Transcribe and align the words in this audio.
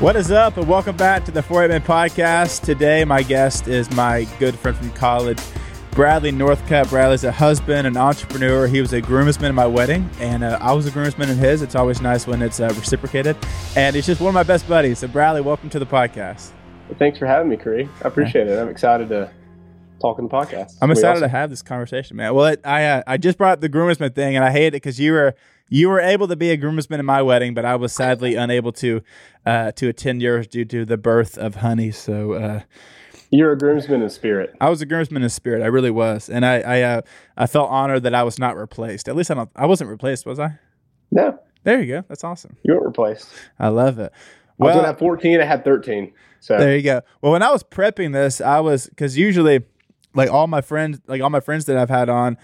What 0.00 0.16
is 0.16 0.30
up, 0.30 0.56
and 0.56 0.66
welcome 0.66 0.96
back 0.96 1.26
to 1.26 1.30
the 1.30 1.42
4 1.42 1.68
Man 1.68 1.82
Podcast. 1.82 2.62
Today, 2.62 3.04
my 3.04 3.22
guest 3.22 3.68
is 3.68 3.90
my 3.94 4.26
good 4.38 4.58
friend 4.58 4.74
from 4.74 4.90
college, 4.92 5.38
Bradley 5.90 6.32
Northcutt. 6.32 6.88
Bradley's 6.88 7.24
a 7.24 7.30
husband, 7.30 7.86
an 7.86 7.98
entrepreneur. 7.98 8.66
He 8.66 8.80
was 8.80 8.94
a 8.94 9.02
groomsman 9.02 9.50
in 9.50 9.54
my 9.54 9.66
wedding, 9.66 10.08
and 10.18 10.42
uh, 10.42 10.56
I 10.58 10.72
was 10.72 10.86
a 10.86 10.90
groomsman 10.90 11.28
in 11.28 11.36
his. 11.36 11.60
It's 11.60 11.74
always 11.74 12.00
nice 12.00 12.26
when 12.26 12.40
it's 12.40 12.60
uh, 12.60 12.72
reciprocated. 12.78 13.36
And 13.76 13.94
he's 13.94 14.06
just 14.06 14.22
one 14.22 14.30
of 14.30 14.34
my 14.34 14.42
best 14.42 14.66
buddies. 14.66 15.00
So, 15.00 15.06
Bradley, 15.06 15.42
welcome 15.42 15.68
to 15.68 15.78
the 15.78 15.84
podcast. 15.84 16.52
Well, 16.88 16.98
thanks 16.98 17.18
for 17.18 17.26
having 17.26 17.50
me, 17.50 17.58
Curry. 17.58 17.86
I 18.02 18.08
appreciate 18.08 18.48
it. 18.48 18.58
I'm 18.58 18.70
excited 18.70 19.10
to 19.10 19.30
talk 20.00 20.18
in 20.18 20.28
the 20.28 20.30
podcast. 20.30 20.78
I'm 20.80 20.90
excited 20.90 21.10
awesome. 21.10 21.22
to 21.24 21.28
have 21.28 21.50
this 21.50 21.60
conversation, 21.60 22.16
man. 22.16 22.34
Well, 22.34 22.46
it, 22.46 22.62
I 22.64 22.86
uh, 22.86 23.02
I 23.06 23.18
just 23.18 23.36
brought 23.36 23.52
up 23.52 23.60
the 23.60 23.68
groomsman 23.68 24.12
thing, 24.14 24.34
and 24.34 24.46
I 24.46 24.50
hate 24.50 24.68
it 24.68 24.72
because 24.72 24.98
you 24.98 25.12
were 25.12 25.34
you 25.70 25.88
were 25.88 26.00
able 26.00 26.28
to 26.28 26.36
be 26.36 26.50
a 26.50 26.56
groomsman 26.56 27.00
in 27.00 27.06
my 27.06 27.22
wedding, 27.22 27.54
but 27.54 27.64
I 27.64 27.76
was 27.76 27.92
sadly 27.92 28.34
unable 28.34 28.72
to 28.72 29.00
uh, 29.46 29.72
to 29.72 29.88
attend 29.88 30.20
yours 30.20 30.46
due 30.46 30.66
to 30.66 30.84
the 30.84 30.98
birth 30.98 31.38
of 31.38 31.56
Honey. 31.56 31.92
So 31.92 32.32
uh, 32.34 32.60
you're 33.30 33.52
a 33.52 33.58
groomsman 33.58 34.02
in 34.02 34.10
spirit. 34.10 34.54
I 34.60 34.68
was 34.68 34.82
a 34.82 34.86
groomsman 34.86 35.22
in 35.22 35.30
spirit. 35.30 35.62
I 35.62 35.66
really 35.66 35.90
was, 35.90 36.28
and 36.28 36.44
I 36.44 36.60
I, 36.60 36.82
uh, 36.82 37.02
I 37.36 37.46
felt 37.46 37.70
honored 37.70 38.02
that 38.02 38.14
I 38.14 38.24
was 38.24 38.38
not 38.38 38.56
replaced. 38.56 39.08
At 39.08 39.16
least 39.16 39.30
I 39.30 39.34
don't. 39.34 39.50
I 39.54 39.66
wasn't 39.66 39.88
replaced, 39.88 40.26
was 40.26 40.40
I? 40.40 40.58
No. 41.10 41.38
There 41.62 41.80
you 41.80 41.86
go. 41.86 42.04
That's 42.08 42.24
awesome. 42.24 42.56
You 42.62 42.74
weren't 42.74 42.86
replaced. 42.86 43.28
I 43.58 43.68
love 43.68 43.98
it. 43.98 44.12
Well, 44.58 44.70
I 44.70 44.72
was 44.72 44.76
when 44.76 44.84
I 44.84 44.88
had 44.88 44.98
14. 44.98 45.40
I 45.40 45.44
had 45.44 45.64
13. 45.64 46.12
So 46.40 46.58
there 46.58 46.76
you 46.76 46.82
go. 46.82 47.02
Well, 47.20 47.32
when 47.32 47.42
I 47.42 47.50
was 47.50 47.62
prepping 47.62 48.12
this, 48.12 48.40
I 48.40 48.60
was 48.60 48.86
because 48.86 49.16
usually, 49.16 49.64
like 50.14 50.30
all 50.30 50.46
my 50.46 50.62
friends, 50.62 51.00
like 51.06 51.22
all 51.22 51.30
my 51.30 51.40
friends 51.40 51.66
that 51.66 51.76
I've 51.76 51.90
had 51.90 52.08
on, 52.08 52.38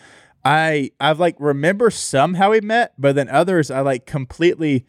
I 0.47 0.93
I've 1.01 1.19
like 1.19 1.35
remember 1.41 1.91
some 1.91 2.35
how 2.35 2.53
we 2.53 2.61
met, 2.61 2.95
but 2.97 3.17
then 3.17 3.29
others 3.29 3.69
I 3.69 3.81
like 3.81 4.07
completely 4.07 4.87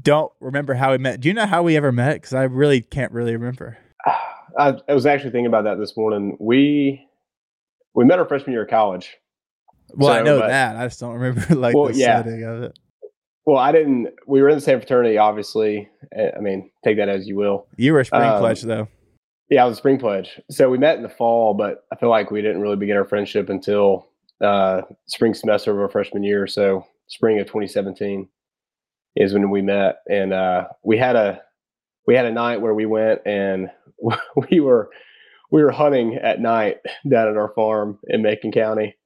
don't 0.00 0.32
remember 0.40 0.72
how 0.72 0.92
we 0.92 0.98
met. 0.98 1.20
Do 1.20 1.28
you 1.28 1.34
know 1.34 1.44
how 1.44 1.62
we 1.62 1.76
ever 1.76 1.92
met? 1.92 2.14
Because 2.14 2.32
I 2.32 2.44
really 2.44 2.80
can't 2.80 3.12
really 3.12 3.32
remember. 3.36 3.76
I, 4.58 4.78
I, 4.88 4.94
was 4.94 5.04
actually 5.04 5.32
thinking 5.32 5.48
about 5.48 5.64
that 5.64 5.78
this 5.78 5.98
morning. 5.98 6.38
We 6.40 7.06
we 7.94 8.06
met 8.06 8.18
our 8.18 8.26
freshman 8.26 8.52
year 8.52 8.62
of 8.62 8.70
college. 8.70 9.14
Well, 9.90 10.14
so, 10.14 10.18
I 10.18 10.22
know 10.22 10.40
but, 10.40 10.48
that. 10.48 10.76
I 10.76 10.86
just 10.86 10.98
don't 10.98 11.12
remember 11.12 11.54
like 11.54 11.74
well, 11.74 11.92
the 11.92 11.98
yeah. 11.98 12.22
setting 12.22 12.44
of 12.44 12.62
it. 12.62 12.78
Well, 13.44 13.58
I 13.58 13.72
didn't. 13.72 14.08
We 14.26 14.40
were 14.40 14.48
in 14.48 14.54
the 14.54 14.62
same 14.62 14.80
fraternity, 14.80 15.18
obviously. 15.18 15.90
I 16.16 16.40
mean, 16.40 16.70
take 16.84 16.96
that 16.96 17.10
as 17.10 17.28
you 17.28 17.36
will. 17.36 17.66
You 17.76 17.92
were 17.92 18.00
a 18.00 18.04
spring 18.06 18.22
um, 18.22 18.40
pledge, 18.40 18.62
though. 18.62 18.88
Yeah, 19.50 19.62
I 19.62 19.66
was 19.66 19.76
a 19.76 19.78
spring 19.78 19.98
pledge. 19.98 20.40
So 20.50 20.70
we 20.70 20.78
met 20.78 20.96
in 20.96 21.02
the 21.02 21.10
fall, 21.10 21.52
but 21.52 21.84
I 21.92 21.96
feel 21.96 22.08
like 22.08 22.30
we 22.30 22.40
didn't 22.40 22.62
really 22.62 22.76
begin 22.76 22.96
our 22.96 23.04
friendship 23.04 23.50
until 23.50 24.06
uh, 24.40 24.82
spring 25.06 25.34
semester 25.34 25.70
of 25.70 25.78
our 25.78 25.88
freshman 25.88 26.22
year. 26.22 26.46
So 26.46 26.86
spring 27.06 27.38
of 27.40 27.46
2017 27.46 28.28
is 29.16 29.32
when 29.32 29.50
we 29.50 29.62
met, 29.62 29.96
and 30.08 30.32
uh, 30.32 30.68
we 30.82 30.98
had 30.98 31.16
a 31.16 31.40
we 32.06 32.14
had 32.14 32.26
a 32.26 32.32
night 32.32 32.60
where 32.60 32.74
we 32.74 32.86
went 32.86 33.20
and 33.26 33.70
we 34.50 34.60
were 34.60 34.90
we 35.50 35.62
were 35.62 35.70
hunting 35.70 36.16
at 36.16 36.40
night 36.40 36.78
down 37.08 37.28
at 37.28 37.36
our 37.36 37.52
farm 37.54 37.98
in 38.08 38.22
Macon 38.22 38.52
County. 38.52 38.96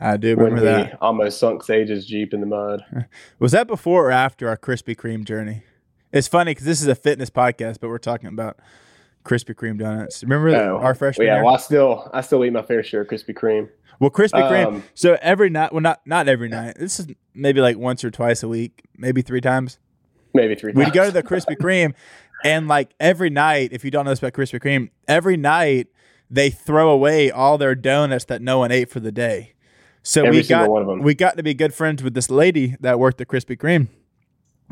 I 0.00 0.16
do 0.16 0.34
remember 0.34 0.62
that. 0.62 0.98
Almost 1.02 1.38
sunk 1.38 1.62
Sage's 1.62 2.06
Jeep 2.06 2.32
in 2.32 2.40
the 2.40 2.46
mud. 2.46 2.82
Was 3.38 3.52
that 3.52 3.66
before 3.66 4.08
or 4.08 4.10
after 4.10 4.48
our 4.48 4.56
Krispy 4.56 4.96
Kreme 4.96 5.24
journey? 5.24 5.62
It's 6.10 6.26
funny 6.26 6.52
because 6.52 6.64
this 6.64 6.80
is 6.80 6.88
a 6.88 6.94
fitness 6.94 7.28
podcast, 7.28 7.80
but 7.80 7.88
we're 7.88 7.98
talking 7.98 8.28
about 8.28 8.58
Krispy 9.24 9.54
Kreme 9.54 9.78
donuts. 9.78 10.22
Remember 10.22 10.48
oh, 10.48 10.78
our 10.78 10.94
freshman 10.94 11.26
yeah, 11.26 11.36
year? 11.36 11.44
Well, 11.44 11.54
I 11.54 11.58
still 11.58 12.10
I 12.12 12.20
still 12.20 12.44
eat 12.44 12.52
my 12.52 12.62
fair 12.62 12.82
share 12.82 13.02
of 13.02 13.08
Krispy 13.08 13.34
Kreme. 13.34 13.68
Well, 13.98 14.10
Krispy 14.10 14.48
Kreme. 14.50 14.66
Um, 14.66 14.82
so 14.94 15.18
every 15.20 15.50
night, 15.50 15.72
well, 15.72 15.82
not 15.82 16.00
not 16.06 16.28
every 16.28 16.48
night. 16.48 16.76
This 16.78 16.98
is 16.98 17.08
maybe 17.34 17.60
like 17.60 17.76
once 17.76 18.02
or 18.02 18.10
twice 18.10 18.42
a 18.42 18.48
week, 18.48 18.82
maybe 18.96 19.22
three 19.22 19.40
times. 19.40 19.78
Maybe 20.32 20.54
three. 20.54 20.72
We'd 20.72 20.92
go 20.92 21.04
to 21.06 21.12
the 21.12 21.22
Krispy 21.22 21.56
Kreme, 21.56 21.94
and 22.44 22.66
like 22.66 22.94
every 22.98 23.30
night, 23.30 23.70
if 23.72 23.84
you 23.84 23.90
don't 23.90 24.04
know 24.04 24.12
this 24.12 24.20
about 24.20 24.32
Krispy 24.32 24.60
Kreme, 24.60 24.90
every 25.06 25.36
night 25.36 25.88
they 26.30 26.48
throw 26.48 26.90
away 26.90 27.30
all 27.30 27.58
their 27.58 27.74
donuts 27.74 28.24
that 28.26 28.40
no 28.40 28.60
one 28.60 28.70
ate 28.70 28.88
for 28.88 29.00
the 29.00 29.12
day. 29.12 29.54
So 30.02 30.24
every 30.24 30.38
we 30.38 30.46
got 30.46 31.02
we 31.02 31.14
got 31.14 31.36
to 31.36 31.42
be 31.42 31.52
good 31.52 31.74
friends 31.74 32.02
with 32.02 32.14
this 32.14 32.30
lady 32.30 32.76
that 32.80 32.98
worked 32.98 33.20
at 33.20 33.28
Krispy 33.28 33.58
Kreme. 33.58 33.88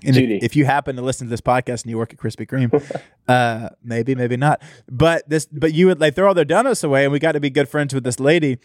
And 0.05 0.17
if, 0.17 0.45
if, 0.45 0.57
you 0.57 0.65
happen 0.65 0.97
to 0.97 1.03
listen 1.03 1.27
to 1.27 1.31
this 1.31 1.41
podcast 1.41 1.83
and 1.83 1.91
you 1.91 1.99
work 1.99 2.13
at 2.13 2.19
Krispy 2.19 2.47
Kreme, 2.47 3.03
uh, 3.29 3.71
maybe, 3.83 4.15
maybe 4.15 4.37
not. 4.37 4.63
But 4.89 5.29
this, 5.29 5.47
but 5.47 5.75
you 5.75 5.87
would 5.87 6.01
like 6.01 6.15
throw 6.15 6.29
all 6.29 6.35
their 6.35 6.45
donuts 6.45 6.85
away, 6.85 7.05
and 7.05 7.13
we 7.13 7.19
got 7.19 7.33
to 7.33 7.41
be 7.41 7.51
good 7.51 7.69
friends 7.69 7.93
with 7.93 8.05
this 8.05 8.21
lady, 8.21 8.59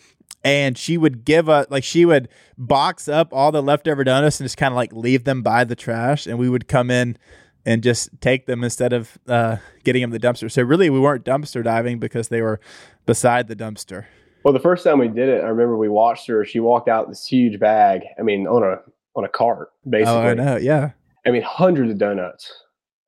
and 0.43 0.77
she 0.77 0.97
would 0.97 1.25
give 1.25 1.49
a 1.49 1.65
like 1.69 1.83
she 1.83 2.05
would 2.05 2.29
box 2.57 3.07
up 3.07 3.29
all 3.31 3.51
the 3.51 3.63
leftover 3.63 4.03
donuts 4.03 4.39
and 4.39 4.45
just 4.45 4.57
kind 4.57 4.71
of 4.71 4.75
like 4.75 4.93
leave 4.93 5.23
them 5.23 5.41
by 5.41 5.63
the 5.63 5.75
trash, 5.75 6.27
and 6.27 6.37
we 6.37 6.49
would 6.49 6.67
come 6.67 6.91
in 6.91 7.17
and 7.65 7.81
just 7.81 8.09
take 8.21 8.45
them 8.45 8.63
instead 8.63 8.93
of 8.93 9.17
uh, 9.27 9.57
getting 9.83 10.01
them 10.01 10.11
the 10.11 10.19
dumpster. 10.19 10.51
So 10.51 10.61
really, 10.61 10.89
we 10.89 10.99
weren't 10.99 11.25
dumpster 11.25 11.63
diving 11.63 11.99
because 11.99 12.27
they 12.27 12.41
were 12.41 12.59
beside 13.05 13.47
the 13.47 13.55
dumpster. 13.55 14.05
Well, 14.43 14.53
the 14.53 14.59
first 14.59 14.83
time 14.83 14.99
we 14.99 15.07
did 15.07 15.29
it, 15.29 15.41
I 15.43 15.47
remember 15.47 15.77
we 15.77 15.87
watched 15.87 16.27
her. 16.27 16.43
She 16.43 16.59
walked 16.59 16.89
out 16.89 17.07
this 17.07 17.25
huge 17.25 17.59
bag. 17.59 18.01
I 18.19 18.23
mean, 18.23 18.45
on 18.45 18.63
a 18.63 18.81
on 19.15 19.23
a 19.23 19.29
cart, 19.29 19.69
basically. 19.89 20.13
Oh, 20.13 20.21
I 20.21 20.33
know. 20.33 20.57
Yeah. 20.57 20.91
I 21.25 21.31
mean, 21.31 21.41
hundreds 21.41 21.91
of 21.91 21.97
donuts. 21.97 22.51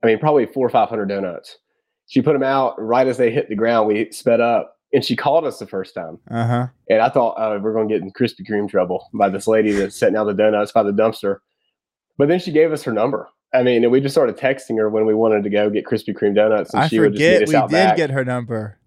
I 0.03 0.07
mean, 0.07 0.19
probably 0.19 0.45
four 0.45 0.65
or 0.65 0.69
five 0.69 0.89
hundred 0.89 1.07
donuts. 1.07 1.57
She 2.07 2.21
put 2.21 2.33
them 2.33 2.43
out 2.43 2.75
right 2.77 3.07
as 3.07 3.17
they 3.17 3.31
hit 3.31 3.49
the 3.49 3.55
ground. 3.55 3.87
We 3.87 4.11
sped 4.11 4.39
up, 4.39 4.77
and 4.93 5.03
she 5.03 5.15
called 5.15 5.45
us 5.45 5.57
the 5.57 5.65
first 5.65 5.95
time. 5.95 6.19
Uh-huh. 6.29 6.67
And 6.89 7.01
I 7.01 7.09
thought, 7.09 7.35
oh, 7.37 7.59
we're 7.59 7.73
going 7.73 7.89
to 7.89 7.93
get 7.93 8.03
in 8.03 8.11
Krispy 8.11 8.47
Kreme 8.47 8.69
trouble 8.69 9.09
by 9.13 9.29
this 9.29 9.47
lady 9.47 9.71
that's 9.71 9.95
setting 9.95 10.15
out 10.15 10.25
the 10.25 10.33
donuts 10.33 10.71
by 10.71 10.83
the 10.83 10.91
dumpster. 10.91 11.37
But 12.17 12.27
then 12.27 12.39
she 12.39 12.51
gave 12.51 12.71
us 12.71 12.83
her 12.83 12.93
number. 12.93 13.27
I 13.53 13.63
mean, 13.63 13.89
we 13.89 14.01
just 14.01 14.13
started 14.13 14.37
texting 14.37 14.77
her 14.77 14.89
when 14.89 15.05
we 15.05 15.13
wanted 15.13 15.43
to 15.43 15.49
go 15.49 15.69
get 15.69 15.85
Krispy 15.85 16.15
Kreme 16.15 16.35
donuts, 16.35 16.73
and 16.73 16.83
I 16.83 16.87
she 16.87 16.97
forget 16.97 17.39
would 17.39 17.47
just 17.47 17.53
we 17.53 17.59
did 17.61 17.71
back. 17.71 17.97
get 17.97 18.11
her 18.11 18.23
number. 18.23 18.77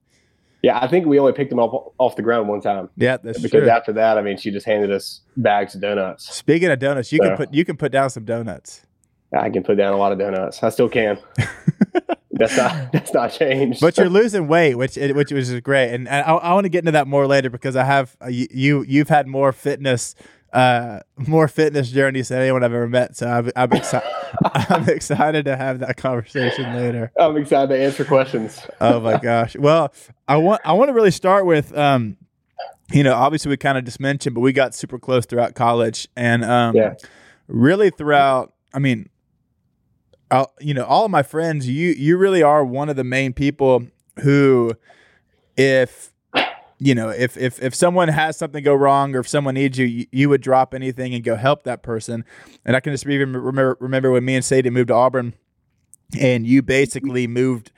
Yeah, 0.62 0.78
I 0.78 0.89
think 0.89 1.06
we 1.06 1.19
only 1.19 1.33
picked 1.33 1.50
them 1.50 1.60
up 1.60 1.95
off 1.99 2.16
the 2.16 2.22
ground 2.22 2.49
one 2.49 2.60
time. 2.60 2.91
Yeah, 2.97 3.16
that's 3.16 3.41
because 3.41 3.62
true. 3.62 3.71
after 3.71 3.93
that, 3.93 4.19
I 4.19 4.22
mean, 4.22 4.37
she 4.37 4.50
just 4.50 4.66
handed 4.66 4.91
us 4.91 5.21
bags 5.37 5.75
of 5.75 5.81
donuts. 5.81 6.34
Speaking 6.34 6.69
of 6.71 6.78
donuts, 6.81 7.12
you 7.12 7.19
so, 7.19 7.28
can 7.28 7.37
put 7.37 7.55
you 7.55 7.65
can 7.65 7.77
put 7.77 7.93
down 7.93 8.10
some 8.10 8.25
donuts. 8.25 8.84
I 9.33 9.50
can 9.50 9.62
put 9.62 9.77
down 9.77 9.93
a 9.93 9.97
lot 9.97 10.12
of 10.12 10.19
donuts. 10.19 10.62
I 10.62 10.71
still 10.71 10.89
can. 10.89 11.19
that's 12.33 12.56
not 12.56 12.93
that's 12.93 13.12
not 13.12 13.33
changed. 13.33 13.81
But 13.81 13.99
you're 13.99 14.09
losing 14.11 14.49
weight, 14.49 14.77
which 14.77 14.97
which 14.97 15.33
is 15.33 15.61
great, 15.61 15.93
and 15.93 16.09
I, 16.09 16.21
I 16.21 16.55
want 16.55 16.65
to 16.65 16.71
get 16.71 16.81
into 16.81 16.93
that 16.93 17.06
more 17.06 17.27
later 17.27 17.50
because 17.50 17.77
I 17.77 17.84
have 17.84 18.16
uh, 18.22 18.28
you 18.28 18.84
you've 18.87 19.09
had 19.09 19.27
more 19.27 19.53
fitness 19.53 20.15
uh 20.50 21.00
more 21.19 21.47
fitness 21.47 21.91
journeys 21.91 22.28
than 22.28 22.41
anyone 22.41 22.65
I've 22.65 22.72
ever 22.72 22.89
met. 22.89 23.16
So 23.16 23.28
I'm 23.28 23.50
I'm, 23.55 23.69
exci- 23.69 24.03
I'm 24.71 24.89
excited 24.89 25.45
to 25.45 25.56
have 25.56 25.81
that 25.81 25.99
conversation 25.99 26.75
later. 26.75 27.12
I'm 27.19 27.37
excited 27.37 27.69
to 27.69 27.78
answer 27.78 28.05
questions. 28.05 28.66
oh 28.81 28.99
my 29.00 29.19
gosh! 29.19 29.56
Well, 29.56 29.93
I 30.27 30.39
want 30.39 30.62
I 30.65 30.72
want 30.72 30.89
to 30.89 30.95
really 30.95 31.10
start 31.10 31.45
with 31.45 31.77
um, 31.77 32.16
you 32.93 33.03
know, 33.03 33.15
obviously 33.15 33.50
we 33.50 33.56
kind 33.56 33.77
of 33.77 33.84
just 33.84 34.00
mentioned, 34.00 34.34
but 34.34 34.41
we 34.41 34.53
got 34.53 34.75
super 34.75 34.99
close 34.99 35.27
throughout 35.27 35.55
college, 35.55 36.09
and 36.16 36.45
um, 36.45 36.75
yeah. 36.75 36.95
really 37.47 37.91
throughout. 37.91 38.55
I 38.72 38.78
mean, 38.78 39.09
You 40.61 40.75
know, 40.75 40.84
all 40.84 41.05
of 41.05 41.11
my 41.11 41.22
friends, 41.22 41.69
you 41.69 41.91
you 41.91 42.16
really 42.16 42.43
are 42.43 42.65
one 42.65 42.89
of 42.89 42.97
the 42.97 43.05
main 43.05 43.33
people 43.33 43.87
who, 44.22 44.75
if 45.56 46.12
you 46.78 46.94
know, 46.94 47.09
if 47.09 47.37
if 47.37 47.61
if 47.62 47.75
someone 47.75 48.09
has 48.09 48.37
something 48.37 48.62
go 48.62 48.75
wrong 48.75 49.15
or 49.15 49.21
if 49.21 49.28
someone 49.28 49.55
needs 49.55 49.78
you, 49.78 49.87
you, 49.87 50.06
you 50.12 50.28
would 50.28 50.41
drop 50.41 50.75
anything 50.75 51.15
and 51.15 51.25
go 51.25 51.34
help 51.34 51.65
that 51.65 51.83
person. 51.83 52.25
And 52.65 52.77
I 52.77 52.81
can 52.81 52.93
just 52.93 53.06
even 53.06 53.33
remember 53.33 53.77
remember 53.81 54.11
when 54.11 54.25
me 54.25 54.37
and 54.37 54.44
Sadie 54.44 54.71
moved 54.71 54.89
to 54.89 54.94
Auburn, 54.94 55.34
and 56.19 56.47
you 56.47 56.62
basically 56.62 57.27
moved, 57.27 57.72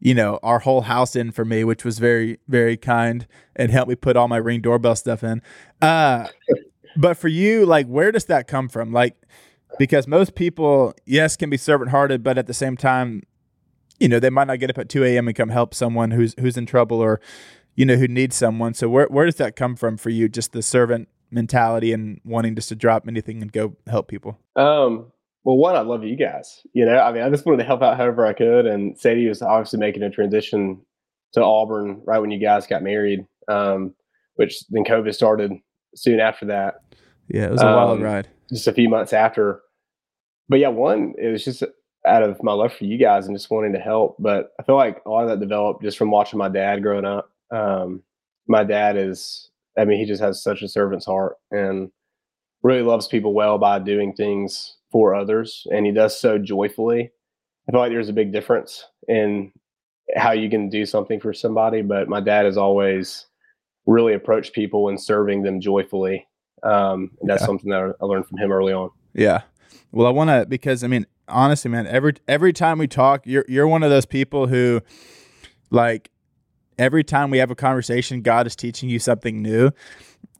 you 0.00 0.14
know, 0.14 0.38
our 0.42 0.58
whole 0.58 0.82
house 0.82 1.16
in 1.16 1.30
for 1.30 1.44
me, 1.44 1.64
which 1.64 1.84
was 1.84 1.98
very 1.98 2.38
very 2.48 2.76
kind 2.76 3.26
and 3.56 3.70
helped 3.70 3.88
me 3.88 3.94
put 3.94 4.16
all 4.16 4.28
my 4.28 4.36
ring 4.36 4.60
doorbell 4.60 4.96
stuff 4.96 5.22
in. 5.22 5.40
Uh, 5.80 6.26
but 6.96 7.16
for 7.16 7.28
you, 7.28 7.64
like, 7.64 7.86
where 7.86 8.12
does 8.12 8.26
that 8.26 8.46
come 8.48 8.68
from? 8.68 8.92
Like 8.92 9.16
because 9.78 10.06
most 10.06 10.34
people, 10.34 10.94
yes, 11.06 11.36
can 11.36 11.50
be 11.50 11.56
servant 11.56 11.90
hearted, 11.90 12.22
but 12.22 12.38
at 12.38 12.46
the 12.46 12.54
same 12.54 12.76
time, 12.76 13.22
you 13.98 14.08
know, 14.08 14.18
they 14.18 14.30
might 14.30 14.46
not 14.46 14.58
get 14.58 14.70
up 14.70 14.78
at 14.78 14.88
2 14.88 15.04
a.m. 15.04 15.28
and 15.28 15.36
come 15.36 15.50
help 15.50 15.74
someone 15.74 16.10
who's 16.10 16.34
who's 16.38 16.56
in 16.56 16.66
trouble 16.66 17.00
or, 17.00 17.20
you 17.76 17.86
know, 17.86 17.96
who 17.96 18.08
needs 18.08 18.36
someone. 18.36 18.74
So 18.74 18.88
where 18.88 19.06
where 19.06 19.26
does 19.26 19.36
that 19.36 19.56
come 19.56 19.76
from 19.76 19.96
for 19.96 20.10
you? 20.10 20.28
Just 20.28 20.52
the 20.52 20.62
servant 20.62 21.08
mentality 21.30 21.92
and 21.92 22.20
wanting 22.24 22.54
just 22.54 22.68
to 22.68 22.76
drop 22.76 23.08
anything 23.08 23.40
and 23.42 23.52
go 23.52 23.76
help 23.86 24.08
people? 24.08 24.38
Um, 24.56 25.12
well, 25.44 25.56
one, 25.56 25.74
I 25.74 25.80
love 25.80 26.04
you 26.04 26.16
guys. 26.16 26.62
You 26.72 26.84
know, 26.84 26.98
I 26.98 27.12
mean, 27.12 27.22
I 27.22 27.30
just 27.30 27.46
wanted 27.46 27.58
to 27.58 27.64
help 27.64 27.82
out 27.82 27.96
however 27.96 28.26
I 28.26 28.32
could. 28.32 28.66
And 28.66 28.98
Sadie 28.98 29.28
was 29.28 29.42
obviously 29.42 29.78
making 29.78 30.02
a 30.02 30.10
transition 30.10 30.80
to 31.32 31.42
Auburn 31.42 32.02
right 32.04 32.18
when 32.18 32.30
you 32.30 32.38
guys 32.38 32.66
got 32.66 32.82
married, 32.82 33.26
um, 33.48 33.94
which 34.34 34.64
then 34.68 34.84
COVID 34.84 35.14
started 35.14 35.52
soon 35.94 36.20
after 36.20 36.46
that. 36.46 36.74
Yeah, 37.28 37.46
it 37.46 37.52
was 37.52 37.62
a 37.62 37.68
um, 37.68 37.74
wild 37.74 38.02
ride 38.02 38.28
just 38.52 38.68
a 38.68 38.72
few 38.72 38.88
months 38.88 39.12
after. 39.12 39.60
But 40.48 40.58
yeah, 40.58 40.68
one, 40.68 41.14
it 41.18 41.28
was 41.28 41.44
just 41.44 41.62
out 42.06 42.22
of 42.22 42.42
my 42.42 42.52
love 42.52 42.72
for 42.72 42.84
you 42.84 42.98
guys 42.98 43.26
and 43.26 43.36
just 43.36 43.50
wanting 43.50 43.72
to 43.72 43.78
help. 43.78 44.16
But 44.18 44.52
I 44.58 44.64
feel 44.64 44.76
like 44.76 45.02
a 45.06 45.10
lot 45.10 45.24
of 45.24 45.30
that 45.30 45.40
developed 45.40 45.82
just 45.82 45.96
from 45.96 46.10
watching 46.10 46.38
my 46.38 46.48
dad 46.48 46.82
growing 46.82 47.04
up. 47.04 47.30
Um, 47.50 48.02
my 48.48 48.64
dad 48.64 48.96
is, 48.96 49.50
I 49.78 49.84
mean, 49.84 49.98
he 49.98 50.04
just 50.04 50.20
has 50.22 50.42
such 50.42 50.62
a 50.62 50.68
servant's 50.68 51.06
heart 51.06 51.36
and 51.50 51.90
really 52.62 52.82
loves 52.82 53.06
people 53.06 53.34
well 53.34 53.56
by 53.58 53.78
doing 53.78 54.12
things 54.12 54.76
for 54.90 55.14
others. 55.14 55.66
And 55.72 55.86
he 55.86 55.92
does 55.92 56.18
so 56.18 56.38
joyfully. 56.38 57.10
I 57.68 57.72
feel 57.72 57.80
like 57.80 57.92
there's 57.92 58.08
a 58.08 58.14
big 58.14 58.32
difference. 58.32 58.84
in 59.08 59.52
how 60.16 60.32
you 60.32 60.50
can 60.50 60.68
do 60.68 60.84
something 60.84 61.20
for 61.20 61.32
somebody. 61.32 61.82
But 61.82 62.08
my 62.08 62.20
dad 62.20 62.44
has 62.44 62.56
always 62.56 63.26
really 63.86 64.14
approached 64.14 64.52
people 64.52 64.88
and 64.88 65.00
serving 65.00 65.42
them 65.42 65.60
joyfully. 65.60 66.26
Um, 66.62 67.10
and 67.20 67.28
that's 67.28 67.42
Yeah. 67.42 67.46
something 67.46 67.70
that 67.70 67.94
I 68.00 68.04
learned 68.04 68.26
from 68.26 68.38
him 68.38 68.52
early 68.52 68.72
on. 68.72 68.90
Yeah. 69.14 69.42
Well, 69.90 70.06
I 70.06 70.10
want 70.10 70.30
to 70.30 70.46
because 70.48 70.82
I 70.84 70.86
mean, 70.86 71.06
honestly, 71.28 71.70
man, 71.70 71.86
every 71.86 72.14
every 72.28 72.52
time 72.52 72.78
we 72.78 72.86
talk, 72.88 73.26
you're 73.26 73.44
you're 73.48 73.66
one 73.68 73.82
of 73.82 73.90
those 73.90 74.06
people 74.06 74.46
who 74.46 74.80
like 75.70 76.10
every 76.78 77.04
time 77.04 77.30
we 77.30 77.38
have 77.38 77.50
a 77.50 77.54
conversation, 77.54 78.22
God 78.22 78.46
is 78.46 78.56
teaching 78.56 78.88
you 78.88 78.98
something 78.98 79.42
new. 79.42 79.70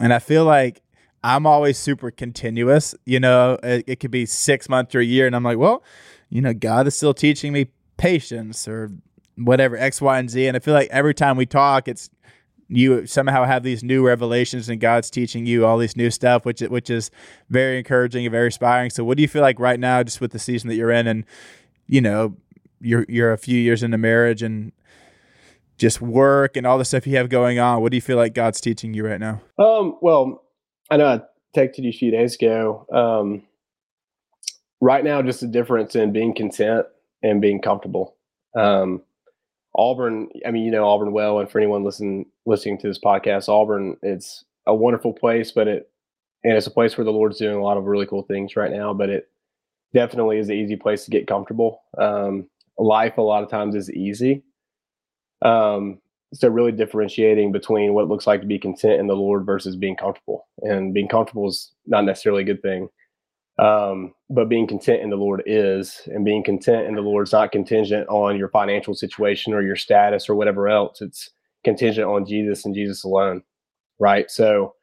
And 0.00 0.12
I 0.12 0.18
feel 0.18 0.44
like 0.44 0.80
I'm 1.24 1.46
always 1.46 1.78
super 1.78 2.10
continuous, 2.10 2.94
you 3.04 3.20
know, 3.20 3.58
it, 3.62 3.84
it 3.86 4.00
could 4.00 4.10
be 4.10 4.26
6 4.26 4.68
months 4.68 4.94
or 4.94 5.00
a 5.00 5.04
year 5.04 5.26
and 5.26 5.36
I'm 5.36 5.44
like, 5.44 5.58
well, 5.58 5.84
you 6.30 6.40
know, 6.40 6.52
God 6.54 6.86
is 6.86 6.96
still 6.96 7.14
teaching 7.14 7.52
me 7.52 7.68
patience 7.96 8.66
or 8.66 8.90
whatever 9.36 9.76
X, 9.76 10.00
Y, 10.00 10.18
and 10.18 10.28
Z. 10.30 10.46
And 10.46 10.56
I 10.56 10.60
feel 10.60 10.74
like 10.74 10.88
every 10.90 11.14
time 11.14 11.36
we 11.36 11.46
talk, 11.46 11.86
it's 11.86 12.10
you 12.68 13.06
somehow 13.06 13.44
have 13.44 13.62
these 13.62 13.82
new 13.82 14.06
revelations 14.06 14.68
and 14.68 14.80
God's 14.80 15.10
teaching 15.10 15.46
you 15.46 15.66
all 15.66 15.78
these 15.78 15.96
new 15.96 16.10
stuff, 16.10 16.44
which 16.44 16.60
which 16.60 16.90
is 16.90 17.10
very 17.50 17.78
encouraging 17.78 18.24
and 18.24 18.32
very 18.32 18.46
inspiring. 18.46 18.90
So, 18.90 19.04
what 19.04 19.16
do 19.16 19.22
you 19.22 19.28
feel 19.28 19.42
like 19.42 19.58
right 19.58 19.78
now, 19.78 20.02
just 20.02 20.20
with 20.20 20.32
the 20.32 20.38
season 20.38 20.68
that 20.68 20.76
you're 20.76 20.90
in, 20.90 21.06
and 21.06 21.24
you 21.86 22.00
know, 22.00 22.36
you're 22.80 23.04
you're 23.08 23.32
a 23.32 23.38
few 23.38 23.58
years 23.58 23.82
into 23.82 23.98
marriage 23.98 24.42
and 24.42 24.72
just 25.78 26.00
work 26.00 26.56
and 26.56 26.66
all 26.66 26.78
the 26.78 26.84
stuff 26.84 27.06
you 27.06 27.16
have 27.16 27.28
going 27.28 27.58
on? 27.58 27.82
What 27.82 27.90
do 27.90 27.96
you 27.96 28.02
feel 28.02 28.16
like 28.16 28.34
God's 28.34 28.60
teaching 28.60 28.94
you 28.94 29.06
right 29.06 29.20
now? 29.20 29.40
Um, 29.58 29.98
well, 30.00 30.44
I 30.90 30.96
know 30.96 31.06
I 31.06 31.20
texted 31.58 31.78
you 31.78 31.90
a 31.90 31.92
few 31.92 32.10
days 32.10 32.34
ago. 32.36 32.86
Um, 32.92 33.42
right 34.80 35.04
now, 35.04 35.22
just 35.22 35.40
the 35.40 35.46
difference 35.46 35.94
in 35.94 36.12
being 36.12 36.34
content 36.34 36.86
and 37.22 37.40
being 37.40 37.60
comfortable. 37.60 38.16
Um, 38.54 39.02
Auburn, 39.74 40.28
I 40.46 40.50
mean, 40.50 40.64
you 40.64 40.70
know 40.70 40.86
Auburn 40.86 41.12
well, 41.12 41.38
and 41.38 41.50
for 41.50 41.58
anyone 41.58 41.84
listening 41.84 42.26
listening 42.46 42.78
to 42.78 42.88
this 42.88 42.98
podcast, 42.98 43.48
Auburn, 43.48 43.96
it's 44.02 44.44
a 44.66 44.74
wonderful 44.74 45.12
place, 45.12 45.50
but 45.50 45.68
it 45.68 45.90
and 46.44 46.56
it's 46.56 46.66
a 46.66 46.72
place 46.72 46.96
where 46.96 47.04
the 47.04 47.12
Lord's 47.12 47.38
doing 47.38 47.56
a 47.56 47.62
lot 47.62 47.76
of 47.76 47.84
really 47.84 48.06
cool 48.06 48.22
things 48.22 48.56
right 48.56 48.72
now. 48.72 48.92
But 48.92 49.10
it 49.10 49.28
definitely 49.94 50.38
is 50.38 50.48
an 50.48 50.56
easy 50.56 50.76
place 50.76 51.04
to 51.04 51.10
get 51.10 51.26
comfortable. 51.26 51.82
Um, 51.98 52.48
life 52.78 53.18
a 53.18 53.22
lot 53.22 53.42
of 53.42 53.50
times 53.50 53.74
is 53.74 53.90
easy. 53.90 54.42
Um, 55.42 55.98
so 56.34 56.48
really 56.48 56.72
differentiating 56.72 57.52
between 57.52 57.92
what 57.92 58.04
it 58.04 58.08
looks 58.08 58.26
like 58.26 58.40
to 58.40 58.46
be 58.46 58.58
content 58.58 59.00
in 59.00 59.06
the 59.06 59.16
Lord 59.16 59.44
versus 59.44 59.76
being 59.76 59.96
comfortable. 59.96 60.46
And 60.62 60.94
being 60.94 61.08
comfortable 61.08 61.48
is 61.48 61.72
not 61.86 62.04
necessarily 62.04 62.42
a 62.42 62.46
good 62.46 62.62
thing. 62.62 62.88
Um, 63.62 64.12
but 64.28 64.48
being 64.48 64.66
content 64.66 65.02
in 65.02 65.10
the 65.10 65.16
Lord 65.16 65.42
is, 65.46 66.00
and 66.06 66.24
being 66.24 66.42
content 66.42 66.88
in 66.88 66.96
the 66.96 67.00
Lord 67.00 67.28
is 67.28 67.32
not 67.32 67.52
contingent 67.52 68.08
on 68.08 68.36
your 68.36 68.48
financial 68.48 68.92
situation 68.92 69.54
or 69.54 69.62
your 69.62 69.76
status 69.76 70.28
or 70.28 70.34
whatever 70.34 70.68
else. 70.68 71.00
It's 71.00 71.30
contingent 71.62 72.08
on 72.08 72.26
Jesus 72.26 72.64
and 72.64 72.74
Jesus 72.74 73.04
alone. 73.04 73.42
Right. 74.00 74.28
So 74.28 74.74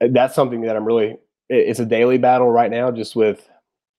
uh, 0.00 0.08
that's 0.12 0.36
something 0.36 0.60
that 0.62 0.76
I'm 0.76 0.84
really, 0.84 1.16
it's 1.48 1.80
a 1.80 1.84
daily 1.84 2.16
battle 2.16 2.48
right 2.48 2.70
now, 2.70 2.92
just 2.92 3.16
with 3.16 3.48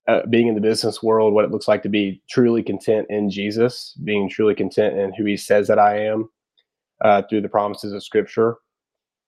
uh, 0.07 0.21
being 0.29 0.47
in 0.47 0.55
the 0.55 0.61
business 0.61 1.03
world, 1.03 1.33
what 1.33 1.43
it 1.43 1.51
looks 1.51 1.67
like 1.67 1.83
to 1.83 1.89
be 1.89 2.21
truly 2.29 2.63
content 2.63 3.07
in 3.09 3.29
Jesus, 3.29 3.93
being 4.05 4.29
truly 4.29 4.55
content 4.55 4.97
in 4.97 5.13
who 5.13 5.25
he 5.25 5.35
says 5.35 5.67
that 5.67 5.79
I 5.79 6.05
am 6.05 6.29
uh, 7.03 7.23
through 7.29 7.41
the 7.41 7.49
promises 7.49 7.91
of 7.91 8.03
Scripture. 8.03 8.55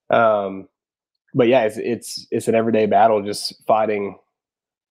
Um, 0.09 0.69
but 1.33 1.47
yeah, 1.47 1.63
it's 1.63 1.77
it's 1.77 2.27
it's 2.31 2.47
an 2.47 2.55
everyday 2.55 2.85
battle, 2.85 3.21
just 3.23 3.65
fighting, 3.67 4.17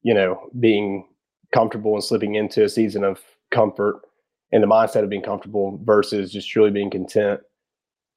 you 0.03 0.15
know, 0.15 0.49
being 0.59 1.07
comfortable 1.55 1.95
and 1.95 2.05
slipping 2.05 2.35
into 2.35 2.65
a 2.65 2.69
season 2.69 3.05
of 3.05 3.21
comfort 3.51 4.01
and 4.53 4.63
the 4.63 4.67
mindset 4.67 5.03
of 5.03 5.11
being 5.11 5.23
comfortable 5.23 5.81
versus 5.85 6.33
just 6.33 6.49
truly 6.49 6.71
being 6.71 6.91
content 6.91 7.41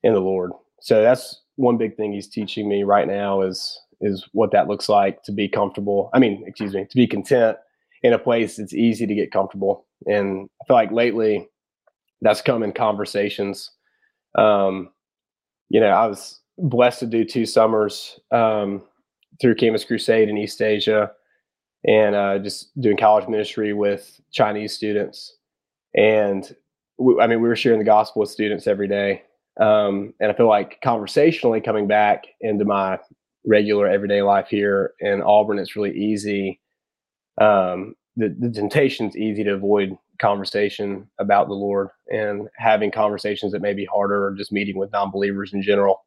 in 0.03 0.13
the 0.13 0.19
Lord. 0.19 0.51
So 0.81 1.01
that's 1.01 1.41
one 1.55 1.77
big 1.77 1.95
thing 1.95 2.11
he's 2.11 2.27
teaching 2.27 2.67
me 2.67 2.83
right 2.83 3.07
now 3.07 3.41
is 3.41 3.79
is 4.01 4.27
what 4.33 4.51
that 4.51 4.67
looks 4.67 4.89
like 4.89 5.23
to 5.23 5.31
be 5.31 5.47
comfortable. 5.47 6.09
I 6.13 6.19
mean, 6.19 6.43
excuse 6.45 6.73
me, 6.73 6.85
to 6.85 6.95
be 6.95 7.07
content 7.07 7.57
in 8.03 8.13
a 8.13 8.19
place 8.19 8.59
it's 8.59 8.73
easy 8.73 9.07
to 9.07 9.15
get 9.15 9.31
comfortable. 9.31 9.85
And 10.05 10.49
I 10.61 10.65
feel 10.67 10.75
like 10.75 10.91
lately 10.91 11.47
that's 12.21 12.41
come 12.41 12.61
in 12.61 12.73
conversations 12.73 13.71
um, 14.37 14.89
you 15.69 15.79
know, 15.79 15.87
I 15.87 16.07
was 16.07 16.39
blessed 16.57 16.99
to 16.99 17.05
do 17.05 17.25
two 17.25 17.45
summers 17.45 18.19
um, 18.31 18.83
through 19.41 19.55
Campus 19.55 19.83
Crusade 19.83 20.29
in 20.29 20.37
East 20.37 20.61
Asia 20.61 21.11
and 21.87 22.15
uh, 22.15 22.39
just 22.39 22.79
doing 22.79 22.97
college 22.97 23.27
ministry 23.27 23.73
with 23.73 24.19
Chinese 24.31 24.73
students. 24.73 25.37
And 25.95 26.55
we, 26.97 27.19
I 27.19 27.27
mean, 27.27 27.41
we 27.41 27.47
were 27.47 27.55
sharing 27.55 27.79
the 27.79 27.85
gospel 27.85 28.21
with 28.21 28.29
students 28.29 28.67
every 28.67 28.87
day. 28.87 29.23
Um, 29.59 30.13
and 30.19 30.31
I 30.31 30.33
feel 30.33 30.49
like 30.49 30.79
conversationally 30.83 31.61
coming 31.61 31.87
back 31.87 32.25
into 32.41 32.65
my 32.65 32.99
regular 33.45 33.87
everyday 33.87 34.21
life 34.21 34.47
here 34.49 34.93
in 34.99 35.21
Auburn, 35.21 35.59
it's 35.59 35.75
really 35.75 35.95
easy. 35.97 36.59
Um, 37.39 37.95
the, 38.15 38.35
the 38.39 38.49
temptation's 38.49 39.15
easy 39.15 39.43
to 39.43 39.53
avoid 39.53 39.95
conversation 40.19 41.07
about 41.19 41.47
the 41.47 41.53
Lord 41.53 41.89
and 42.07 42.47
having 42.57 42.91
conversations 42.91 43.51
that 43.51 43.61
may 43.61 43.73
be 43.73 43.85
harder 43.85 44.25
or 44.25 44.33
just 44.33 44.51
meeting 44.51 44.77
with 44.77 44.91
non-believers 44.91 45.53
in 45.53 45.61
general. 45.61 46.05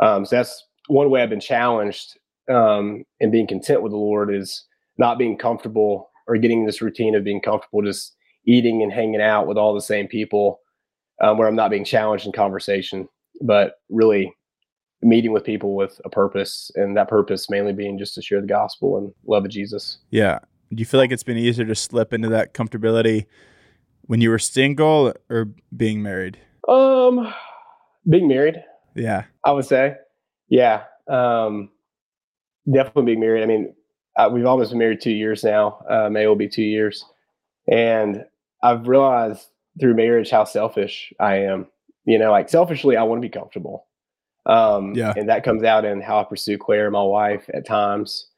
Um, 0.00 0.24
so 0.24 0.36
that's 0.36 0.64
one 0.86 1.10
way 1.10 1.22
I've 1.22 1.30
been 1.30 1.40
challenged 1.40 2.18
um, 2.48 3.04
in 3.20 3.30
being 3.30 3.46
content 3.46 3.82
with 3.82 3.92
the 3.92 3.98
Lord 3.98 4.34
is 4.34 4.64
not 4.98 5.18
being 5.18 5.36
comfortable 5.36 6.10
or 6.26 6.36
getting 6.36 6.66
this 6.66 6.80
routine 6.80 7.14
of 7.14 7.24
being 7.24 7.40
comfortable 7.40 7.82
just 7.82 8.14
eating 8.46 8.82
and 8.82 8.92
hanging 8.92 9.20
out 9.20 9.46
with 9.46 9.56
all 9.56 9.74
the 9.74 9.80
same 9.80 10.06
people 10.06 10.60
um, 11.20 11.38
where 11.38 11.48
I'm 11.48 11.56
not 11.56 11.70
being 11.70 11.84
challenged 11.84 12.26
in 12.26 12.32
conversation, 12.32 13.08
but 13.40 13.74
really 13.88 14.34
meeting 15.02 15.32
with 15.32 15.44
people 15.44 15.74
with 15.74 16.00
a 16.04 16.10
purpose 16.10 16.70
and 16.74 16.96
that 16.96 17.08
purpose 17.08 17.48
mainly 17.50 17.72
being 17.72 17.98
just 17.98 18.14
to 18.14 18.22
share 18.22 18.40
the 18.40 18.46
gospel 18.46 18.96
and 18.96 19.12
love 19.26 19.44
of 19.44 19.50
Jesus. 19.50 19.98
Yeah. 20.10 20.38
Do 20.70 20.80
you 20.80 20.86
feel 20.86 20.98
like 21.00 21.12
it's 21.12 21.22
been 21.22 21.36
easier 21.36 21.66
to 21.66 21.74
slip 21.74 22.12
into 22.12 22.28
that 22.30 22.54
comfortability 22.54 23.26
when 24.02 24.20
you 24.20 24.30
were 24.30 24.38
single 24.38 25.12
or 25.30 25.48
being 25.76 26.02
married? 26.02 26.38
Um, 26.68 27.32
being 28.08 28.28
married, 28.28 28.62
Yeah. 28.94 29.24
I 29.44 29.52
would 29.52 29.66
say. 29.66 29.96
Yeah. 30.48 30.84
Um, 31.08 31.70
definitely 32.70 33.04
being 33.04 33.20
married. 33.20 33.42
I 33.42 33.46
mean, 33.46 33.74
uh, 34.16 34.28
we've 34.32 34.46
almost 34.46 34.70
been 34.70 34.78
married 34.78 35.00
two 35.00 35.12
years 35.12 35.44
now. 35.44 35.84
Uh, 35.88 36.08
May 36.10 36.26
will 36.26 36.36
be 36.36 36.48
two 36.48 36.62
years. 36.62 37.04
And 37.70 38.24
I've 38.62 38.86
realized 38.86 39.48
through 39.80 39.94
marriage 39.94 40.30
how 40.30 40.44
selfish 40.44 41.12
I 41.18 41.36
am. 41.36 41.66
You 42.04 42.18
know, 42.18 42.30
like 42.30 42.48
selfishly, 42.48 42.96
I 42.96 43.02
want 43.02 43.22
to 43.22 43.28
be 43.28 43.32
comfortable. 43.32 43.86
Um, 44.46 44.94
Yeah. 44.94 45.14
And 45.16 45.28
that 45.28 45.44
comes 45.44 45.64
out 45.64 45.84
in 45.84 46.00
how 46.00 46.20
I 46.20 46.24
pursue 46.24 46.58
Claire, 46.58 46.90
my 46.90 47.02
wife, 47.02 47.48
at 47.54 47.66
times. 47.66 48.28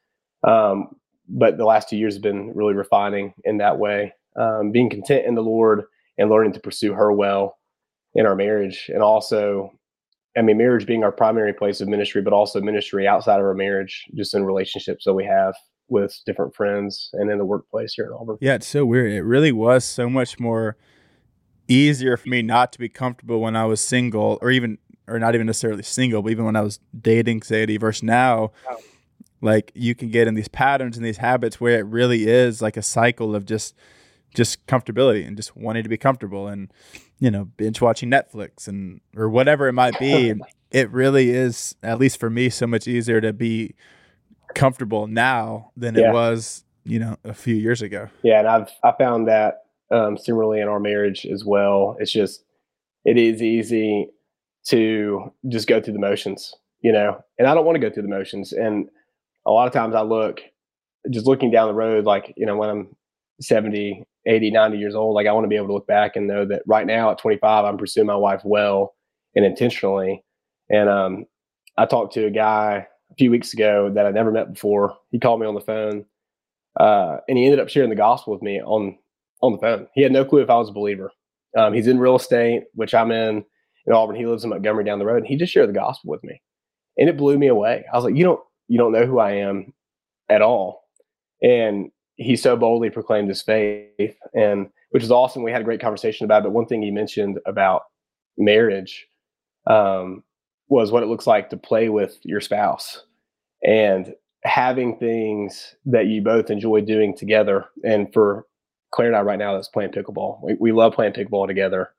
Um, 0.43 0.95
but 1.27 1.57
the 1.57 1.65
last 1.65 1.89
two 1.89 1.97
years 1.97 2.13
have 2.13 2.23
been 2.23 2.53
really 2.55 2.73
refining 2.73 3.33
in 3.43 3.57
that 3.57 3.77
way. 3.77 4.13
Um, 4.37 4.71
being 4.71 4.89
content 4.89 5.25
in 5.25 5.35
the 5.35 5.41
Lord 5.43 5.83
and 6.17 6.29
learning 6.29 6.53
to 6.53 6.59
pursue 6.59 6.93
her 6.93 7.11
well 7.11 7.57
in 8.15 8.25
our 8.25 8.35
marriage. 8.35 8.89
And 8.93 9.03
also, 9.03 9.73
I 10.37 10.41
mean, 10.41 10.57
marriage 10.57 10.85
being 10.85 11.03
our 11.03 11.11
primary 11.11 11.53
place 11.53 11.81
of 11.81 11.87
ministry, 11.87 12.21
but 12.21 12.33
also 12.33 12.61
ministry 12.61 13.07
outside 13.07 13.39
of 13.39 13.45
our 13.45 13.53
marriage, 13.53 14.05
just 14.13 14.33
in 14.33 14.45
relationships 14.45 15.05
that 15.05 15.13
we 15.13 15.25
have 15.25 15.55
with 15.89 16.17
different 16.25 16.53
friends 16.55 17.09
and 17.13 17.31
in 17.31 17.37
the 17.37 17.45
workplace 17.45 17.93
here 17.93 18.05
in 18.05 18.11
Auburn. 18.13 18.37
Yeah, 18.41 18.55
it's 18.55 18.67
so 18.67 18.85
weird. 18.85 19.11
It 19.11 19.23
really 19.23 19.51
was 19.51 19.83
so 19.85 20.09
much 20.09 20.39
more 20.39 20.77
easier 21.67 22.17
for 22.17 22.29
me 22.29 22.41
not 22.41 22.71
to 22.73 22.79
be 22.79 22.89
comfortable 22.89 23.39
when 23.39 23.55
I 23.55 23.65
was 23.65 23.81
single, 23.81 24.37
or 24.41 24.51
even, 24.51 24.77
or 25.07 25.17
not 25.17 25.33
even 25.33 25.47
necessarily 25.47 25.83
single, 25.83 26.21
but 26.21 26.31
even 26.31 26.45
when 26.45 26.55
I 26.55 26.61
was 26.61 26.79
dating 26.99 27.41
Sadie 27.41 27.77
versus 27.77 28.03
now. 28.03 28.51
Oh. 28.69 28.77
Like 29.41 29.71
you 29.75 29.95
can 29.95 30.09
get 30.09 30.27
in 30.27 30.33
these 30.33 30.47
patterns 30.47 30.97
and 30.97 31.05
these 31.05 31.17
habits 31.17 31.61
where 31.61 31.79
it 31.79 31.85
really 31.85 32.27
is 32.27 32.61
like 32.61 32.75
a 32.75 32.81
cycle 32.81 33.35
of 33.35 33.45
just 33.45 33.75
just 34.37 34.63
comfortability 34.67 35.27
and 35.27 35.35
just 35.35 35.57
wanting 35.57 35.81
to 35.81 35.89
be 35.89 35.97
comfortable 35.97 36.47
and 36.47 36.71
you 37.17 37.31
know 37.31 37.45
binge 37.57 37.81
watching 37.81 38.09
Netflix 38.11 38.67
and 38.67 39.01
or 39.15 39.27
whatever 39.27 39.67
it 39.67 39.73
might 39.73 39.97
be. 39.99 40.33
it 40.71 40.91
really 40.91 41.31
is, 41.31 41.75
at 41.81 41.97
least 41.97 42.19
for 42.19 42.29
me, 42.29 42.49
so 42.49 42.67
much 42.67 42.87
easier 42.87 43.19
to 43.19 43.33
be 43.33 43.73
comfortable 44.53 45.07
now 45.07 45.71
than 45.75 45.95
Yeah. 45.95 46.09
it 46.09 46.13
was, 46.13 46.63
you 46.83 46.99
know, 46.99 47.17
a 47.23 47.33
few 47.33 47.55
years 47.55 47.81
ago. 47.81 48.09
Yeah, 48.21 48.39
and 48.39 48.47
I've 48.47 48.69
I 48.83 48.91
found 48.97 49.27
that 49.27 49.63
um, 49.91 50.17
similarly 50.17 50.61
in 50.61 50.67
our 50.67 50.79
marriage 50.79 51.25
as 51.25 51.43
well. 51.43 51.97
It's 51.99 52.11
just 52.11 52.43
it 53.05 53.17
is 53.17 53.41
easy 53.41 54.09
to 54.67 55.33
just 55.47 55.67
go 55.67 55.81
through 55.81 55.93
the 55.93 55.99
motions, 55.99 56.53
you 56.81 56.91
know, 56.91 57.23
and 57.39 57.47
I 57.47 57.55
don't 57.55 57.65
want 57.65 57.75
to 57.77 57.79
go 57.79 57.89
through 57.91 58.03
the 58.03 58.09
motions. 58.09 58.51
And 58.53 58.89
a 59.47 59.51
lot 59.51 59.65
of 59.67 59.73
times 59.73 59.95
I 59.95 60.01
look 60.01 60.41
just 61.09 61.25
looking 61.25 61.49
down 61.49 61.69
the 61.69 61.73
road, 61.73 62.03
like, 62.05 62.33
you 62.35 62.45
know, 62.45 62.57
when 62.57 62.69
I'm 62.69 62.95
70, 63.39 64.03
80, 64.27 64.51
90 64.51 64.77
years 64.77 64.95
old, 64.95 65.15
like 65.15 65.27
I 65.27 65.31
want 65.31 65.45
to 65.45 65.49
be 65.49 65.55
able 65.55 65.67
to 65.67 65.73
look 65.73 65.87
back 65.87 66.15
and 66.15 66.27
know 66.27 66.45
that 66.45 66.63
right 66.67 66.85
now 66.85 67.11
at 67.11 67.19
25, 67.19 67.65
I'm 67.65 67.77
pursuing 67.77 68.07
my 68.07 68.15
wife 68.15 68.41
well 68.43 68.95
and 69.35 69.45
intentionally. 69.45 70.23
And 70.69 70.89
um, 70.89 71.25
I 71.77 71.85
talked 71.85 72.13
to 72.15 72.25
a 72.25 72.31
guy 72.31 72.87
a 73.11 73.15
few 73.15 73.31
weeks 73.31 73.53
ago 73.53 73.91
that 73.93 74.05
I 74.05 74.11
never 74.11 74.31
met 74.31 74.53
before. 74.53 74.97
He 75.11 75.19
called 75.19 75.39
me 75.39 75.47
on 75.47 75.55
the 75.55 75.61
phone 75.61 76.05
uh, 76.79 77.17
and 77.27 77.37
he 77.37 77.45
ended 77.45 77.59
up 77.59 77.69
sharing 77.69 77.89
the 77.89 77.95
gospel 77.95 78.33
with 78.33 78.41
me 78.41 78.61
on 78.61 78.97
on 79.41 79.53
the 79.53 79.57
phone. 79.59 79.87
He 79.93 80.01
had 80.01 80.11
no 80.11 80.25
clue 80.25 80.41
if 80.41 80.49
I 80.49 80.57
was 80.57 80.69
a 80.69 80.73
believer. 80.73 81.11
Um, 81.57 81.73
he's 81.73 81.87
in 81.87 81.99
real 81.99 82.15
estate, 82.15 82.63
which 82.73 82.93
I'm 82.93 83.11
in 83.11 83.43
in 83.85 83.93
Auburn. 83.93 84.15
He 84.15 84.25
lives 84.25 84.43
in 84.43 84.49
Montgomery 84.49 84.83
down 84.83 84.99
the 84.99 85.05
road. 85.05 85.17
And 85.17 85.27
he 85.27 85.35
just 85.35 85.53
shared 85.53 85.69
the 85.69 85.73
gospel 85.73 86.11
with 86.11 86.23
me, 86.23 86.41
and 86.97 87.09
it 87.09 87.17
blew 87.17 87.37
me 87.37 87.47
away. 87.47 87.85
I 87.91 87.95
was 87.95 88.05
like, 88.05 88.15
you 88.15 88.23
don't 88.23 88.39
you 88.67 88.77
don't 88.77 88.91
know 88.91 89.05
who 89.05 89.19
I 89.19 89.33
am 89.33 89.73
at 90.29 90.41
all, 90.41 90.83
and 91.41 91.91
he 92.17 92.35
so 92.35 92.57
boldly 92.57 92.89
proclaimed 92.89 93.29
his 93.29 93.41
faith, 93.41 94.17
and 94.33 94.69
which 94.89 95.03
is 95.03 95.11
awesome. 95.11 95.43
We 95.43 95.51
had 95.51 95.61
a 95.61 95.65
great 95.65 95.81
conversation 95.81 96.25
about 96.25 96.41
it. 96.41 96.43
But 96.43 96.53
one 96.53 96.65
thing 96.65 96.81
he 96.81 96.91
mentioned 96.91 97.39
about 97.45 97.83
marriage 98.37 99.07
um, 99.67 100.23
was 100.67 100.91
what 100.91 101.03
it 101.03 101.07
looks 101.07 101.27
like 101.27 101.49
to 101.51 101.57
play 101.57 101.89
with 101.89 102.17
your 102.23 102.41
spouse 102.41 103.03
and 103.63 104.13
having 104.43 104.97
things 104.97 105.75
that 105.85 106.07
you 106.07 106.21
both 106.21 106.49
enjoy 106.49 106.81
doing 106.81 107.15
together. 107.15 107.65
And 107.83 108.11
for 108.13 108.45
Claire 108.91 109.09
and 109.09 109.17
I 109.17 109.21
right 109.21 109.39
now, 109.39 109.53
that's 109.53 109.67
playing 109.67 109.91
pickleball. 109.91 110.41
We, 110.41 110.55
we 110.59 110.71
love 110.71 110.93
playing 110.93 111.13
pickleball 111.13 111.47
together. 111.47 111.91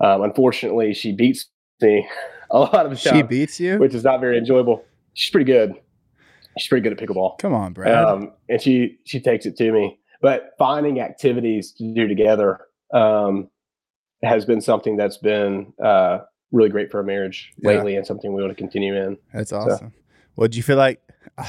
Um, 0.00 0.22
unfortunately, 0.22 0.94
she 0.94 1.12
beats 1.12 1.46
me 1.80 2.06
a 2.50 2.58
lot 2.58 2.86
of 2.86 2.90
the 2.90 2.96
time. 2.96 3.16
She 3.16 3.22
beats 3.22 3.60
you, 3.60 3.78
which 3.78 3.94
is 3.94 4.04
not 4.04 4.20
very 4.20 4.36
enjoyable. 4.36 4.84
She's 5.14 5.30
pretty 5.30 5.50
good. 5.50 5.74
She's 6.58 6.68
pretty 6.68 6.88
good 6.88 6.92
at 6.92 7.08
pickleball. 7.08 7.38
Come 7.38 7.54
on, 7.54 7.72
Brad. 7.72 7.92
Um, 7.94 8.32
and 8.48 8.60
she 8.60 8.98
she 9.04 9.20
takes 9.20 9.46
it 9.46 9.56
to 9.56 9.72
me. 9.72 9.98
But 10.20 10.50
finding 10.58 11.00
activities 11.00 11.72
to 11.72 11.94
do 11.94 12.06
together 12.06 12.60
um, 12.92 13.48
has 14.22 14.44
been 14.44 14.60
something 14.60 14.96
that's 14.96 15.16
been 15.16 15.72
uh, 15.82 16.20
really 16.52 16.68
great 16.68 16.90
for 16.90 16.98
our 16.98 17.02
marriage 17.02 17.52
yeah. 17.58 17.70
lately, 17.70 17.96
and 17.96 18.06
something 18.06 18.32
we 18.32 18.42
want 18.42 18.52
to 18.52 18.56
continue 18.56 18.94
in. 18.94 19.18
That's 19.32 19.52
awesome. 19.52 19.90
So. 19.90 19.92
Well, 20.36 20.48
do 20.48 20.56
you 20.56 20.62
feel 20.62 20.76
like? 20.76 21.00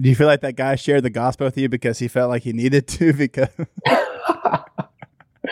Do 0.00 0.08
you 0.08 0.14
feel 0.14 0.28
like 0.28 0.42
that 0.42 0.54
guy 0.54 0.76
shared 0.76 1.02
the 1.02 1.10
gospel 1.10 1.46
with 1.46 1.58
you 1.58 1.68
because 1.68 1.98
he 1.98 2.06
felt 2.06 2.30
like 2.30 2.44
he 2.44 2.52
needed 2.52 2.86
to? 2.88 3.12
Because 3.18 3.48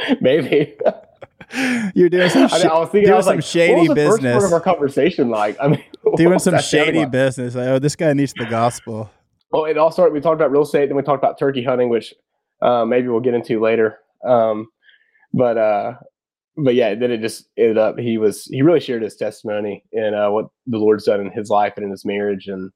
maybe 0.21 0.76
you're 1.95 2.09
doing 2.09 2.31
some. 2.31 2.49
I, 2.50 2.59
mean, 2.59 2.67
I 2.67 2.79
was 2.79 2.88
thinking, 2.91 3.03
doing 3.03 3.12
I 3.12 3.17
was 3.17 3.26
some 3.26 3.37
like, 3.37 3.45
shady 3.45 3.88
business. 3.88 4.09
First 4.09 4.23
part 4.23 4.45
of 4.45 4.53
our 4.53 4.61
conversation, 4.61 5.29
like 5.31 5.57
I 5.61 5.69
mean, 5.69 5.85
doing 6.17 6.38
some 6.38 6.59
shady 6.61 7.05
business. 7.05 7.55
Like, 7.55 7.69
oh, 7.69 7.79
this 7.79 7.97
guy 7.97 8.12
needs 8.12 8.33
the 8.35 8.47
gospel. 8.47 9.11
Well, 9.53 9.65
it 9.65 9.79
all 9.79 9.91
started. 9.91 10.12
We 10.12 10.21
talked 10.21 10.35
about 10.35 10.50
real 10.50 10.62
estate, 10.62 10.87
then 10.87 10.97
we 10.97 11.03
talked 11.03 11.23
about 11.23 11.38
turkey 11.38 11.62
hunting, 11.62 11.88
which 11.88 12.12
uh, 12.62 12.85
maybe 12.85 13.09
we'll 13.09 13.21
get 13.21 13.35
into 13.35 13.61
later. 13.61 13.99
Um, 14.26 14.69
but 15.33 15.57
uh, 15.57 15.95
but 16.57 16.75
yeah, 16.75 16.95
then 16.95 17.11
it 17.11 17.21
just 17.21 17.49
ended 17.57 17.79
up 17.79 17.99
he 17.99 18.19
was 18.19 18.45
he 18.47 18.62
really 18.62 18.81
shared 18.81 19.03
his 19.03 19.17
testimony 19.17 19.85
and 19.93 20.15
uh, 20.15 20.31
what 20.31 20.47
the 20.67 20.79
Lord's 20.79 21.05
done 21.05 21.21
in 21.21 21.31
his 21.31 21.50
life 21.50 21.75
and 21.76 21.85
in 21.85 21.91
his 21.91 22.05
marriage 22.05 22.49
and 22.49 22.71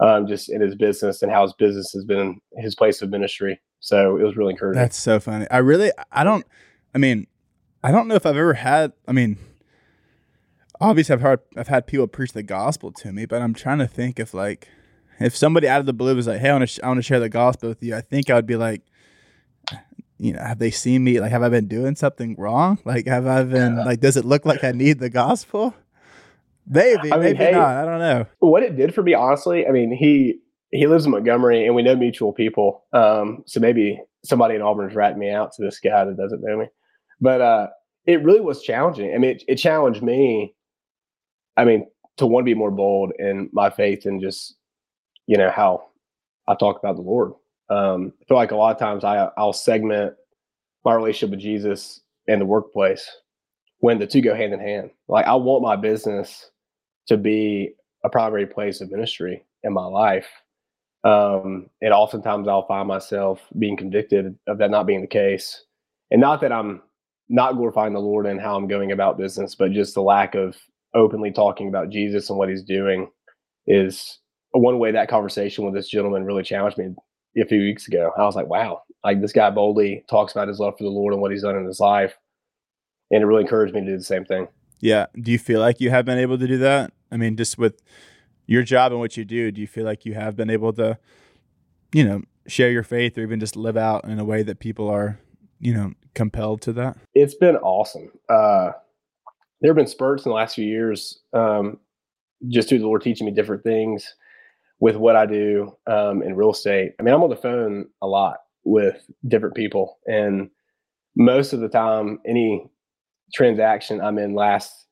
um, 0.00 0.26
just 0.26 0.50
in 0.50 0.60
his 0.60 0.74
business 0.74 1.22
and 1.22 1.32
how 1.32 1.42
his 1.42 1.54
business 1.54 1.90
has 1.92 2.04
been 2.04 2.40
his 2.58 2.74
place 2.74 3.00
of 3.02 3.10
ministry. 3.10 3.60
So 3.80 4.16
it 4.16 4.22
was 4.22 4.36
really 4.36 4.52
encouraging. 4.52 4.80
That's 4.80 4.98
so 4.98 5.20
funny. 5.20 5.46
I 5.50 5.58
really 5.58 5.90
I 6.12 6.24
don't 6.24 6.46
I 6.94 6.98
mean 6.98 7.26
I 7.84 7.92
don't 7.92 8.08
know 8.08 8.14
if 8.14 8.24
I've 8.24 8.36
ever 8.36 8.54
had 8.54 8.92
I 9.06 9.12
mean 9.12 9.38
obviously 10.80 11.12
I've 11.12 11.20
heard 11.20 11.40
I've 11.56 11.68
had 11.68 11.86
people 11.86 12.06
preach 12.06 12.32
the 12.32 12.42
gospel 12.42 12.90
to 12.92 13.12
me, 13.12 13.26
but 13.26 13.42
I'm 13.42 13.54
trying 13.54 13.78
to 13.78 13.86
think 13.86 14.18
if 14.18 14.34
like 14.34 14.68
if 15.20 15.36
somebody 15.36 15.68
out 15.68 15.80
of 15.80 15.86
the 15.86 15.92
blue 15.92 16.16
was 16.16 16.26
like, 16.26 16.40
"Hey, 16.40 16.48
I 16.48 16.52
want 16.52 16.62
to 16.62 16.66
sh- 16.66 16.80
I 16.82 16.88
want 16.88 16.98
to 16.98 17.02
share 17.02 17.20
the 17.20 17.28
gospel 17.28 17.68
with 17.68 17.82
you," 17.82 17.94
I 17.94 18.00
think 18.00 18.30
I 18.30 18.34
would 18.34 18.46
be 18.46 18.56
like, 18.56 18.82
you 20.18 20.32
know, 20.32 20.40
have 20.40 20.58
they 20.58 20.70
seen 20.70 21.04
me? 21.04 21.20
Like, 21.20 21.30
have 21.30 21.42
I 21.42 21.48
been 21.48 21.68
doing 21.68 21.94
something 21.94 22.34
wrong? 22.36 22.78
Like, 22.84 23.06
have 23.06 23.26
I 23.26 23.44
been 23.44 23.76
like, 23.76 24.00
does 24.00 24.16
it 24.16 24.24
look 24.24 24.44
like 24.44 24.64
I 24.64 24.72
need 24.72 24.98
the 24.98 25.10
gospel? 25.10 25.74
Maybe, 26.66 27.12
I 27.12 27.16
mean, 27.16 27.20
maybe 27.20 27.38
hey, 27.38 27.52
not. 27.52 27.68
I 27.68 27.84
don't 27.84 27.98
know. 27.98 28.26
What 28.38 28.62
it 28.62 28.76
did 28.76 28.94
for 28.94 29.02
me, 29.02 29.14
honestly, 29.14 29.66
I 29.66 29.70
mean, 29.70 29.94
he 29.94 30.40
he 30.70 30.86
lives 30.86 31.04
in 31.04 31.12
Montgomery, 31.12 31.66
and 31.66 31.74
we 31.74 31.82
know 31.82 31.94
mutual 31.94 32.32
people. 32.32 32.84
Um, 32.92 33.44
so 33.46 33.60
maybe 33.60 34.00
somebody 34.24 34.54
in 34.54 34.62
Auburn's 34.62 34.94
ratting 34.94 35.18
me 35.18 35.30
out 35.30 35.52
to 35.52 35.62
this 35.62 35.78
guy 35.78 36.04
that 36.04 36.16
doesn't 36.16 36.42
know 36.42 36.56
me. 36.58 36.66
But 37.24 37.40
uh, 37.40 37.68
it 38.04 38.22
really 38.22 38.42
was 38.42 38.62
challenging. 38.62 39.14
I 39.14 39.16
mean, 39.16 39.30
it, 39.30 39.44
it 39.48 39.56
challenged 39.56 40.02
me. 40.02 40.54
I 41.56 41.64
mean, 41.64 41.86
to 42.18 42.26
want 42.26 42.44
to 42.44 42.44
be 42.44 42.52
more 42.52 42.70
bold 42.70 43.12
in 43.18 43.48
my 43.50 43.70
faith 43.70 44.04
and 44.04 44.20
just, 44.20 44.56
you 45.26 45.38
know, 45.38 45.50
how 45.50 45.86
I 46.46 46.54
talk 46.54 46.78
about 46.78 46.96
the 46.96 47.02
Lord. 47.02 47.32
Um, 47.70 48.12
I 48.20 48.24
feel 48.26 48.36
like 48.36 48.50
a 48.50 48.56
lot 48.56 48.72
of 48.72 48.78
times 48.78 49.04
I 49.04 49.30
I'll 49.38 49.54
segment 49.54 50.12
my 50.84 50.92
relationship 50.92 51.30
with 51.30 51.40
Jesus 51.40 52.02
and 52.28 52.42
the 52.42 52.44
workplace 52.44 53.10
when 53.78 53.98
the 53.98 54.06
two 54.06 54.20
go 54.20 54.34
hand 54.34 54.52
in 54.52 54.60
hand. 54.60 54.90
Like 55.08 55.24
I 55.24 55.34
want 55.34 55.62
my 55.62 55.76
business 55.76 56.50
to 57.06 57.16
be 57.16 57.72
a 58.04 58.10
primary 58.10 58.46
place 58.46 58.82
of 58.82 58.90
ministry 58.90 59.42
in 59.62 59.72
my 59.72 59.86
life. 59.86 60.28
Um, 61.04 61.70
and 61.80 61.94
oftentimes 61.94 62.48
I'll 62.48 62.66
find 62.66 62.86
myself 62.86 63.40
being 63.58 63.78
convicted 63.78 64.38
of 64.46 64.58
that 64.58 64.70
not 64.70 64.86
being 64.86 65.00
the 65.00 65.06
case. 65.06 65.64
And 66.10 66.20
not 66.20 66.42
that 66.42 66.52
I'm 66.52 66.82
not 67.28 67.56
glorifying 67.56 67.92
the 67.92 68.00
Lord 68.00 68.26
in 68.26 68.38
how 68.38 68.56
I'm 68.56 68.68
going 68.68 68.92
about 68.92 69.18
business, 69.18 69.54
but 69.54 69.72
just 69.72 69.94
the 69.94 70.02
lack 70.02 70.34
of 70.34 70.56
openly 70.94 71.32
talking 71.32 71.68
about 71.68 71.90
Jesus 71.90 72.28
and 72.30 72.38
what 72.38 72.48
he's 72.48 72.62
doing 72.62 73.08
is 73.66 74.18
one 74.52 74.78
way 74.78 74.92
that 74.92 75.08
conversation 75.08 75.64
with 75.64 75.74
this 75.74 75.88
gentleman 75.88 76.24
really 76.24 76.42
challenged 76.42 76.78
me 76.78 76.94
a 77.40 77.46
few 77.46 77.60
weeks 77.60 77.88
ago. 77.88 78.12
I 78.16 78.22
was 78.22 78.36
like, 78.36 78.46
wow, 78.46 78.82
like 79.02 79.20
this 79.20 79.32
guy 79.32 79.50
boldly 79.50 80.04
talks 80.08 80.32
about 80.32 80.48
his 80.48 80.60
love 80.60 80.74
for 80.78 80.84
the 80.84 80.90
Lord 80.90 81.12
and 81.12 81.20
what 81.20 81.32
he's 81.32 81.42
done 81.42 81.56
in 81.56 81.66
his 81.66 81.80
life. 81.80 82.14
And 83.10 83.22
it 83.22 83.26
really 83.26 83.42
encouraged 83.42 83.74
me 83.74 83.80
to 83.80 83.86
do 83.86 83.96
the 83.96 84.04
same 84.04 84.24
thing. 84.24 84.48
Yeah. 84.80 85.06
Do 85.20 85.32
you 85.32 85.38
feel 85.38 85.60
like 85.60 85.80
you 85.80 85.90
have 85.90 86.04
been 86.04 86.18
able 86.18 86.38
to 86.38 86.46
do 86.46 86.58
that? 86.58 86.92
I 87.10 87.16
mean, 87.16 87.36
just 87.36 87.58
with 87.58 87.82
your 88.46 88.62
job 88.62 88.92
and 88.92 89.00
what 89.00 89.16
you 89.16 89.24
do, 89.24 89.50
do 89.50 89.60
you 89.60 89.66
feel 89.66 89.84
like 89.84 90.04
you 90.04 90.14
have 90.14 90.36
been 90.36 90.50
able 90.50 90.72
to, 90.74 90.98
you 91.92 92.04
know, 92.04 92.22
share 92.46 92.70
your 92.70 92.82
faith 92.82 93.16
or 93.16 93.22
even 93.22 93.40
just 93.40 93.56
live 93.56 93.76
out 93.76 94.04
in 94.04 94.18
a 94.18 94.24
way 94.24 94.42
that 94.42 94.58
people 94.58 94.88
are, 94.88 95.18
you 95.64 95.72
know, 95.72 95.92
compelled 96.14 96.60
to 96.62 96.72
that? 96.74 96.96
It's 97.14 97.34
been 97.34 97.56
awesome. 97.56 98.10
Uh, 98.28 98.72
there 99.60 99.70
have 99.70 99.76
been 99.76 99.86
spurts 99.86 100.24
in 100.24 100.28
the 100.28 100.36
last 100.36 100.54
few 100.54 100.66
years, 100.66 101.20
um, 101.32 101.80
just 102.48 102.68
through 102.68 102.80
the 102.80 102.86
Lord 102.86 103.02
teaching 103.02 103.26
me 103.26 103.32
different 103.32 103.64
things 103.64 104.14
with 104.78 104.96
what 104.96 105.16
I 105.16 105.24
do 105.24 105.74
um, 105.86 106.22
in 106.22 106.36
real 106.36 106.50
estate. 106.50 106.92
I 107.00 107.02
mean, 107.02 107.14
I'm 107.14 107.22
on 107.22 107.30
the 107.30 107.36
phone 107.36 107.88
a 108.02 108.06
lot 108.06 108.36
with 108.64 109.02
different 109.26 109.54
people, 109.54 109.98
and 110.06 110.50
most 111.16 111.54
of 111.54 111.60
the 111.60 111.68
time, 111.68 112.20
any 112.26 112.70
transaction 113.32 114.00
I'm 114.00 114.18
in 114.18 114.34
lasts, 114.34 114.86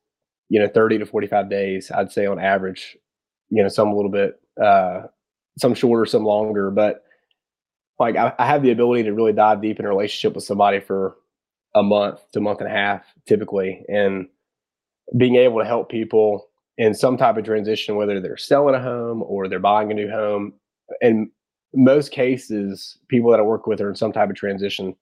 you 0.49 0.59
know, 0.59 0.67
30 0.67 0.99
to 0.99 1.05
45 1.05 1.49
days. 1.49 1.91
I'd 1.91 2.11
say 2.11 2.25
on 2.25 2.39
average. 2.39 2.97
You 3.49 3.61
know, 3.61 3.69
some 3.69 3.89
a 3.89 3.95
little 3.95 4.09
bit, 4.09 4.41
uh, 4.59 5.01
some 5.59 5.75
shorter, 5.75 6.07
some 6.07 6.23
longer, 6.23 6.71
but 6.71 7.03
like 8.03 8.17
I, 8.17 8.33
I 8.37 8.45
have 8.45 8.61
the 8.61 8.71
ability 8.71 9.03
to 9.03 9.13
really 9.13 9.33
dive 9.33 9.61
deep 9.61 9.79
in 9.79 9.85
a 9.85 9.89
relationship 9.89 10.35
with 10.35 10.43
somebody 10.43 10.79
for 10.79 11.15
a 11.75 11.81
month 11.81 12.19
to 12.33 12.41
month 12.41 12.59
and 12.59 12.67
a 12.67 12.73
half, 12.73 13.05
typically, 13.27 13.83
and 13.87 14.27
being 15.17 15.35
able 15.35 15.59
to 15.59 15.65
help 15.65 15.89
people 15.89 16.47
in 16.77 16.93
some 16.93 17.17
type 17.17 17.37
of 17.37 17.45
transition, 17.45 17.95
whether 17.95 18.19
they're 18.19 18.37
selling 18.37 18.75
a 18.75 18.81
home 18.81 19.23
or 19.23 19.47
they're 19.47 19.59
buying 19.59 19.91
a 19.91 19.93
new 19.93 20.09
home. 20.09 20.53
In 21.01 21.31
most 21.73 22.11
cases, 22.11 22.97
people 23.07 23.31
that 23.31 23.39
I 23.39 23.43
work 23.43 23.67
with 23.67 23.81
are 23.81 23.89
in 23.89 23.95
some 23.95 24.11
type 24.11 24.29
of 24.29 24.35
transition. 24.35 24.95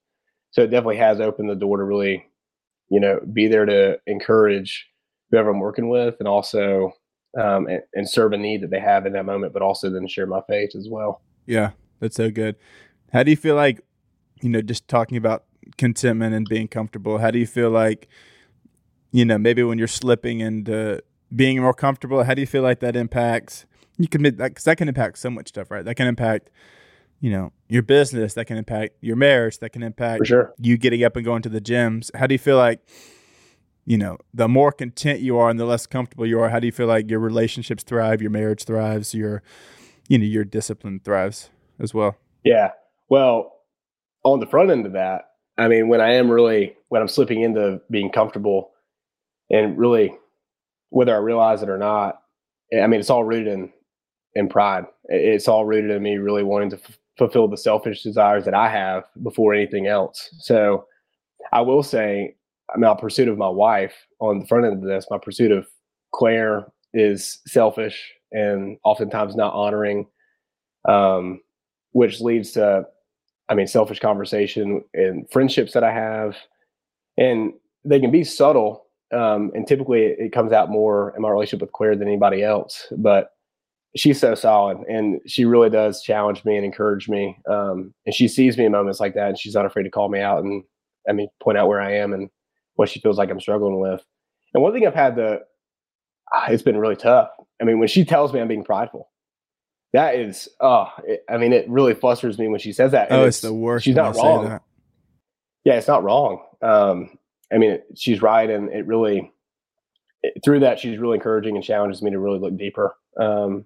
So 0.52 0.64
it 0.64 0.68
definitely 0.68 0.98
has 0.98 1.20
opened 1.20 1.50
the 1.50 1.56
door 1.56 1.78
to 1.78 1.84
really, 1.84 2.26
you 2.90 3.00
know, 3.00 3.20
be 3.34 3.48
there 3.48 3.66
to 3.66 4.00
encourage 4.06 4.88
whoever 5.30 5.50
I'm 5.50 5.60
working 5.60 5.90
with 5.90 6.16
and 6.20 6.28
also 6.28 6.92
um, 7.40 7.68
and, 7.68 7.82
and 7.94 8.10
serve 8.10 8.34
a 8.34 8.38
need 8.38 8.62
that 8.62 8.70
they 8.70 8.80
have 8.80 9.06
in 9.06 9.14
that 9.14 9.26
moment, 9.26 9.54
but 9.54 9.62
also 9.62 9.90
then 9.90 10.08
share 10.08 10.28
my 10.28 10.42
faith 10.48 10.76
as 10.76 10.88
well. 10.90 11.22
Yeah, 11.46 11.72
that's 12.00 12.18
so 12.18 12.30
good. 12.30 12.58
How 13.12 13.24
do 13.24 13.32
you 13.32 13.38
feel 13.38 13.56
like, 13.56 13.82
you 14.42 14.50
know, 14.50 14.62
just 14.62 14.88
talking 14.88 15.18
about 15.18 15.44
contentment 15.78 16.34
and 16.34 16.48
being 16.48 16.68
comfortable, 16.68 17.18
how 17.20 17.32
do 17.32 17.40
you 17.40 17.48
feel 17.48 17.70
like, 17.70 18.08
you 19.12 19.26
know, 19.26 19.38
maybe 19.38 19.64
when 19.64 19.78
you're 19.78 19.88
slipping 19.88 20.40
into 20.40 21.02
being 21.36 21.62
more 21.62 21.74
comfortable? 21.74 22.24
How 22.24 22.34
do 22.34 22.42
you 22.42 22.48
feel 22.48 22.64
like 22.64 22.80
that 22.80 22.96
impacts? 22.96 23.66
You 23.98 24.08
can 24.08 24.24
because 24.24 24.64
that 24.64 24.78
can 24.78 24.88
impact 24.88 25.20
so 25.20 25.30
much 25.30 25.50
stuff, 25.50 25.70
right? 25.70 25.86
That 25.86 25.96
can 25.96 26.08
impact, 26.08 26.50
you 27.20 27.30
know, 27.30 27.52
your 27.68 27.84
business. 27.84 28.34
That 28.34 28.46
can 28.46 28.58
impact 28.58 28.96
your 29.02 29.16
marriage. 29.16 29.60
That 29.60 29.72
can 29.72 29.84
impact 29.84 30.28
sure. 30.28 30.54
you 30.58 30.78
getting 30.78 31.04
up 31.04 31.16
and 31.16 31.26
going 31.26 31.42
to 31.44 31.50
the 31.50 31.62
gyms. 31.62 32.10
How 32.16 32.28
do 32.28 32.34
you 32.34 32.40
feel 32.40 32.58
like? 32.58 32.80
You 33.84 33.98
know, 33.98 34.20
the 34.32 34.48
more 34.48 34.72
content 34.72 35.22
you 35.22 35.40
are 35.40 35.50
and 35.50 35.60
the 35.60 35.66
less 35.66 35.88
comfortable 35.88 36.26
you 36.26 36.40
are, 36.40 36.50
how 36.50 36.60
do 36.60 36.68
you 36.68 36.72
feel 36.72 36.86
like 36.86 37.10
your 37.10 37.20
relationships 37.20 37.82
thrive, 37.82 38.22
your 38.22 38.30
marriage 38.30 38.64
thrives, 38.64 39.16
your, 39.16 39.42
you 40.08 40.20
know, 40.20 40.24
your 40.24 40.44
discipline 40.44 41.02
thrives 41.04 41.50
as 41.80 41.92
well? 41.92 42.16
Yeah. 42.44 42.72
Well, 43.12 43.52
on 44.24 44.40
the 44.40 44.48
front 44.48 44.72
end 44.72 44.86
of 44.86 44.94
that, 44.94 45.24
I 45.58 45.68
mean, 45.68 45.90
when 45.90 46.00
I 46.00 46.14
am 46.14 46.32
really 46.32 46.78
when 46.88 47.02
I'm 47.02 47.10
slipping 47.10 47.42
into 47.42 47.82
being 47.92 48.10
comfortable 48.10 48.72
and 49.50 49.78
really 49.78 50.14
whether 50.92 51.14
I 51.14 51.20
realize 51.20 51.62
it 51.62 51.70
or 51.70 51.78
not, 51.78 52.22
I 52.74 52.88
mean, 52.88 53.02
it's 53.02 53.10
all 53.10 53.26
rooted 53.26 53.52
in 53.52 53.74
in 54.34 54.48
pride. 54.48 54.86
It's 55.10 55.50
all 55.50 55.66
rooted 55.66 55.92
in 55.92 56.02
me 56.02 56.20
really 56.20 56.44
wanting 56.44 56.70
to 56.70 56.78
f- 56.78 56.98
fulfill 57.18 57.50
the 57.50 57.58
selfish 57.58 58.02
desires 58.02 58.46
that 58.46 58.54
I 58.54 58.70
have 58.70 59.04
before 59.22 59.54
anything 59.54 59.88
else. 59.88 60.30
So, 60.40 60.86
I 61.52 61.60
will 61.62 61.84
say, 61.84 62.36
I 62.74 62.78
mean, 62.78 62.90
my 62.90 62.96
pursuit 62.96 63.28
of 63.28 63.38
my 63.38 63.50
wife 63.50 63.94
on 64.22 64.40
the 64.40 64.48
front 64.48 64.66
end 64.66 64.82
of 64.82 64.88
this, 64.88 65.06
my 65.12 65.18
pursuit 65.22 65.52
of 65.52 65.68
Claire 66.14 66.66
is 66.94 67.40
selfish 67.46 68.14
and 68.32 68.78
oftentimes 68.86 69.36
not 69.36 69.54
honoring, 69.54 70.08
um, 70.88 71.42
which 71.92 72.22
leads 72.22 72.52
to, 72.54 72.86
I 73.52 73.54
mean, 73.54 73.68
selfish 73.68 74.00
conversation 74.00 74.82
and 74.94 75.30
friendships 75.30 75.74
that 75.74 75.84
I 75.84 75.92
have. 75.92 76.38
And 77.18 77.52
they 77.84 78.00
can 78.00 78.10
be 78.10 78.24
subtle, 78.24 78.86
um, 79.12 79.52
and 79.54 79.68
typically 79.68 80.04
it, 80.06 80.18
it 80.20 80.32
comes 80.32 80.54
out 80.54 80.70
more 80.70 81.14
in 81.18 81.22
my 81.22 81.30
relationship 81.30 81.60
with 81.60 81.74
Claire 81.74 81.98
than 81.98 82.08
anybody 82.08 82.44
else. 82.44 82.88
But 82.98 83.32
she's 83.98 84.22
so 84.22 84.36
solid, 84.36 84.78
and 84.90 85.20
she 85.28 85.44
really 85.44 85.70
does 85.70 86.02
challenge 86.02 86.46
me 86.46 86.56
and 86.56 86.66
encourage 86.66 87.10
me. 87.10 87.38
Um, 87.50 87.94
and 88.06 88.16
she 88.16 88.30
sees 88.30 88.58
me 88.58 88.66
in 88.66 88.72
moments 88.72 89.02
like 89.02 89.16
that, 89.16 89.30
and 89.30 89.38
she's 89.38 89.54
not 89.54 89.66
afraid 89.66 89.84
to 89.84 89.90
call 89.90 90.08
me 90.08 90.22
out 90.22 90.44
and 90.44 90.64
I 91.10 91.12
mean 91.12 91.28
point 91.44 91.58
out 91.58 91.68
where 91.68 91.82
I 91.82 91.94
am 91.98 92.14
and 92.14 92.30
what 92.76 92.88
she 92.88 93.02
feels 93.02 93.18
like 93.18 93.30
I'm 93.30 93.42
struggling 93.42 93.82
with. 93.82 94.02
And 94.54 94.64
one 94.64 94.72
thing 94.72 94.88
I've 94.88 94.94
had 94.94 95.18
to, 95.18 95.40
ah, 96.34 96.48
it's 96.50 96.64
been 96.64 96.78
really 96.78 96.96
tough. 96.96 97.30
I 97.62 97.66
mean, 97.66 97.80
when 97.80 97.90
she 97.90 98.06
tells 98.06 98.32
me 98.32 98.40
I'm 98.40 98.48
being 98.48 98.64
prideful, 98.64 99.11
that 99.94 100.16
is, 100.16 100.48
oh, 100.60 100.88
it, 101.06 101.24
I 101.30 101.38
mean, 101.38 101.54
it 101.54 101.70
really 101.70 101.94
flusters 101.94 102.38
me 102.38 102.48
when 102.48 102.60
she 102.60 102.72
says 102.72 102.92
that. 102.92 103.08
oh, 103.12 103.26
it's, 103.26 103.38
it's, 103.38 103.42
the 103.42 103.54
worst. 103.54 103.86
She's 103.86 103.96
not 103.96 104.16
wrong. 104.16 104.60
Yeah, 105.64 105.76
it's 105.76 105.88
not 105.88 106.04
wrong. 106.04 106.44
Um, 106.62 107.18
I 107.54 107.58
mean, 107.58 107.72
it, 107.72 107.86
she's 107.96 108.22
right, 108.22 108.50
and 108.50 108.70
it 108.72 108.88
really 108.88 109.32
it, 110.24 110.34
through 110.44 110.62
that 110.62 110.80
she's 110.80 110.98
really 110.98 111.16
encouraging 111.16 111.56
and 111.56 111.64
challenges 111.64 112.02
me 112.02 112.12
to 112.12 112.20
really 112.20 112.40
look 112.40 112.58
deeper 112.58 112.96
um, 113.20 113.66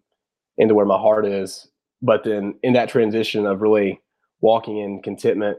into 0.57 0.73
where 0.73 0.85
my 0.85 0.97
heart 0.97 1.25
is. 1.25 1.67
But 2.01 2.23
then 2.23 2.55
in 2.63 2.73
that 2.73 2.89
transition 2.89 3.45
of 3.45 3.61
really 3.61 4.01
walking 4.41 4.77
in 4.79 5.01
contentment 5.01 5.57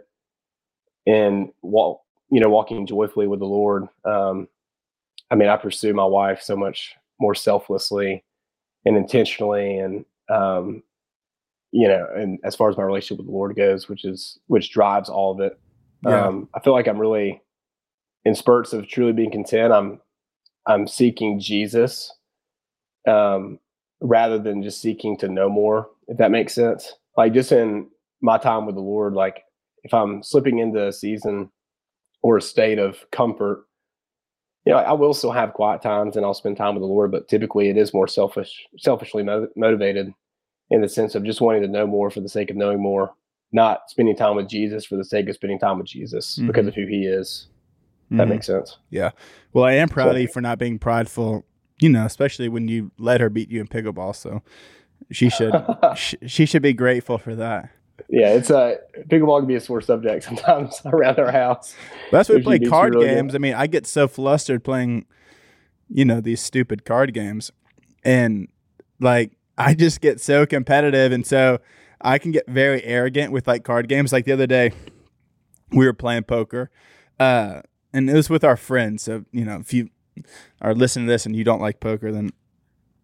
and 1.07 1.51
walk, 1.63 2.03
you 2.31 2.41
know, 2.41 2.49
walking 2.49 2.87
joyfully 2.87 3.27
with 3.27 3.41
the 3.41 3.47
Lord. 3.47 3.85
Um, 4.05 4.49
I 5.31 5.35
mean, 5.35 5.49
I 5.49 5.57
pursue 5.57 5.95
my 5.95 6.05
wife 6.05 6.43
so 6.43 6.57
much 6.57 6.95
more 7.21 7.35
selflessly 7.35 8.25
and 8.85 8.97
intentionally, 8.97 9.79
and 9.79 10.05
um, 10.29 10.83
you 11.73 11.89
know, 11.89 12.07
and 12.15 12.39
as 12.45 12.57
far 12.57 12.71
as 12.71 12.77
my 12.77 12.83
relationship 12.83 13.19
with 13.19 13.27
the 13.27 13.33
Lord 13.33 13.55
goes, 13.57 13.89
which 13.89 14.05
is 14.05 14.39
which 14.47 14.71
drives 14.71 15.09
all 15.09 15.33
of 15.33 15.41
it. 15.41 15.59
Yeah. 16.05 16.27
Um, 16.27 16.49
I 16.55 16.61
feel 16.61 16.73
like 16.73 16.87
I'm 16.89 16.99
really 16.99 17.43
in 18.25 18.35
spurts 18.35 18.73
of 18.73 18.89
truly 18.89 19.13
being 19.13 19.31
content. 19.31 19.73
I'm 19.73 20.01
I'm 20.67 20.87
seeking 20.87 21.39
Jesus 21.39 22.13
um, 23.07 23.59
rather 24.01 24.39
than 24.39 24.63
just 24.63 24.81
seeking 24.81 25.17
to 25.19 25.29
know 25.29 25.49
more. 25.49 25.89
If 26.09 26.19
that 26.19 26.31
makes 26.31 26.55
sense, 26.55 26.93
like 27.17 27.33
just 27.33 27.53
in 27.53 27.89
my 28.21 28.39
time 28.39 28.67
with 28.67 28.75
the 28.75 28.81
Lord, 28.81 29.15
like 29.15 29.45
if 29.85 29.93
I'm 29.93 30.23
slipping 30.23 30.59
into 30.59 30.87
a 30.87 30.93
season 30.93 31.51
or 32.23 32.37
a 32.37 32.43
state 32.43 32.79
of 32.79 33.05
comfort, 33.13 33.66
you 34.67 34.73
know, 34.73 34.79
I 34.79 34.93
will 34.93 35.15
still 35.15 35.31
have 35.31 35.55
quiet 35.55 35.81
times 35.81 36.17
and 36.17 36.27
I'll 36.27 36.35
spend 36.35 36.57
time 36.57 36.75
with 36.75 36.83
the 36.83 36.89
Lord, 36.89 37.13
but 37.13 37.29
typically 37.29 37.71
it 37.71 37.77
is 37.77 37.95
more 37.95 38.09
selfish, 38.09 38.67
selfishly 38.77 39.23
mo- 39.23 39.49
motivated 39.55 40.13
in 40.71 40.81
the 40.81 40.89
sense 40.89 41.15
of 41.15 41.23
just 41.23 41.41
wanting 41.41 41.63
to 41.63 41.69
know 41.69 41.87
more 41.87 42.11
for 42.11 42.21
the 42.21 42.29
sake 42.29 42.51
of 42.51 42.57
knowing 42.57 42.83
more, 42.83 43.15
not 43.53 43.89
spending 43.89 44.17
time 44.17 44.35
with 44.35 44.49
Jesus 44.49 44.85
for 44.85 44.97
the 44.97 45.05
sake 45.05 45.29
of 45.29 45.37
spending 45.37 45.61
time 45.61 45.79
with 45.79 45.87
Jesus 45.87 46.37
mm-hmm. 46.37 46.49
because 46.49 46.67
of 46.67 46.75
who 46.75 46.85
he 46.85 47.07
is. 47.07 47.47
Mm-hmm. 48.07 48.17
That 48.17 48.29
makes 48.29 48.47
sense. 48.47 48.79
Yeah. 48.91 49.13
Well, 49.53 49.65
I 49.65 49.75
am 49.75 49.89
proud 49.89 50.07
so, 50.07 50.17
of 50.17 50.19
you 50.19 50.27
for 50.27 50.41
not 50.41 50.59
being 50.59 50.81
prideful, 50.81 51.47
you 51.81 51.89
know, 51.89 52.05
especially 52.05 52.49
when 52.49 52.67
you 52.67 52.91
let 52.99 53.21
her 53.21 53.31
beat 53.31 53.49
you 53.49 53.61
in 53.61 53.69
pickleball. 53.69 54.17
So 54.17 54.43
she 55.13 55.31
should, 55.31 55.55
she 56.27 56.45
should 56.45 56.63
be 56.63 56.73
grateful 56.73 57.19
for 57.19 57.37
that 57.37 57.71
yeah, 58.09 58.31
it's 58.31 58.51
a 58.51 58.79
pickleball 59.09 59.41
can 59.41 59.49
be 59.49 59.55
a 59.55 59.61
sore 59.61 59.81
subject 59.81 60.25
sometimes 60.25 60.81
around 60.85 61.19
our 61.19 61.33
house. 61.33 61.75
that's 62.11 62.29
why 62.29 62.37
we 62.37 62.43
play 62.43 62.59
card 62.61 62.95
really 62.95 63.07
games. 63.07 63.33
Good. 63.33 63.39
I 63.39 63.41
mean, 63.41 63.55
I 63.55 63.67
get 63.67 63.87
so 63.87 64.09
flustered 64.09 64.65
playing, 64.65 65.07
you 65.89 66.05
know, 66.05 66.21
these 66.21 66.41
stupid 66.41 66.85
card 66.85 67.15
games, 67.15 67.51
and 68.05 68.49
like 69.01 69.33
I 69.59 69.75
just 69.75 70.01
get 70.01 70.21
so 70.21 70.47
competitive, 70.47 71.13
and 71.13 71.27
so 71.27 71.59
I 72.01 72.19
can 72.19 72.33
get 72.33 72.49
very 72.49 72.83
arrogant 72.85 73.33
with 73.33 73.47
like 73.47 73.65
card 73.65 73.89
games. 73.89 74.13
Like 74.13 74.25
the 74.25 74.33
other 74.33 74.47
day, 74.47 74.73
we 75.71 75.87
were 75.87 75.95
playing 75.95 76.25
poker, 76.25 76.71
uh, 77.19 77.63
and 77.93 78.09
it 78.09 78.15
was 78.15 78.31
with 78.31 78.45
our 78.45 78.57
friends. 78.57 79.03
So 79.03 79.25
you 79.33 79.45
know, 79.45 79.57
if 79.57 79.73
you 79.73 79.91
are 80.61 80.75
listening 80.75 81.07
to 81.07 81.13
this 81.13 81.27
and 81.27 81.35
you 81.35 81.45
don't 81.45 81.61
like 81.61 81.81
poker, 81.81 82.13
then 82.13 82.31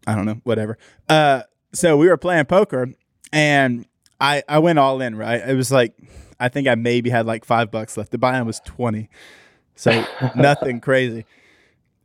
I 0.06 0.14
don't 0.14 0.26
know, 0.26 0.40
whatever. 0.44 0.78
Uh, 1.08 1.42
so 1.72 1.96
we 1.96 2.08
were 2.08 2.16
playing 2.16 2.44
poker, 2.44 2.88
and 3.32 3.86
I 4.22 4.42
I 4.48 4.60
went 4.60 4.78
all 4.78 5.00
in, 5.02 5.16
right? 5.16 5.42
It 5.46 5.56
was 5.56 5.70
like 5.70 5.94
I 6.40 6.48
think 6.48 6.68
I 6.68 6.76
maybe 6.76 7.10
had 7.10 7.26
like 7.26 7.44
five 7.44 7.70
bucks 7.70 7.96
left. 7.96 8.12
The 8.12 8.18
buy-in 8.18 8.46
was 8.46 8.60
twenty, 8.60 9.10
so 9.74 10.06
nothing 10.36 10.80
crazy. 10.80 11.26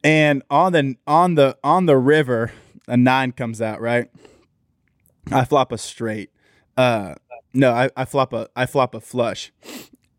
And 0.04 0.42
on 0.50 0.74
the 0.74 0.96
on 1.06 1.36
the 1.36 1.58
on 1.64 1.86
the 1.86 1.96
river, 1.96 2.52
a 2.88 2.98
nine 2.98 3.32
comes 3.32 3.62
out, 3.62 3.80
right? 3.80 4.10
I 5.32 5.46
flop 5.46 5.72
a 5.72 5.78
straight. 5.78 6.32
Uh, 6.76 7.16
no, 7.54 7.72
I, 7.72 7.90
I 7.96 8.06
flop 8.06 8.34
a 8.34 8.50
I 8.56 8.66
flop 8.66 8.96
a 8.96 9.00
flush, 9.00 9.52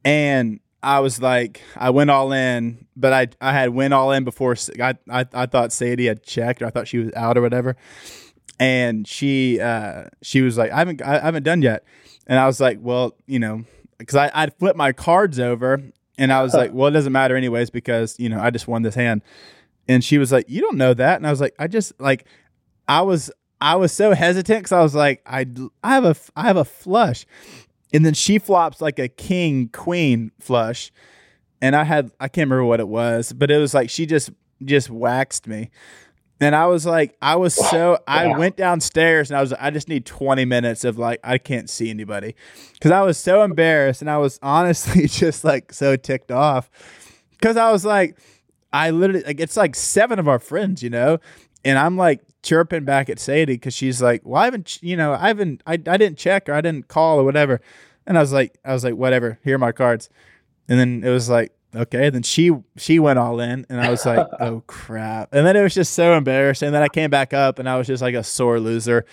and 0.05 0.61
I 0.83 1.01
was 1.01 1.21
like, 1.21 1.61
I 1.77 1.91
went 1.91 2.11
all 2.11 2.33
in, 2.33 2.87
but 2.97 3.13
I 3.13 3.29
I 3.41 3.53
had 3.53 3.71
went 3.71 3.93
all 3.93 4.13
in 4.13 4.23
before 4.23 4.55
I 4.81 4.95
I, 5.11 5.27
I 5.33 5.47
thought 5.47 5.73
Sadie 5.73 6.07
had 6.07 6.23
checked, 6.23 6.63
or 6.63 6.67
I 6.67 6.71
thought 6.71 6.87
she 6.87 6.99
was 6.99 7.13
out 7.15 7.37
or 7.37 7.43
whatever 7.43 7.77
and 8.59 9.07
she 9.07 9.61
uh, 9.61 10.05
she 10.23 10.43
was 10.43 10.59
like, 10.59 10.73
I 10.73 10.79
haven't 10.79 11.03
I 11.03 11.21
haven't 11.21 11.45
done 11.45 11.63
yet, 11.63 11.85
and 12.27 12.39
I 12.39 12.47
was 12.47 12.61
like, 12.61 12.79
well, 12.81 13.15
you 13.27 13.39
know, 13.39 13.65
because 13.99 14.17
I 14.17 14.31
I'd 14.35 14.55
flip 14.59 14.77
my 14.77 14.93
cards 14.93 15.39
over, 15.39 15.83
and 16.19 16.33
I 16.33 16.43
was 16.43 16.55
like, 16.55 16.73
well, 16.73 16.89
it 16.89 16.93
doesn't 16.93 17.13
matter 17.13 17.37
anyways 17.37 17.71
because 17.71 18.19
you 18.19 18.29
know 18.29 18.41
I 18.41 18.51
just 18.51 18.69
won 18.69 18.83
this 18.83 18.95
hand, 18.95 19.23
and 19.89 20.03
she 20.05 20.19
was 20.19 20.33
like, 20.33 20.47
you 20.49 20.61
don't 20.61 20.77
know 20.77 20.95
that, 20.95 21.17
and 21.17 21.27
I 21.27 21.31
was 21.31 21.41
like, 21.41 21.55
I 21.59 21.69
just 21.69 21.99
like 22.01 22.27
I 22.89 23.03
was 23.03 23.31
I 23.61 23.77
was 23.77 23.93
so 23.93 24.15
hesitant 24.15 24.61
because 24.61 24.73
I 24.73 24.83
was 24.83 24.95
like, 24.95 25.23
I 25.27 25.47
I 25.83 25.95
have 25.95 26.05
a 26.05 26.17
I 26.37 26.43
have 26.43 26.57
a 26.57 26.65
flush, 26.65 27.27
and 27.93 28.05
then 28.05 28.15
she 28.15 28.39
flops 28.39 28.81
like 28.81 28.99
a 28.99 29.09
king 29.09 29.69
queen 29.69 30.33
flush, 30.41 30.91
and 31.61 31.77
I 31.77 31.85
had 31.85 32.11
I 32.19 32.29
can't 32.29 32.47
remember 32.47 32.65
what 32.65 32.81
it 32.81 32.89
was, 32.89 33.33
but 33.33 33.51
it 33.51 33.59
was 33.59 33.75
like 33.75 33.91
she 33.91 34.07
just 34.07 34.31
just 34.65 34.91
waxed 34.91 35.47
me. 35.47 35.71
And 36.41 36.55
I 36.55 36.67
was 36.67 36.87
like, 36.87 37.17
I 37.21 37.35
was 37.37 37.55
so, 37.55 37.99
I 38.07 38.29
went 38.39 38.57
downstairs 38.57 39.31
and 39.31 39.37
I 39.37 39.41
was, 39.41 39.53
I 39.55 39.71
just 39.71 39.89
need 39.89 40.07
20 40.07 40.45
minutes 40.45 40.85
of 40.85 40.97
like, 40.97 41.19
I 41.25 41.39
can't 41.39 41.69
see 41.69 41.91
anybody. 41.91 42.37
Because 42.75 42.93
I 42.93 43.03
was 43.03 43.19
so 43.19 43.43
embarrassed 43.43 44.03
and 44.03 44.11
I 44.11 44.19
was 44.19 44.39
honestly 44.41 45.07
just 45.09 45.43
like 45.43 45.73
so 45.73 45.97
ticked 45.97 46.31
off. 46.31 46.71
Because 47.33 47.57
I 47.57 47.73
was 47.73 47.85
like, 47.85 48.19
I 48.73 48.91
literally, 48.91 49.25
like, 49.25 49.41
it's 49.41 49.57
like 49.57 49.75
seven 49.75 50.19
of 50.19 50.29
our 50.29 50.39
friends, 50.39 50.83
you 50.83 50.91
know, 50.91 51.19
and 51.65 51.77
I'm 51.77 51.97
like 51.97 52.21
chirping 52.43 52.85
back 52.85 53.11
at 53.11 53.19
Sadie 53.19 53.55
because 53.55 53.75
she's 53.75 54.01
like, 54.01 54.23
well, 54.25 54.41
I 54.41 54.45
haven't, 54.45 54.81
you 54.83 54.97
know, 54.97 55.15
I 55.15 55.29
haven't, 55.29 55.63
I, 55.67 55.73
I 55.73 55.97
didn't 55.97 56.19
check 56.19 56.49
or 56.49 56.53
I 56.53 56.61
didn't 56.61 56.87
call 56.87 57.19
or 57.19 57.25
whatever. 57.25 57.61
And 58.07 58.17
I 58.17 58.21
was 58.21 58.33
like, 58.33 58.59
I 58.65 58.73
was 58.73 58.85
like, 58.85 58.95
whatever, 58.95 59.41
here 59.43 59.57
are 59.57 59.59
my 59.59 59.73
cards. 59.73 60.09
And 60.69 60.79
then 60.79 61.03
it 61.05 61.11
was 61.11 61.29
like, 61.29 61.53
okay 61.75 62.11
then 62.11 62.23
she 62.23 62.51
she 62.77 62.99
went 62.99 63.19
all 63.19 63.41
in 63.41 63.67
and 63.69 63.81
i 63.81 63.91
was 63.91 64.07
like 64.07 64.27
oh 64.41 64.63
crap. 64.67 65.29
And 65.33 65.47
then 65.47 65.57
it 65.57 65.63
was 65.63 65.75
just 65.75 65.93
so 65.95 66.15
embarrassing. 66.15 66.67
And 66.69 66.75
then 66.75 66.83
i 66.83 66.89
came 66.89 67.11
back 67.11 67.33
up 67.35 67.59
and 67.59 67.69
i 67.69 67.77
was 67.77 67.87
just 67.87 68.03
like 68.03 68.15
a 68.15 68.23
sore 68.23 68.61
loser. 68.61 69.05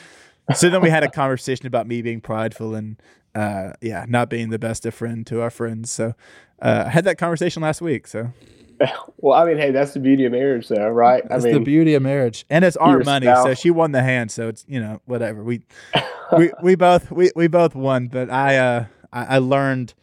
So 0.54 0.70
then 0.70 0.82
we 0.82 0.90
had 0.90 1.04
a 1.04 1.10
conversation 1.10 1.66
about 1.66 1.88
me 1.88 2.02
being 2.02 2.22
prideful 2.22 2.76
and 2.76 3.02
uh, 3.34 3.74
yeah 3.82 4.06
not 4.08 4.30
being 4.30 4.50
the 4.50 4.60
best 4.60 4.86
of 4.86 4.94
friend 4.94 5.26
to 5.28 5.42
our 5.42 5.50
friends. 5.50 5.92
So 5.92 6.14
uh, 6.62 6.84
i 6.88 6.90
had 6.90 7.04
that 7.06 7.18
conversation 7.18 7.62
last 7.62 7.82
week 7.82 8.08
so. 8.08 8.32
Well 9.18 9.42
i 9.42 9.46
mean 9.46 9.58
hey 9.58 9.72
that's 9.72 9.94
the 9.94 10.00
beauty 10.00 10.26
of 10.26 10.34
marriage 10.34 10.68
though 10.68 10.90
right? 10.90 11.24
That's 11.28 11.46
I 11.46 11.48
mean, 11.48 11.56
the 11.56 11.64
beauty 11.64 11.96
of 11.96 12.04
marriage. 12.04 12.46
And 12.50 12.64
it's 12.66 12.78
our 12.78 13.00
money 13.00 13.26
spouse. 13.26 13.44
so 13.44 13.54
she 13.54 13.72
won 13.72 13.92
the 13.92 14.04
hand 14.04 14.32
so 14.32 14.48
it's 14.50 14.66
you 14.68 14.80
know 14.80 15.02
whatever. 15.06 15.44
We 15.44 15.62
we, 16.38 16.52
we 16.62 16.76
both 16.76 17.12
we, 17.12 17.32
we 17.36 17.48
both 17.48 17.76
won 17.76 18.08
but 18.08 18.30
i 18.30 18.58
uh 18.58 18.86
I, 19.14 19.36
I 19.36 19.38
learned 19.38 19.94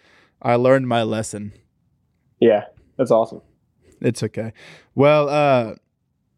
i 0.40 0.54
learned 0.54 0.88
my 0.88 1.02
lesson 1.02 1.52
yeah, 2.42 2.64
that's 2.96 3.12
awesome. 3.12 3.40
It's 4.00 4.20
okay. 4.24 4.52
Well, 4.96 5.28
uh, 5.28 5.74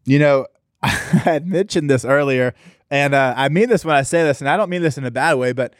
you 0.05 0.19
know, 0.19 0.45
I 0.83 0.89
had 0.89 1.47
mentioned 1.47 1.89
this 1.89 2.05
earlier, 2.05 2.53
and 2.91 3.15
uh, 3.15 3.33
I 3.35 3.49
mean 3.49 3.69
this 3.69 3.83
when 3.83 3.95
I 3.95 4.03
say 4.03 4.23
this, 4.23 4.39
and 4.39 4.47
I 4.47 4.55
don't 4.55 4.69
mean 4.69 4.83
this 4.83 4.99
in 4.99 5.05
a 5.05 5.11
bad 5.11 5.33
way, 5.35 5.51
but 5.51 5.73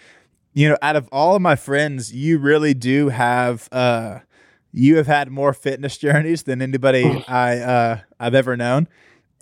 you 0.53 0.67
know, 0.67 0.77
out 0.81 0.95
of 0.95 1.07
all 1.11 1.35
of 1.35 1.43
my 1.43 1.55
friends, 1.55 2.11
you 2.11 2.39
really 2.39 2.73
do 2.73 3.09
have 3.09 3.69
uh, 3.71 4.19
you 4.71 4.97
have 4.97 5.05
had 5.05 5.29
more 5.29 5.53
fitness 5.53 5.95
journeys 5.99 6.43
than 6.43 6.59
anybody 6.59 7.23
I 7.27 7.59
uh, 7.59 7.99
I've 8.19 8.33
ever 8.33 8.57
known, 8.57 8.87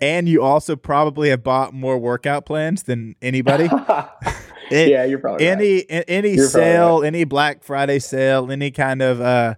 and 0.02 0.28
you 0.28 0.42
also 0.42 0.76
probably 0.76 1.30
have 1.30 1.42
bought 1.42 1.72
more 1.72 1.96
workout 1.96 2.44
plans 2.44 2.82
than 2.82 3.16
anybody. 3.22 3.64
it, 4.70 4.90
yeah, 4.90 5.04
you're 5.04 5.18
probably 5.18 5.46
any 5.46 5.86
right. 5.88 6.04
any 6.08 6.34
you're 6.34 6.46
sale, 6.46 7.00
right. 7.00 7.06
any 7.06 7.24
Black 7.24 7.64
Friday 7.64 8.00
sale, 8.00 8.50
any 8.50 8.70
kind 8.70 9.00
of 9.00 9.22
uh, 9.22 9.54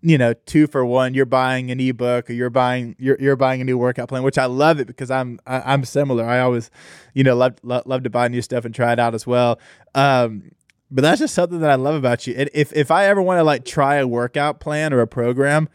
you 0.00 0.16
know 0.16 0.32
two 0.46 0.66
for 0.66 0.84
one 0.84 1.12
you're 1.12 1.26
buying 1.26 1.70
an 1.70 1.80
ebook 1.80 2.30
or 2.30 2.32
you're 2.32 2.50
buying 2.50 2.94
you're, 2.98 3.16
you're 3.18 3.36
buying 3.36 3.60
a 3.60 3.64
new 3.64 3.76
workout 3.76 4.08
plan 4.08 4.22
which 4.22 4.38
i 4.38 4.46
love 4.46 4.78
it 4.78 4.86
because 4.86 5.10
i'm 5.10 5.40
I, 5.46 5.56
am 5.56 5.62
i 5.64 5.74
am 5.74 5.84
similar. 5.84 6.24
I 6.24 6.40
always 6.40 6.70
you 7.14 7.24
know 7.24 7.34
love, 7.34 7.56
love, 7.62 7.84
love 7.86 8.04
to 8.04 8.10
buy 8.10 8.28
new 8.28 8.42
stuff 8.42 8.64
and 8.64 8.74
try 8.74 8.92
it 8.92 8.98
out 8.98 9.14
as 9.14 9.26
well. 9.26 9.58
Um, 9.94 10.52
but 10.90 11.02
that's 11.02 11.18
just 11.18 11.34
something 11.34 11.60
that 11.60 11.70
i 11.70 11.74
love 11.74 11.96
about 11.96 12.26
you. 12.26 12.34
And 12.36 12.48
if 12.54 12.72
if 12.72 12.90
i 12.90 13.06
ever 13.06 13.20
want 13.20 13.38
to 13.38 13.44
like 13.44 13.64
try 13.64 13.96
a 13.96 14.06
workout 14.06 14.60
plan 14.60 14.92
or 14.92 15.00
a 15.00 15.06
program 15.06 15.68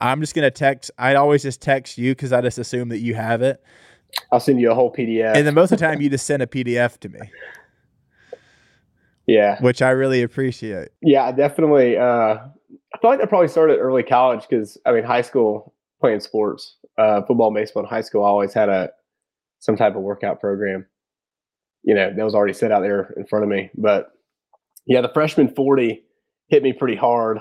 i'm 0.00 0.20
just 0.20 0.34
gonna 0.34 0.50
text 0.50 0.90
i'd 0.98 1.16
always 1.16 1.42
just 1.42 1.60
text 1.60 1.98
you 1.98 2.12
because 2.12 2.32
i 2.32 2.40
just 2.40 2.58
assume 2.58 2.90
that 2.90 2.98
you 2.98 3.14
have 3.14 3.40
it. 3.42 3.62
I'll 4.30 4.40
send 4.40 4.60
you 4.60 4.70
a 4.70 4.74
whole 4.74 4.92
pdf 4.92 5.36
and 5.36 5.46
then 5.46 5.54
most 5.54 5.72
of 5.72 5.78
the 5.78 5.86
time 5.86 6.02
you 6.02 6.10
just 6.10 6.26
send 6.26 6.42
a 6.42 6.46
pdf 6.46 6.98
to 6.98 7.08
me. 7.08 7.20
Yeah. 9.26 9.60
Which 9.62 9.80
i 9.80 9.90
really 9.90 10.22
appreciate. 10.22 10.90
Yeah 11.00 11.32
definitely 11.32 11.96
uh 11.96 12.38
I 12.94 12.98
feel 12.98 13.10
like 13.10 13.20
that 13.20 13.28
probably 13.28 13.48
started 13.48 13.78
early 13.78 14.02
college 14.02 14.46
because 14.48 14.78
I 14.84 14.92
mean, 14.92 15.04
high 15.04 15.22
school, 15.22 15.74
playing 16.00 16.20
sports, 16.20 16.76
uh, 16.98 17.22
football, 17.22 17.52
baseball 17.52 17.84
in 17.84 17.88
high 17.88 18.00
school, 18.00 18.24
I 18.24 18.28
always 18.28 18.52
had 18.52 18.68
a 18.68 18.90
some 19.60 19.76
type 19.76 19.94
of 19.94 20.02
workout 20.02 20.40
program. 20.40 20.86
You 21.82 21.94
know, 21.94 22.12
that 22.14 22.24
was 22.24 22.34
already 22.34 22.52
set 22.52 22.72
out 22.72 22.80
there 22.80 23.14
in 23.16 23.26
front 23.26 23.44
of 23.44 23.48
me. 23.48 23.70
But 23.74 24.12
yeah, 24.86 25.00
the 25.00 25.10
freshman 25.12 25.54
40 25.54 26.02
hit 26.48 26.62
me 26.62 26.72
pretty 26.72 26.96
hard. 26.96 27.40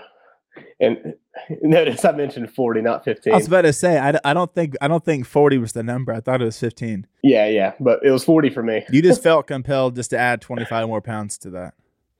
And 0.80 1.16
notice 1.62 2.06
I 2.06 2.12
mentioned 2.12 2.52
40, 2.54 2.82
not 2.82 3.04
15. 3.04 3.34
I 3.34 3.36
was 3.38 3.48
about 3.48 3.64
to 3.64 3.74
say 3.74 3.98
I, 3.98 4.18
I 4.24 4.34
don't 4.34 4.54
think 4.54 4.76
I 4.82 4.88
don't 4.88 5.04
think 5.04 5.26
40 5.26 5.58
was 5.58 5.74
the 5.74 5.84
number. 5.84 6.14
I 6.14 6.22
thought 6.22 6.42
it 6.42 6.46
was 6.46 6.60
15. 6.60 7.08
Yeah, 7.24 7.48
yeah, 7.48 7.74
but 7.80 8.00
it 8.04 8.12
was 8.12 8.24
40 8.24 8.50
for 8.52 8.64
me. 8.64 8.86
You 8.92 9.02
just 9.02 9.24
felt 9.24 9.48
compelled 9.48 9.96
just 9.96 10.12
to 10.12 10.18
add 10.18 10.42
25 10.42 10.88
more 10.88 11.02
pounds 11.02 11.38
to 11.40 11.50
that. 11.52 11.74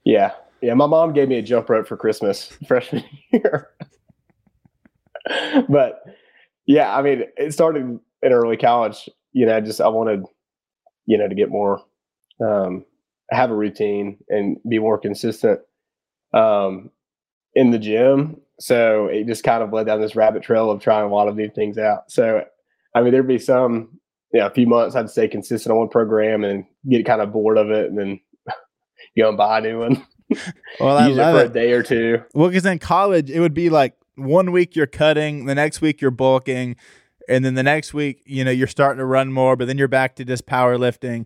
Yeah. 0.04 0.32
Yeah, 0.62 0.74
my 0.74 0.88
mom 0.88 1.14
gave 1.14 1.30
me 1.30 1.38
a 1.38 1.42
jump 1.42 1.70
rope 1.70 1.88
for 1.88 1.98
Christmas 1.98 2.46
freshman 2.68 3.04
year. 3.32 3.70
but 5.70 6.04
yeah, 6.66 6.96
I 6.96 7.02
mean, 7.02 7.24
it 7.38 7.54
started 7.54 8.00
in 8.22 8.34
early 8.34 8.58
college. 8.58 9.10
You 9.34 9.46
know, 9.46 9.56
I 9.56 9.62
just 9.62 9.82
I 9.82 9.88
wanted, 9.88 10.24
you 11.06 11.18
know, 11.18 11.28
to 11.28 11.36
get 11.36 11.50
more, 11.50 11.82
um, 12.46 12.86
have 13.32 13.52
a 13.52 13.56
routine 13.56 14.18
and 14.30 14.58
be 14.68 14.80
more 14.80 14.98
consistent 14.98 15.60
um, 16.34 16.90
in 17.54 17.72
the 17.72 17.80
gym. 17.80 18.42
So 18.60 19.08
it 19.08 19.28
just 19.28 19.44
kind 19.44 19.64
of 19.64 19.72
led 19.72 19.88
down 19.88 20.02
this 20.02 20.16
rabbit 20.16 20.44
trail 20.44 20.70
of 20.70 20.82
trying 20.82 21.06
a 21.06 21.14
lot 21.14 21.28
of 21.28 21.36
new 21.36 21.50
things 21.50 21.78
out. 21.78 22.12
So, 22.12 22.44
I 22.96 23.02
mean, 23.02 23.14
there'd 23.14 23.28
be 23.28 23.40
some, 23.40 24.00
you 24.34 24.40
know, 24.40 24.48
a 24.48 24.52
few 24.52 24.68
months 24.68 24.96
I'd 24.96 25.10
stay 25.10 25.28
consistent 25.28 25.72
on 25.72 25.80
one 25.80 25.90
program 25.90 26.44
and 26.44 26.66
get 26.90 27.06
kind 27.06 27.22
of 27.22 27.32
bored 27.32 27.58
of 27.58 27.72
it 27.72 27.90
and 27.90 27.98
then 27.98 28.20
go 29.18 29.30
and 29.30 29.38
buy 29.38 29.60
a 29.60 29.62
new 29.62 29.80
one. 29.80 30.06
Well, 30.80 30.98
I 30.98 31.08
Use 31.08 31.18
it 31.18 31.22
love 31.22 31.36
for 31.38 31.44
it. 31.46 31.50
a 31.50 31.54
day 31.54 31.72
or 31.74 31.84
two. 31.84 32.24
Well, 32.34 32.50
because 32.50 32.66
in 32.66 32.80
college, 32.80 33.30
it 33.30 33.40
would 33.40 33.54
be 33.54 33.70
like 33.70 33.96
one 34.16 34.52
week 34.52 34.76
you're 34.76 34.86
cutting, 34.88 35.46
the 35.46 35.56
next 35.56 35.82
week 35.82 36.02
you're 36.02 36.12
bulking, 36.12 36.76
and 37.28 37.44
then 37.44 37.56
the 37.56 37.64
next 37.64 37.94
week, 37.94 38.22
you 38.26 38.44
know, 38.46 38.52
you're 38.52 38.68
starting 38.68 39.00
to 39.00 39.06
run 39.06 39.32
more, 39.32 39.56
but 39.56 39.68
then 39.68 39.78
you're 39.78 39.88
back 39.88 40.16
to 40.18 40.26
just 40.26 40.46
powerlifting. 40.46 41.26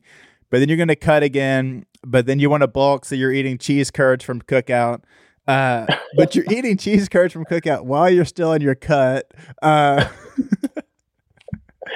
But 0.50 0.60
then 0.60 0.70
you're 0.70 0.78
going 0.78 0.88
to 0.90 0.96
cut 0.96 1.24
again, 1.24 1.86
but 2.06 2.26
then 2.26 2.40
you 2.40 2.50
want 2.50 2.62
to 2.62 2.68
bulk, 2.68 3.06
so 3.06 3.16
you're 3.16 3.32
eating 3.32 3.58
cheese 3.58 3.90
curds 3.92 4.24
from 4.24 4.42
Cookout. 4.42 5.02
Uh, 5.48 5.86
but 6.18 6.36
you're 6.36 6.46
eating 6.52 6.78
cheese 6.78 7.10
curds 7.10 7.34
from 7.34 7.46
Cookout 7.46 7.86
while 7.86 8.10
you're 8.10 8.26
still 8.26 8.54
in 8.54 8.62
your 8.62 8.76
cut. 8.76 9.32
Uh, 9.62 10.08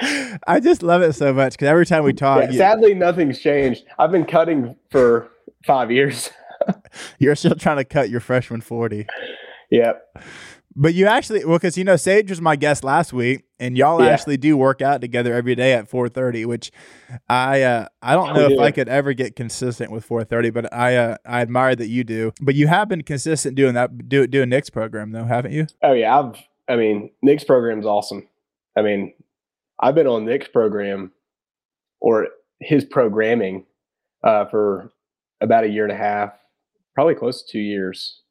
I 0.46 0.60
just 0.60 0.82
love 0.82 1.02
it 1.02 1.14
so 1.14 1.32
much 1.32 1.52
because 1.54 1.68
every 1.68 1.86
time 1.86 2.04
we 2.04 2.12
talk, 2.12 2.42
Yeah, 2.44 2.50
you, 2.50 2.58
sadly, 2.58 2.94
nothing's 2.94 3.40
changed. 3.40 3.84
I've 3.98 4.12
been 4.12 4.26
cutting 4.26 4.76
for 4.90 5.28
five 5.64 5.90
years. 5.90 6.30
you're 7.18 7.34
still 7.36 7.54
trying 7.54 7.76
to 7.78 7.84
cut 7.84 8.10
your 8.10 8.20
freshman 8.20 8.60
40. 8.60 9.06
yep. 9.70 10.02
But 10.80 10.94
you 10.94 11.06
actually, 11.06 11.44
well, 11.44 11.58
because 11.58 11.76
you 11.76 11.82
know, 11.82 11.96
Sage 11.96 12.30
was 12.30 12.40
my 12.40 12.54
guest 12.54 12.84
last 12.84 13.12
week, 13.12 13.44
and 13.58 13.76
y'all 13.76 14.00
Yeah. 14.04 14.10
actually 14.10 14.36
do 14.36 14.56
work 14.56 14.80
out 14.80 15.00
together 15.00 15.34
every 15.34 15.56
day 15.56 15.72
at 15.72 15.88
four 15.88 16.08
thirty. 16.08 16.44
Which 16.44 16.70
I, 17.28 17.62
uh, 17.62 17.88
I 18.00 18.14
don't 18.14 18.34
know 18.34 18.48
if. 18.48 18.60
I 18.60 18.70
could 18.70 18.88
ever 18.88 19.12
get 19.12 19.34
consistent 19.34 19.90
with 19.90 20.04
four 20.04 20.22
thirty, 20.22 20.50
but 20.50 20.72
I, 20.72 20.94
uh, 20.94 21.16
I 21.26 21.40
admire 21.40 21.74
that 21.74 21.88
you 21.88 22.04
do. 22.04 22.32
But 22.40 22.54
you 22.54 22.68
have 22.68 22.88
been 22.88 23.02
consistent 23.02 23.56
doing 23.56 23.74
that, 23.74 24.08
do 24.08 24.28
doing 24.28 24.50
Nick's 24.50 24.70
program 24.70 25.10
though, 25.10 25.24
haven't 25.24 25.52
you? 25.52 25.66
Oh 25.82 25.94
yeah, 25.94 26.16
I've. 26.16 26.36
I 26.68 26.76
mean, 26.76 27.10
Nick's 27.22 27.42
program's 27.44 27.86
awesome. 27.86 28.28
I 28.76 28.82
mean, 28.82 29.14
I've 29.80 29.96
been 29.96 30.06
on 30.06 30.26
Nick's 30.26 30.48
program 30.48 31.10
or 32.00 32.28
his 32.60 32.84
programming 32.84 33.64
uh, 34.22 34.44
for 34.44 34.92
about 35.40 35.64
a 35.64 35.68
year 35.68 35.82
and 35.84 35.92
a 35.92 35.96
half, 35.96 36.34
probably 36.98 37.14
close 37.14 37.44
to 37.44 37.52
two 37.52 37.60
years. 37.60 38.22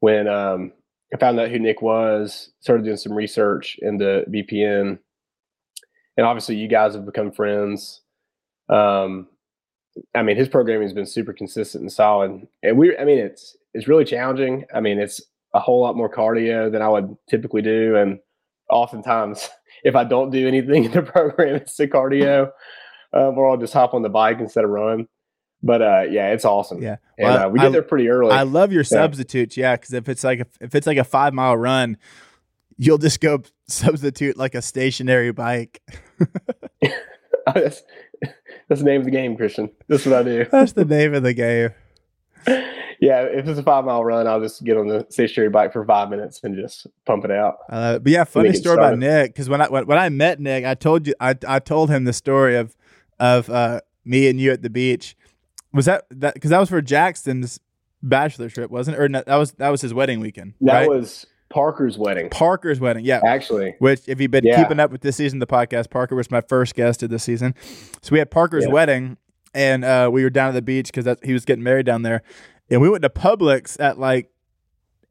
When 0.00 0.26
um, 0.26 0.72
I 1.14 1.18
found 1.18 1.38
out 1.38 1.50
who 1.50 1.60
Nick 1.60 1.82
was, 1.82 2.50
started 2.58 2.84
doing 2.84 2.96
some 2.96 3.12
research 3.12 3.78
into 3.80 4.24
BPN, 4.28 4.98
and 6.16 6.26
obviously 6.26 6.56
you 6.56 6.66
guys 6.66 6.96
have 6.96 7.06
become 7.06 7.30
friends. 7.30 8.00
Um, 8.68 9.28
I 10.16 10.22
mean, 10.24 10.36
his 10.36 10.48
programming 10.48 10.82
has 10.82 10.92
been 10.92 11.06
super 11.06 11.32
consistent 11.32 11.82
and 11.82 11.92
solid, 11.92 12.44
and 12.64 12.76
we. 12.76 12.98
I 12.98 13.04
mean, 13.04 13.18
it's 13.18 13.56
it's 13.72 13.86
really 13.86 14.04
challenging. 14.04 14.64
I 14.74 14.80
mean, 14.80 14.98
it's 14.98 15.22
a 15.54 15.60
whole 15.60 15.80
lot 15.80 15.96
more 15.96 16.12
cardio 16.12 16.72
than 16.72 16.82
I 16.82 16.88
would 16.88 17.16
typically 17.30 17.62
do. 17.62 17.94
And 17.94 18.18
oftentimes, 18.68 19.48
if 19.84 19.94
I 19.94 20.02
don't 20.02 20.30
do 20.30 20.48
anything 20.48 20.86
in 20.86 20.90
the 20.90 21.02
program, 21.14 21.54
it's 21.54 21.76
the 21.76 21.86
cardio, 21.86 22.50
um, 23.12 23.38
or 23.38 23.48
I'll 23.48 23.58
just 23.58 23.74
hop 23.74 23.94
on 23.94 24.02
the 24.02 24.08
bike 24.08 24.40
instead 24.40 24.64
of 24.64 24.70
run. 24.70 25.06
But 25.62 25.82
uh, 25.82 26.02
yeah, 26.10 26.32
it's 26.32 26.44
awesome. 26.44 26.82
Yeah. 26.82 26.96
And 27.18 27.28
uh, 27.28 27.50
we 27.52 27.60
I- 27.60 27.64
get 27.64 27.72
there 27.72 27.82
pretty 27.82 28.08
early. 28.08 28.32
I 28.32 28.42
love 28.42 28.72
your 28.72 28.84
substitutes, 28.84 29.56
yeah, 29.56 29.76
because 29.76 29.92
if 29.92 30.08
it's 30.08 30.24
like 30.24 30.40
a, 30.40 30.46
if 30.60 30.74
it's 30.74 30.86
like 30.86 30.98
a 30.98 31.04
five 31.04 31.32
mile 31.34 31.56
run, 31.56 31.96
you'll 32.76 32.98
just 32.98 33.20
go 33.20 33.42
substitute 33.68 34.36
like 34.36 34.54
a 34.54 34.62
stationary 34.62 35.32
bike. 35.32 35.82
that's, 37.54 37.82
that's 38.68 38.80
the 38.80 38.84
name 38.84 39.00
of 39.00 39.04
the 39.04 39.10
game, 39.10 39.36
Christian. 39.36 39.70
That's 39.88 40.04
what 40.04 40.14
I 40.14 40.22
do. 40.22 40.46
That's 40.50 40.72
the 40.72 40.84
name 40.84 41.14
of 41.14 41.22
the 41.22 41.34
game. 41.34 41.70
yeah, 43.00 43.22
if 43.22 43.46
it's 43.46 43.58
a 43.58 43.62
five 43.62 43.84
mile 43.84 44.04
run, 44.04 44.26
I'll 44.26 44.40
just 44.40 44.64
get 44.64 44.76
on 44.76 44.88
the 44.88 45.06
stationary 45.10 45.50
bike 45.50 45.72
for 45.72 45.84
five 45.84 46.10
minutes 46.10 46.40
and 46.42 46.56
just 46.56 46.88
pump 47.06 47.24
it 47.24 47.30
out. 47.30 47.58
Uh, 47.70 48.00
but 48.00 48.10
yeah, 48.10 48.24
funny 48.24 48.52
story 48.52 48.78
about. 48.78 48.98
Nick 48.98 49.32
because 49.32 49.48
when 49.48 49.60
I 49.60 49.68
when, 49.68 49.86
when 49.86 49.98
I 49.98 50.08
met 50.08 50.40
Nick, 50.40 50.64
I 50.64 50.74
told 50.74 51.06
you 51.06 51.14
I 51.20 51.36
I 51.46 51.60
told 51.60 51.88
him 51.88 52.04
the 52.04 52.12
story 52.12 52.56
of 52.56 52.76
of 53.20 53.48
uh, 53.48 53.80
me 54.04 54.28
and 54.28 54.40
you 54.40 54.50
at 54.50 54.62
the 54.62 54.70
beach. 54.70 55.16
Was 55.72 55.86
that 55.86 56.04
that 56.10 56.34
because 56.34 56.50
that 56.50 56.58
was 56.60 56.68
for 56.68 56.82
Jackson's 56.82 57.58
bachelor 58.02 58.48
trip, 58.50 58.70
wasn't 58.70 58.96
it? 58.96 59.00
Or 59.00 59.08
no, 59.08 59.22
that 59.26 59.36
was 59.36 59.52
that 59.52 59.70
was 59.70 59.80
his 59.80 59.94
wedding 59.94 60.20
weekend, 60.20 60.54
That 60.60 60.72
right? 60.80 60.88
was 60.88 61.26
Parker's 61.50 61.96
wedding, 61.98 62.30
Parker's 62.30 62.80
wedding, 62.80 63.04
yeah. 63.04 63.20
actually. 63.26 63.74
Which, 63.78 64.00
if 64.08 64.20
you've 64.20 64.30
been 64.30 64.44
Yeah. 64.44 64.62
keeping 64.62 64.80
up 64.80 64.90
with 64.90 65.02
this 65.02 65.16
season 65.16 65.40
of 65.42 65.48
the 65.48 65.54
podcast, 65.54 65.90
Parker 65.90 66.14
was 66.16 66.30
my 66.30 66.40
first 66.40 66.74
guest 66.74 67.02
of 67.02 67.10
this 67.10 67.22
season. 67.24 67.54
So 68.00 68.10
we 68.12 68.18
had 68.18 68.30
Parker's 68.30 68.64
Yeah. 68.64 68.70
wedding, 68.72 69.16
and 69.54 69.84
uh, 69.84 70.08
we 70.12 70.22
were 70.24 70.30
down 70.30 70.48
at 70.48 70.52
the 70.54 70.62
beach 70.62 70.90
because 70.92 71.16
he 71.22 71.32
was 71.34 71.44
getting 71.44 71.62
married 71.62 71.84
down 71.86 72.02
there, 72.02 72.22
and 72.70 72.80
we 72.80 72.88
went 72.88 73.02
to 73.02 73.10
Publix 73.10 73.78
at 73.80 73.98
like 73.98 74.30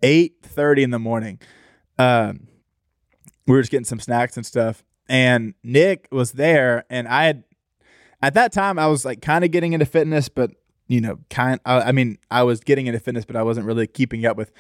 eight 0.04 0.38
thirty 0.42 0.82
in 0.84 0.90
the 0.90 1.00
morning. 1.00 1.40
Um, 2.00 2.48
we 3.48 3.54
were 3.56 3.62
just 3.62 3.72
getting 3.72 3.86
some 3.86 4.00
snacks 4.00 4.36
and 4.38 4.46
stuff, 4.46 4.84
and 5.08 5.54
Nick 5.64 6.08
was 6.12 6.32
there, 6.34 6.86
and 6.90 7.08
I 7.08 7.26
had 7.26 7.44
at 8.22 8.34
that 8.36 8.52
time 8.54 8.78
I 8.80 8.88
was 8.88 9.06
like 9.06 9.22
kind 9.22 9.44
of 9.44 9.52
getting 9.52 9.74
into 9.74 9.86
fitness, 9.86 10.30
but 10.30 10.52
you 10.88 11.00
know, 11.02 11.20
kind. 11.30 11.60
I, 11.66 11.82
I 11.82 11.92
mean, 11.92 12.18
I 12.30 12.44
was 12.44 12.60
getting 12.60 12.88
into 12.88 13.00
fitness, 13.00 13.26
but 13.26 13.36
I 13.36 13.44
wasn't 13.44 13.66
really 13.66 13.88
keeping 13.88 14.26
up 14.26 14.36
with 14.38 14.52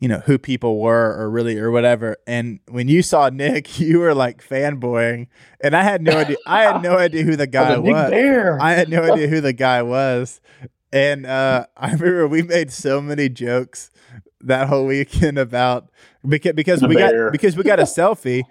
you 0.00 0.08
know 0.08 0.18
who 0.26 0.36
people 0.36 0.80
were 0.80 1.16
or 1.16 1.30
really 1.30 1.56
or 1.58 1.70
whatever. 1.70 2.16
And 2.26 2.58
when 2.68 2.88
you 2.88 3.02
saw 3.02 3.28
Nick, 3.28 3.78
you 3.78 4.00
were 4.00 4.14
like 4.14 4.46
fanboying, 4.46 5.28
and 5.62 5.76
I 5.76 5.82
had 5.84 6.02
no 6.02 6.12
idea. 6.18 6.36
I 6.46 6.62
had 6.62 6.82
no 6.82 6.96
idea 6.98 7.22
who 7.22 7.36
the 7.36 7.46
guy 7.58 7.78
was 7.78 7.92
was. 7.92 8.10
Bare. 8.10 8.60
I 8.60 8.72
had 8.72 8.88
no 8.88 9.02
idea 9.02 9.28
who 9.28 9.40
the 9.40 9.52
guy 9.52 9.82
was. 9.82 10.40
And 10.92 11.24
uh, 11.24 11.66
I 11.76 11.92
remember 11.92 12.26
we 12.28 12.42
made 12.42 12.72
so 12.72 13.00
many 13.00 13.28
jokes 13.28 13.90
that 14.40 14.66
whole 14.68 14.86
weekend 14.86 15.38
about 15.38 15.88
because 16.28 16.52
because 16.54 16.80
The 16.80 16.88
we 16.88 16.96
bear. 16.96 17.26
got 17.26 17.32
because 17.32 17.56
we 17.56 17.62
got 17.62 17.78
a 17.78 17.84
selfie 17.84 18.42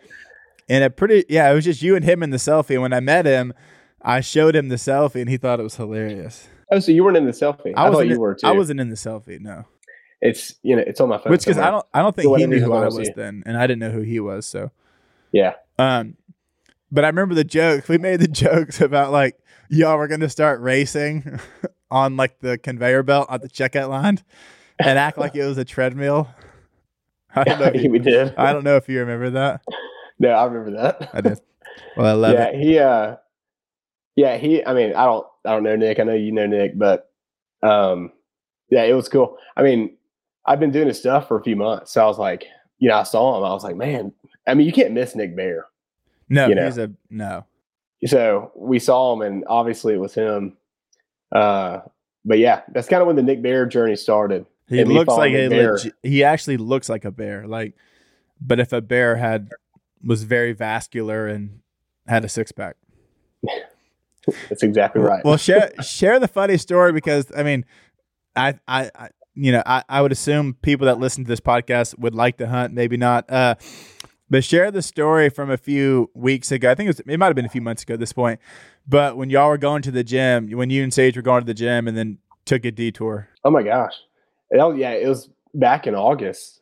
and 0.70 0.86
a 0.86 0.90
pretty 0.90 1.26
yeah 1.28 1.52
it 1.52 1.54
was 1.54 1.66
just 1.66 1.82
you 1.82 1.98
and 1.98 2.06
him 2.06 2.24
in 2.24 2.30
the 2.30 2.38
selfie. 2.38 2.72
And 2.76 2.82
when 2.82 2.94
I 2.94 3.02
met 3.02 3.26
him, 3.26 3.54
I 4.04 4.22
showed 4.22 4.56
him 4.56 4.70
the 4.70 4.76
selfie 4.76 5.22
and 5.22 5.30
he 5.30 5.38
thought 5.38 5.60
it 5.60 5.64
was 5.64 5.76
hilarious. 5.76 6.48
Oh, 6.72 6.80
so 6.80 6.92
you 6.92 7.04
weren't 7.04 7.18
in 7.18 7.26
the 7.26 7.32
selfie? 7.32 7.74
I, 7.76 7.84
thought 7.86 7.92
wasn't 7.94 8.10
you 8.10 8.16
in- 8.16 8.22
were 8.22 8.36
too. 8.36 8.48
I 8.48 8.52
wasn't 8.52 8.80
in 8.80 8.90
the 8.90 8.96
selfie, 8.96 9.40
no. 9.40 9.66
It's 10.22 10.56
you 10.62 10.76
know, 10.76 10.84
it's 10.86 11.02
on 11.02 11.10
my 11.10 11.18
phone. 11.18 11.32
Which 11.32 11.42
because 11.44 11.58
I 11.58 11.72
don't 11.72 11.86
I 11.94 12.02
don't 12.02 12.16
think 12.16 12.38
he 12.38 12.46
knew 12.46 12.60
who 12.60 12.74
I 12.74 12.84
I 12.84 12.86
was 12.86 13.10
then, 13.16 13.44
and 13.46 13.58
I 13.58 13.66
didn't 13.66 13.80
know 13.80 13.90
who 13.92 14.02
he 14.02 14.20
was. 14.20 14.46
So 14.46 14.72
Yeah. 15.32 15.54
Um, 15.80 16.16
but 16.92 17.04
I 17.06 17.08
remember 17.08 17.34
the 17.34 17.44
jokes. 17.44 17.88
We 17.88 17.98
made 17.98 18.20
the 18.20 18.28
jokes 18.46 18.82
about 18.82 19.12
like 19.12 19.40
y'all 19.70 19.98
were 19.98 20.08
going 20.08 20.20
to 20.20 20.30
start 20.30 20.62
racing 20.62 21.40
on 21.92 22.18
like 22.18 22.40
the 22.40 22.58
conveyor 22.58 23.04
belt 23.04 23.28
at 23.30 23.42
the 23.42 23.50
checkout 23.50 23.90
line 23.90 24.20
and 24.80 25.00
act 25.00 25.18
like 25.18 25.36
it 25.36 25.46
was 25.46 25.58
a 25.58 25.66
treadmill. 25.66 26.30
I 27.36 27.44
don't 27.44 27.60
know. 27.60 27.66
If 27.74 27.92
we 27.92 27.98
you, 27.98 28.00
did. 28.00 28.36
I 28.36 28.52
don't 28.54 28.64
know 28.64 28.76
if 28.76 28.90
you 28.90 29.00
remember 29.00 29.30
that. 29.32 29.62
No, 30.20 30.30
I 30.30 30.46
remember 30.46 30.82
that. 30.82 31.10
I 31.14 31.22
did. 31.22 31.40
Well, 31.96 32.06
I 32.06 32.12
love 32.12 32.34
yeah, 32.34 32.48
it. 32.48 32.60
he 32.60 32.78
uh 32.80 33.16
yeah, 34.16 34.38
he 34.38 34.64
I 34.66 34.74
mean, 34.74 34.94
I 34.94 35.06
don't 35.06 35.26
I 35.46 35.52
don't 35.52 35.64
know 35.64 35.76
Nick. 35.76 36.00
I 36.00 36.04
know 36.04 36.14
you 36.14 36.32
know 36.32 36.48
Nick, 36.48 36.78
but 36.78 37.10
um 37.64 38.12
yeah, 38.70 38.84
it 38.84 38.94
was 38.94 39.10
cool. 39.10 39.38
I 39.58 39.64
mean, 39.64 39.96
I've 40.46 40.60
been 40.60 40.72
doing 40.72 40.88
his 40.88 40.98
stuff 41.00 41.28
for 41.28 41.38
a 41.38 41.44
few 41.44 41.56
months. 41.56 41.92
So 41.94 42.04
I 42.04 42.06
was 42.08 42.18
like, 42.18 42.46
you 42.80 42.90
know, 42.90 42.96
I 42.96 43.04
saw 43.04 43.38
him. 43.38 43.44
I 43.44 43.54
was 43.54 43.64
like, 43.64 43.76
man, 43.76 44.14
I 44.48 44.54
mean, 44.54 44.66
you 44.66 44.74
can't 44.74 44.94
miss 44.94 45.16
Nick 45.16 45.36
Bare. 45.36 45.66
No, 46.30 46.48
you 46.48 46.56
know. 46.56 46.66
he's 46.66 46.78
a 46.78 46.92
no. 47.10 47.46
So 48.06 48.52
we 48.56 48.80
saw 48.80 49.14
him 49.14 49.22
and 49.22 49.44
obviously 49.48 49.94
it 49.94 50.00
was 50.00 50.14
him. 50.14 50.58
Uh 51.32 51.80
but 52.24 52.38
yeah, 52.40 52.62
that's 52.72 52.88
kind 52.88 53.02
of 53.02 53.08
when 53.08 53.16
the 53.16 53.24
Nick 53.24 53.42
Bare 53.42 53.66
journey 53.66 53.96
started. 53.96 54.46
He 54.68 54.80
And 54.80 54.92
looks 54.92 55.10
like 55.14 55.34
a 55.34 55.50
bear. 55.50 55.78
he 56.04 56.24
actually 56.24 56.58
looks 56.58 56.88
like 56.88 57.04
a 57.04 57.12
bear. 57.12 57.46
Like, 57.48 57.74
but 58.40 58.60
if 58.60 58.72
a 58.72 58.80
bear 58.82 59.18
had 59.18 59.50
was 60.04 60.24
very 60.24 60.54
vascular 60.54 61.28
and 61.28 61.60
had 62.08 62.24
a 62.24 62.30
six 62.30 62.52
pack. 62.52 62.78
That's 64.50 64.64
exactly 64.64 65.02
right. 65.02 65.24
Well, 65.24 65.38
share 65.50 65.72
share 65.82 66.20
the 66.20 66.28
funny 66.28 66.58
story 66.58 66.94
because 66.94 67.32
I 67.36 67.44
mean, 67.44 67.66
I 68.36 68.56
I, 68.68 68.92
I 68.96 69.10
you 69.36 69.52
know 69.52 69.64
I, 69.66 69.84
I 69.90 70.02
would 70.02 70.12
assume 70.12 70.56
people 70.62 70.86
that 70.88 71.00
listen 71.00 71.24
to 71.24 71.28
this 71.28 71.40
podcast 71.40 71.98
would 72.00 72.16
like 72.16 72.38
to 72.38 72.48
hunt, 72.48 72.74
maybe 72.74 72.98
not. 72.98 73.30
Uh, 73.30 73.56
But 74.32 74.46
share 74.46 74.72
the 74.72 74.82
story 74.82 75.30
from 75.30 75.52
a 75.52 75.58
few 75.58 76.10
weeks 76.14 76.54
ago. 76.54 76.72
I 76.72 76.76
think 76.76 76.88
it, 76.88 76.92
was, 76.92 77.00
it 77.02 77.18
might 77.18 77.26
have 77.26 77.36
been 77.36 77.46
a 77.46 77.50
few 77.50 77.60
months 77.60 77.84
ago 77.84 77.96
at 77.96 78.00
this 78.00 78.14
point. 78.14 78.40
But 78.88 79.18
when 79.18 79.30
y'all 79.30 79.50
were 79.50 79.58
going 79.58 79.82
to 79.82 79.92
the 79.92 80.06
gym, 80.06 80.50
when 80.52 80.70
you 80.70 80.84
and 80.84 80.94
Sage 80.94 81.18
were 81.18 81.22
going 81.22 81.42
to 81.42 81.46
the 81.46 81.54
gym 81.54 81.86
and 81.86 81.98
then 81.98 82.18
took 82.46 82.64
a 82.64 82.72
detour. 82.72 83.28
Oh 83.44 83.52
my 83.52 83.62
gosh. 83.62 83.94
Was, 84.50 84.78
yeah, 84.78 84.92
it 84.92 85.08
was 85.08 85.30
back 85.54 85.86
in 85.86 85.96
August 85.96 86.62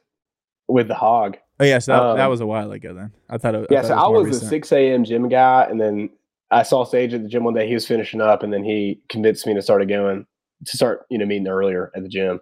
with 0.68 0.88
the 0.88 0.96
hog. 0.96 1.38
Oh 1.60 1.64
yeah, 1.64 1.78
so 1.78 1.92
that, 1.92 2.02
um, 2.02 2.18
that 2.18 2.26
was 2.26 2.42
a 2.42 2.48
while 2.48 2.72
ago 2.72 2.96
then. 2.96 3.12
I 3.30 3.38
thought 3.38 3.54
it. 3.54 3.68
Yeah, 3.70 3.82
I 3.82 3.84
so 3.84 3.94
I 3.94 4.08
was 4.08 4.26
recent. 4.26 4.44
a 4.44 4.48
six 4.48 4.72
a.m. 4.72 5.04
gym 5.04 5.30
guy, 5.30 5.68
and 5.70 5.80
then 5.80 6.10
I 6.52 6.64
saw 6.64 6.84
Sage 6.84 7.14
at 7.14 7.22
the 7.22 7.30
gym 7.30 7.44
one 7.44 7.54
day. 7.54 7.68
He 7.68 7.74
was 7.74 7.88
finishing 7.88 8.22
up, 8.22 8.44
and 8.44 8.52
then 8.52 8.64
he 8.64 9.02
convinced 9.10 9.46
me 9.46 9.54
to 9.54 9.62
start 9.62 9.88
going 9.88 10.26
to 10.66 10.78
start, 10.78 11.06
you 11.10 11.18
know, 11.18 11.26
meeting 11.26 11.48
earlier 11.48 11.92
at 11.96 12.04
the 12.04 12.10
gym. 12.10 12.40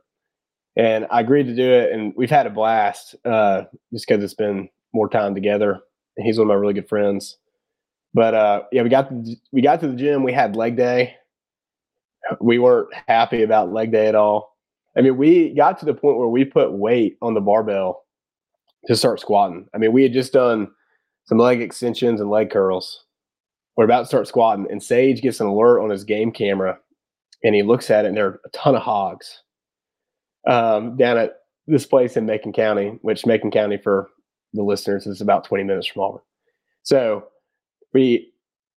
And 0.76 1.08
I 1.10 1.22
agreed 1.22 1.48
to 1.48 1.56
do 1.56 1.70
it, 1.70 1.92
and 1.92 2.14
we've 2.16 2.30
had 2.30 2.48
a 2.48 2.52
blast 2.52 3.16
uh, 3.26 3.64
just 3.92 4.08
because 4.08 4.24
it's 4.24 4.34
been 4.34 4.70
more 4.94 5.10
time 5.10 5.34
together. 5.34 5.80
And 6.16 6.26
he's 6.26 6.38
one 6.38 6.46
of 6.46 6.50
my 6.50 6.56
really 6.56 6.74
good 6.74 6.90
friends. 6.90 7.38
But 8.14 8.34
uh, 8.34 8.62
yeah, 8.72 8.84
we 8.84 8.90
got 8.90 9.12
we 9.52 9.62
got 9.62 9.80
to 9.82 9.88
the 9.88 9.96
gym. 9.96 10.24
We 10.24 10.34
had 10.34 10.56
leg 10.56 10.78
day. 10.78 11.16
We 12.40 12.60
weren't 12.60 12.90
happy 13.08 13.44
about 13.44 13.72
leg 13.72 13.92
day 13.92 14.08
at 14.08 14.16
all. 14.16 14.56
I 14.98 15.02
mean, 15.02 15.18
we 15.18 15.54
got 15.54 15.80
to 15.80 15.86
the 15.86 15.94
point 15.94 16.18
where 16.18 16.28
we 16.28 16.44
put 16.44 16.74
weight 16.74 17.18
on 17.22 17.36
the 17.36 17.42
barbell 17.42 18.04
to 18.88 18.96
start 18.96 19.20
squatting. 19.20 19.68
I 19.74 19.78
mean, 19.78 19.94
we 19.94 20.04
had 20.04 20.14
just 20.14 20.34
done 20.34 20.70
some 21.26 21.38
leg 21.38 21.62
extensions 21.62 22.20
and 22.20 22.30
leg 22.30 22.50
curls. 22.50 23.04
We're 23.78 23.86
about 23.86 24.02
to 24.02 24.06
start 24.08 24.28
squatting, 24.28 24.68
and 24.70 24.82
Sage 24.82 25.22
gets 25.22 25.40
an 25.40 25.48
alert 25.48 25.82
on 25.82 25.90
his 25.90 26.04
game 26.04 26.32
camera, 26.32 26.80
and 27.44 27.56
he 27.56 27.62
looks 27.62 27.90
at 27.90 28.06
it, 28.06 28.10
and 28.10 28.18
there 28.18 28.26
are 28.26 28.42
a 28.44 28.50
ton 28.50 28.76
of 28.76 28.82
hogs 28.82 29.44
um, 30.48 30.98
down 30.98 31.18
at 31.18 31.34
this 31.68 31.86
place 31.86 32.18
in 32.18 32.26
Macon 32.26 32.54
County, 32.54 32.98
which 33.02 33.26
Macon 33.26 33.52
County 33.52 33.78
for 33.78 34.10
the 34.54 34.64
listeners 34.64 35.06
is 35.06 35.22
about 35.22 35.44
20 35.44 35.64
minutes 35.64 35.88
from 35.88 36.02
Auburn. 36.02 36.22
So 36.84 37.28
we, 37.94 38.32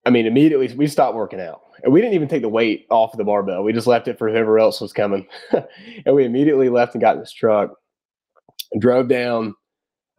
I 0.05 0.11
mean, 0.11 0.27
immediately 0.27 0.75
we 0.75 0.87
stopped 0.87 1.17
working 1.17 1.41
out. 1.41 1.63
And 1.83 1.93
we 1.95 2.03
didn't 2.03 2.15
even 2.15 2.29
take 2.29 2.43
the 2.43 2.49
weight 2.49 2.87
off 2.91 3.15
of 3.15 3.19
the 3.19 3.25
barbell. 3.25 3.63
We 3.63 3.73
just 3.73 3.87
left 3.87 4.07
it 4.07 4.19
for 4.19 4.29
whoever 4.29 4.59
else 4.59 4.83
was 4.83 4.93
coming. 4.93 5.27
and 6.05 6.15
we 6.15 6.27
immediately 6.27 6.69
left 6.69 6.95
and 6.95 7.01
got 7.01 7.15
in 7.15 7.21
this 7.21 7.33
truck 7.33 7.71
drove 8.79 9.09
down. 9.09 9.55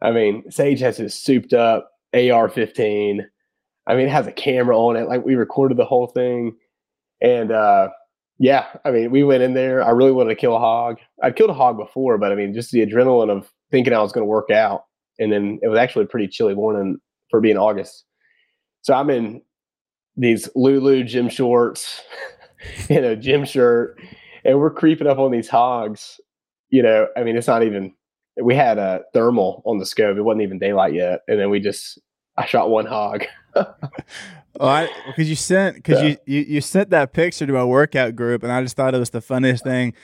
I 0.00 0.10
mean, 0.10 0.50
Sage 0.50 0.80
has 0.80 0.96
his 0.96 1.14
souped 1.14 1.52
up 1.52 1.90
AR 2.14 2.48
15. 2.48 3.26
I 3.86 3.94
mean, 3.94 4.06
it 4.06 4.12
has 4.12 4.26
a 4.26 4.32
camera 4.32 4.78
on 4.78 4.96
it. 4.96 5.08
Like 5.08 5.24
we 5.24 5.34
recorded 5.34 5.76
the 5.76 5.84
whole 5.84 6.06
thing. 6.06 6.56
And 7.20 7.50
uh, 7.50 7.88
yeah, 8.38 8.66
I 8.84 8.90
mean, 8.90 9.10
we 9.10 9.22
went 9.22 9.42
in 9.42 9.54
there. 9.54 9.82
I 9.82 9.90
really 9.90 10.12
wanted 10.12 10.30
to 10.30 10.40
kill 10.40 10.56
a 10.56 10.60
hog. 10.60 10.98
I'd 11.22 11.36
killed 11.36 11.50
a 11.50 11.54
hog 11.54 11.78
before, 11.78 12.18
but 12.18 12.32
I 12.32 12.34
mean, 12.34 12.54
just 12.54 12.70
the 12.70 12.84
adrenaline 12.84 13.30
of 13.30 13.50
thinking 13.70 13.92
I 13.92 14.02
was 14.02 14.12
going 14.12 14.22
to 14.22 14.28
work 14.28 14.50
out. 14.50 14.84
And 15.18 15.32
then 15.32 15.58
it 15.62 15.68
was 15.68 15.78
actually 15.78 16.04
a 16.04 16.08
pretty 16.08 16.28
chilly 16.28 16.54
morning 16.54 16.98
for 17.30 17.40
being 17.40 17.56
August. 17.56 18.04
So 18.82 18.94
I'm 18.94 19.10
in 19.10 19.42
these 20.16 20.48
Lulu 20.54 21.04
gym 21.04 21.28
shorts, 21.28 22.02
you 22.88 23.00
know, 23.00 23.14
gym 23.14 23.44
shirt, 23.44 24.00
and 24.44 24.58
we're 24.58 24.70
creeping 24.70 25.06
up 25.06 25.18
on 25.18 25.30
these 25.30 25.48
hogs. 25.48 26.20
You 26.70 26.82
know, 26.82 27.06
I 27.16 27.22
mean, 27.22 27.36
it's 27.36 27.46
not 27.46 27.62
even. 27.62 27.94
We 28.42 28.54
had 28.54 28.78
a 28.78 29.02
thermal 29.12 29.62
on 29.66 29.78
the 29.78 29.84
scope. 29.84 30.16
It 30.16 30.22
wasn't 30.22 30.42
even 30.42 30.58
daylight 30.58 30.94
yet, 30.94 31.20
and 31.28 31.38
then 31.38 31.50
we 31.50 31.60
just 31.60 31.98
I 32.36 32.46
shot 32.46 32.70
one 32.70 32.86
hog. 32.86 33.24
Oh, 33.54 33.74
well, 34.60 34.88
because 35.06 35.28
you 35.30 35.36
sent 35.36 35.76
because 35.76 36.02
yeah. 36.02 36.08
you, 36.08 36.16
you 36.26 36.40
you 36.40 36.60
sent 36.60 36.90
that 36.90 37.12
picture 37.12 37.46
to 37.46 37.56
our 37.56 37.66
workout 37.66 38.14
group, 38.14 38.42
and 38.42 38.52
I 38.52 38.62
just 38.62 38.76
thought 38.76 38.94
it 38.94 38.98
was 38.98 39.10
the 39.10 39.20
funniest 39.20 39.64
thing 39.64 39.94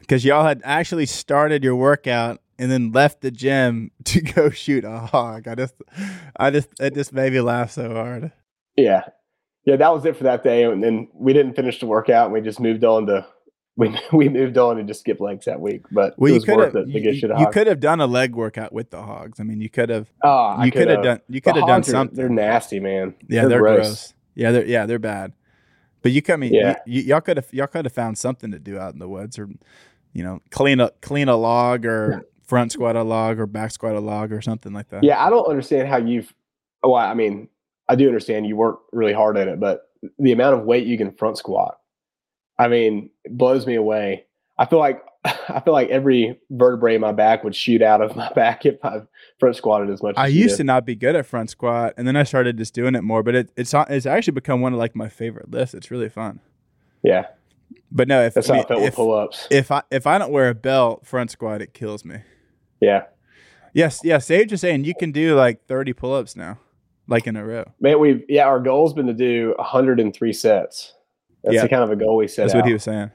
because 0.00 0.24
y'all 0.24 0.44
had 0.44 0.60
actually 0.64 1.06
started 1.06 1.62
your 1.62 1.76
workout 1.76 2.40
and 2.58 2.70
then 2.70 2.92
left 2.92 3.20
the 3.20 3.30
gym 3.30 3.90
to 4.04 4.20
go 4.20 4.50
shoot 4.50 4.84
a 4.84 4.98
hog. 4.98 5.48
I 5.48 5.54
just, 5.54 5.74
I 6.36 6.50
just, 6.50 6.68
it 6.80 6.94
just 6.94 7.12
made 7.12 7.32
me 7.32 7.40
laugh 7.40 7.70
so 7.70 7.92
hard. 7.94 8.32
Yeah, 8.76 9.04
yeah, 9.64 9.76
that 9.76 9.94
was 9.94 10.04
it 10.04 10.16
for 10.16 10.24
that 10.24 10.44
day, 10.44 10.64
and 10.64 10.82
then 10.82 11.08
we 11.14 11.32
didn't 11.32 11.54
finish 11.54 11.80
the 11.80 11.86
workout, 11.86 12.26
and 12.26 12.32
we 12.32 12.40
just 12.40 12.60
moved 12.60 12.84
on 12.84 13.06
to. 13.06 13.26
We, 13.76 13.96
we 14.12 14.28
moved 14.28 14.56
on 14.58 14.78
and 14.78 14.86
just 14.86 15.00
skipped 15.00 15.20
legs 15.20 15.46
that 15.46 15.60
week, 15.60 15.82
but 15.90 16.14
well, 16.18 16.30
it 16.30 16.34
was 16.34 16.46
worth 16.46 16.76
it 16.76 16.84
to 16.84 17.00
you, 17.00 17.14
shit 17.14 17.30
you 17.38 17.48
could 17.50 17.66
have 17.66 17.80
done 17.80 18.00
a 18.00 18.06
leg 18.06 18.34
workout 18.34 18.72
with 18.72 18.90
the 18.90 19.02
hogs. 19.02 19.40
I 19.40 19.42
mean, 19.42 19.60
you 19.60 19.68
could 19.68 19.88
have. 19.88 20.08
Oh, 20.22 20.28
ah, 20.28 20.62
you 20.62 20.70
could 20.70 20.88
have 20.88 21.02
done. 21.02 21.20
You 21.28 21.40
could 21.40 21.56
have 21.56 21.66
done 21.66 21.82
something. 21.82 22.18
Are, 22.18 22.22
they're 22.22 22.28
nasty, 22.28 22.80
man. 22.80 23.14
Yeah, 23.28 23.42
they're, 23.42 23.50
they're 23.50 23.58
gross. 23.60 23.86
gross. 23.86 24.14
Yeah, 24.34 24.52
they're 24.52 24.66
yeah, 24.66 24.86
they're 24.86 24.98
bad. 24.98 25.32
But 26.02 26.12
you, 26.12 26.20
I 26.28 26.36
mean, 26.36 26.52
yeah. 26.52 26.76
you, 26.86 27.00
y'all 27.00 27.22
could 27.22 27.38
have 27.38 27.52
y'all 27.52 27.66
could 27.66 27.86
have 27.86 27.92
found 27.92 28.18
something 28.18 28.50
to 28.52 28.58
do 28.58 28.78
out 28.78 28.92
in 28.92 28.98
the 28.98 29.08
woods, 29.08 29.38
or 29.38 29.48
you 30.12 30.22
know, 30.22 30.40
clean 30.50 30.78
a 30.78 30.90
clean 31.00 31.28
a 31.28 31.36
log, 31.36 31.86
or 31.86 32.26
front 32.46 32.72
squat 32.72 32.94
a 32.94 33.02
log, 33.02 33.40
or 33.40 33.46
back 33.46 33.70
squat 33.70 33.94
a 33.94 34.00
log, 34.00 34.30
or 34.30 34.42
something 34.42 34.74
like 34.74 34.90
that. 34.90 35.02
Yeah, 35.02 35.24
I 35.24 35.30
don't 35.30 35.48
understand 35.48 35.88
how 35.88 35.96
you've. 35.96 36.32
Well, 36.82 36.96
I 36.96 37.14
mean, 37.14 37.48
I 37.88 37.96
do 37.96 38.06
understand 38.06 38.46
you 38.46 38.54
work 38.54 38.80
really 38.92 39.14
hard 39.14 39.38
at 39.38 39.48
it, 39.48 39.58
but 39.58 39.88
the 40.18 40.32
amount 40.32 40.58
of 40.58 40.66
weight 40.66 40.86
you 40.86 40.98
can 40.98 41.10
front 41.12 41.38
squat, 41.38 41.78
I 42.58 42.68
mean, 42.68 43.10
it 43.24 43.36
blows 43.36 43.66
me 43.66 43.74
away. 43.74 44.26
I 44.58 44.66
feel 44.66 44.78
like 44.78 45.02
I 45.24 45.60
feel 45.60 45.72
like 45.72 45.88
every 45.88 46.38
vertebrae 46.50 46.96
in 46.96 47.00
my 47.00 47.12
back 47.12 47.44
would 47.44 47.54
shoot 47.54 47.82
out 47.82 48.00
of 48.02 48.14
my 48.14 48.32
back 48.34 48.66
if 48.66 48.76
I 48.84 49.02
front 49.38 49.56
squatted 49.56 49.90
as 49.90 50.02
much. 50.02 50.14
I 50.16 50.26
as 50.26 50.34
used 50.34 50.50
did. 50.50 50.58
to 50.58 50.64
not 50.64 50.84
be 50.84 50.94
good 50.94 51.16
at 51.16 51.26
front 51.26 51.50
squat, 51.50 51.94
and 51.96 52.06
then 52.06 52.16
I 52.16 52.24
started 52.24 52.58
just 52.58 52.74
doing 52.74 52.94
it 52.94 53.02
more. 53.02 53.22
But 53.22 53.34
it, 53.34 53.52
it's 53.56 53.74
it's 53.74 54.06
actually 54.06 54.32
become 54.32 54.60
one 54.60 54.72
of 54.72 54.78
like 54.78 54.94
my 54.94 55.08
favorite 55.08 55.50
lifts. 55.50 55.74
It's 55.74 55.90
really 55.90 56.08
fun. 56.08 56.40
Yeah, 57.02 57.26
but 57.90 58.08
no, 58.08 58.22
if 58.22 58.34
that's 58.34 58.50
I 58.50 58.56
how 58.56 58.62
I 58.62 58.66
felt 58.66 58.80
if, 58.80 58.86
with 58.86 58.94
pull 58.94 59.12
ups. 59.14 59.48
If 59.50 59.70
I 59.70 59.82
if 59.90 60.06
I 60.06 60.18
don't 60.18 60.32
wear 60.32 60.48
a 60.48 60.54
belt 60.54 61.06
front 61.06 61.30
squat, 61.30 61.62
it 61.62 61.72
kills 61.72 62.04
me. 62.04 62.18
Yeah. 62.80 63.04
Yes. 63.72 64.00
Yeah. 64.04 64.18
Sage 64.18 64.52
is 64.52 64.60
saying 64.60 64.84
you 64.84 64.94
can 64.94 65.12
do 65.12 65.34
like 65.34 65.66
thirty 65.66 65.92
pull 65.92 66.12
ups 66.12 66.36
now, 66.36 66.58
like 67.08 67.26
in 67.26 67.36
a 67.36 67.44
row. 67.44 67.64
Man, 67.80 67.98
we 68.00 68.24
yeah, 68.28 68.46
our 68.46 68.60
goal's 68.60 68.92
been 68.92 69.06
to 69.06 69.14
do 69.14 69.54
103 69.58 70.32
sets. 70.32 70.94
That's 71.44 71.54
Yeah. 71.56 71.62
the 71.62 71.68
kind 71.68 71.82
of 71.84 71.90
a 71.90 71.96
goal 71.96 72.16
we 72.16 72.26
set 72.28 72.44
That's 72.44 72.54
out. 72.54 72.58
what 72.58 72.66
he 72.66 72.72
was 72.72 72.82
saying. 72.82 73.10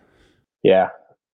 Yeah. 0.63 0.89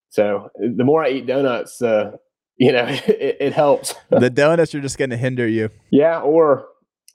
So 0.10 0.50
the 0.58 0.84
more 0.84 1.04
I 1.04 1.10
eat 1.10 1.28
donuts, 1.28 1.82
uh, 1.82 2.12
you 2.58 2.72
know, 2.72 2.86
it, 3.08 3.38
it 3.40 3.54
helps. 3.54 3.94
the 4.10 4.30
donuts 4.30 4.74
are 4.74 4.82
just 4.82 4.98
going 4.98 5.10
to 5.12 5.18
hinder 5.18 5.48
you. 5.48 5.70
yeah. 5.92 6.20
Or, 6.22 6.68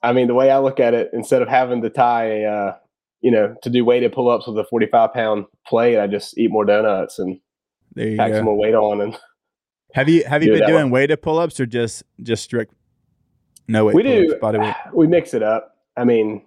I 0.03 0.13
mean, 0.13 0.27
the 0.27 0.33
way 0.35 0.49
I 0.51 0.59
look 0.59 0.79
at 0.79 0.93
it, 0.93 1.09
instead 1.13 1.41
of 1.41 1.47
having 1.47 1.81
to 1.83 1.89
tie 1.89 2.41
a, 2.41 2.45
uh, 2.45 2.75
you 3.21 3.29
know, 3.31 3.55
to 3.63 3.69
do 3.69 3.85
weighted 3.85 4.13
pull 4.13 4.29
ups 4.29 4.47
with 4.47 4.57
a 4.57 4.63
45 4.63 5.13
pound 5.13 5.45
plate, 5.67 5.99
I 5.99 6.07
just 6.07 6.37
eat 6.37 6.49
more 6.51 6.65
donuts 6.65 7.19
and 7.19 7.39
pack 8.17 8.33
some 8.33 8.45
more 8.45 8.57
weight 8.57 8.73
on. 8.73 8.99
And 9.01 9.17
Have 9.93 10.09
you 10.09 10.23
have 10.25 10.41
you 10.41 10.53
do 10.53 10.59
been 10.59 10.67
doing 10.67 10.85
way. 10.85 11.01
weighted 11.01 11.21
pull 11.21 11.37
ups 11.37 11.59
or 11.59 11.65
just 11.67 12.03
just 12.23 12.43
strict 12.43 12.73
no 13.67 13.85
weight 13.85 13.95
we 13.95 14.01
do, 14.03 14.35
body 14.41 14.57
weight? 14.57 14.73
we 14.93 15.05
mix 15.05 15.35
it 15.35 15.43
up. 15.43 15.75
I 15.95 16.03
mean, 16.03 16.43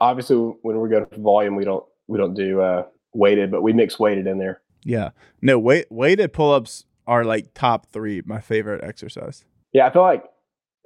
obviously 0.00 0.36
when 0.62 0.80
we 0.80 0.90
go 0.90 1.02
to 1.04 1.20
volume, 1.20 1.56
we 1.56 1.64
don't, 1.64 1.84
we 2.08 2.18
don't 2.18 2.34
do, 2.34 2.60
uh, 2.60 2.84
weighted, 3.14 3.50
but 3.50 3.62
we 3.62 3.72
mix 3.72 3.98
weighted 3.98 4.26
in 4.26 4.38
there. 4.38 4.60
Yeah. 4.84 5.10
No, 5.42 5.58
weight 5.58 5.86
weighted 5.90 6.32
pull 6.32 6.52
ups 6.52 6.84
are 7.06 7.24
like 7.24 7.54
top 7.54 7.86
three, 7.92 8.22
my 8.26 8.40
favorite 8.40 8.82
exercise. 8.84 9.44
Yeah, 9.72 9.86
I 9.86 9.90
feel 9.92 10.02
like 10.02 10.24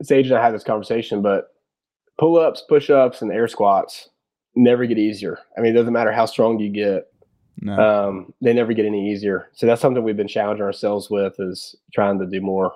Sage 0.03 0.27
and 0.27 0.37
I 0.37 0.43
had 0.45 0.55
this 0.55 0.65
conversation, 0.65 1.23
but 1.23 1.49
pull 2.19 2.39
ups, 2.39 2.63
push 2.69 2.91
ups, 2.91 3.23
and 3.23 3.33
air 3.33 3.49
squats 3.49 4.09
never 4.55 4.85
get 4.87 4.99
easier. 4.99 5.39
I 5.57 5.61
mean, 5.61 5.73
it 5.73 5.79
doesn't 5.79 5.93
matter 5.93 6.13
how 6.13 6.27
strong 6.27 6.59
you 6.59 6.69
get, 6.71 7.09
No. 7.61 7.79
um, 8.09 8.35
they 8.43 8.53
never 8.53 8.73
get 8.73 8.85
any 8.87 9.11
easier. 9.13 9.49
So 9.53 9.67
that's 9.67 9.81
something 9.81 10.03
we've 10.03 10.17
been 10.17 10.29
challenging 10.29 10.65
ourselves 10.65 11.09
with 11.11 11.35
is 11.39 11.75
trying 11.95 12.19
to 12.19 12.27
do 12.27 12.41
more, 12.41 12.73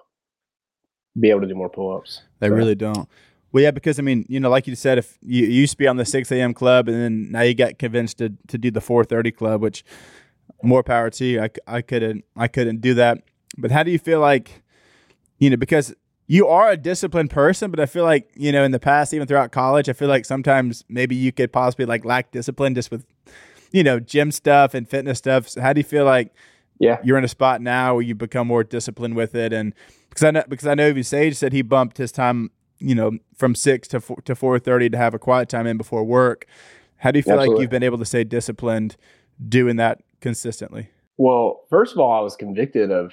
be 1.19 1.31
able 1.31 1.41
to 1.43 1.47
do 1.49 1.55
more 1.55 1.69
pull 1.69 1.97
ups. 1.97 2.23
They 2.41 2.51
really 2.51 2.75
don't. 2.75 3.09
Well, 3.57 3.63
yeah, 3.63 3.71
because 3.71 3.99
I 3.99 4.03
mean, 4.03 4.27
you 4.29 4.39
know, 4.39 4.51
like 4.51 4.67
you 4.67 4.75
said, 4.75 4.99
if 4.99 5.17
you, 5.23 5.47
you 5.47 5.63
used 5.63 5.71
to 5.73 5.79
be 5.79 5.87
on 5.89 5.97
the 5.97 6.05
six 6.05 6.31
a.m. 6.31 6.53
club, 6.53 6.89
and 6.89 7.01
then 7.01 7.33
now 7.33 7.41
you 7.41 7.55
got 7.55 7.79
convinced 7.79 8.19
to, 8.19 8.35
to 8.49 8.59
do 8.59 8.71
the 8.71 8.83
four 8.83 9.03
thirty 9.03 9.33
club, 9.33 9.63
which 9.63 9.83
more 10.63 10.83
power 10.83 11.09
to 11.09 11.25
you. 11.25 11.41
I, 11.43 11.49
I 11.67 11.81
couldn't 11.81 12.27
I 12.37 12.49
couldn't 12.49 12.83
do 12.83 12.93
that. 12.93 13.23
But 13.57 13.71
how 13.71 13.83
do 13.83 13.91
you 13.91 13.99
feel 13.99 14.21
like, 14.21 14.63
you 15.39 15.49
know, 15.49 15.57
because 15.57 15.95
you 16.27 16.47
are 16.49 16.69
a 16.69 16.77
disciplined 16.77 17.31
person, 17.31 17.71
but 17.71 17.81
I 17.81 17.87
feel 17.87 18.05
like 18.05 18.31
you 18.35 18.53
know 18.53 18.63
in 18.63 18.73
the 18.73 18.79
past, 18.79 19.15
even 19.15 19.27
throughout 19.27 19.53
college, 19.53 19.89
I 19.89 19.95
feel 19.95 20.09
like 20.09 20.27
sometimes 20.27 20.85
maybe 20.91 21.17
you 21.17 21.33
could 21.33 21.51
possibly 21.51 21.87
like 21.87 22.05
lack 22.05 22.33
discipline 22.33 22.75
just 22.75 22.91
with, 22.91 23.07
you 23.73 23.83
know, 23.83 23.99
gym 23.99 24.33
stuff 24.33 24.75
and 24.75 24.87
fitness 24.87 25.17
stuff. 25.17 25.49
So 25.49 25.63
how 25.63 25.73
do 25.73 25.81
you 25.81 25.85
feel 25.85 26.05
like 26.05 26.31
Yeah. 26.79 26.99
you're 27.03 27.17
in 27.17 27.25
a 27.25 27.29
spot 27.29 27.63
now 27.63 27.95
where 27.95 28.03
you 28.03 28.15
become 28.15 28.49
more 28.49 28.65
disciplined 28.65 29.17
with 29.17 29.35
it 29.35 29.55
and 29.55 29.73
because 30.11 30.25
I 30.25 30.31
know 30.31 30.45
because 30.47 30.67
I 30.67 30.75
know 30.75 30.89
even 30.89 31.03
Sage 31.05 31.37
said 31.37 31.55
he 31.55 31.63
bumped 31.63 31.97
his 31.97 32.13
time 32.13 32.51
you 32.79 32.95
know 32.95 33.13
from 33.37 33.55
six 33.55 33.89
to 33.89 34.01
four, 34.01 34.21
to 34.25 34.35
four 34.35 34.59
thirty 34.59 34.89
to 34.91 34.97
have 34.97 35.15
a 35.15 35.19
quiet 35.19 35.49
time 35.49 35.67
in 35.67 35.77
before 35.77 36.05
work. 36.05 36.47
How 36.99 37.11
do 37.11 37.19
you 37.19 37.23
feel 37.23 37.37
like 37.37 37.51
you've 37.59 37.71
been 37.71 37.83
able 37.83 37.99
to 37.99 38.05
stay 38.05 38.25
disciplined 38.25 38.97
doing 39.49 39.77
that 39.77 40.03
consistently? 40.21 40.89
Well, 41.19 41.65
first 41.69 41.93
of 41.93 41.99
all, 41.99 42.13
I 42.13 42.21
was 42.21 42.37
convicted 42.37 42.91
of 42.91 43.13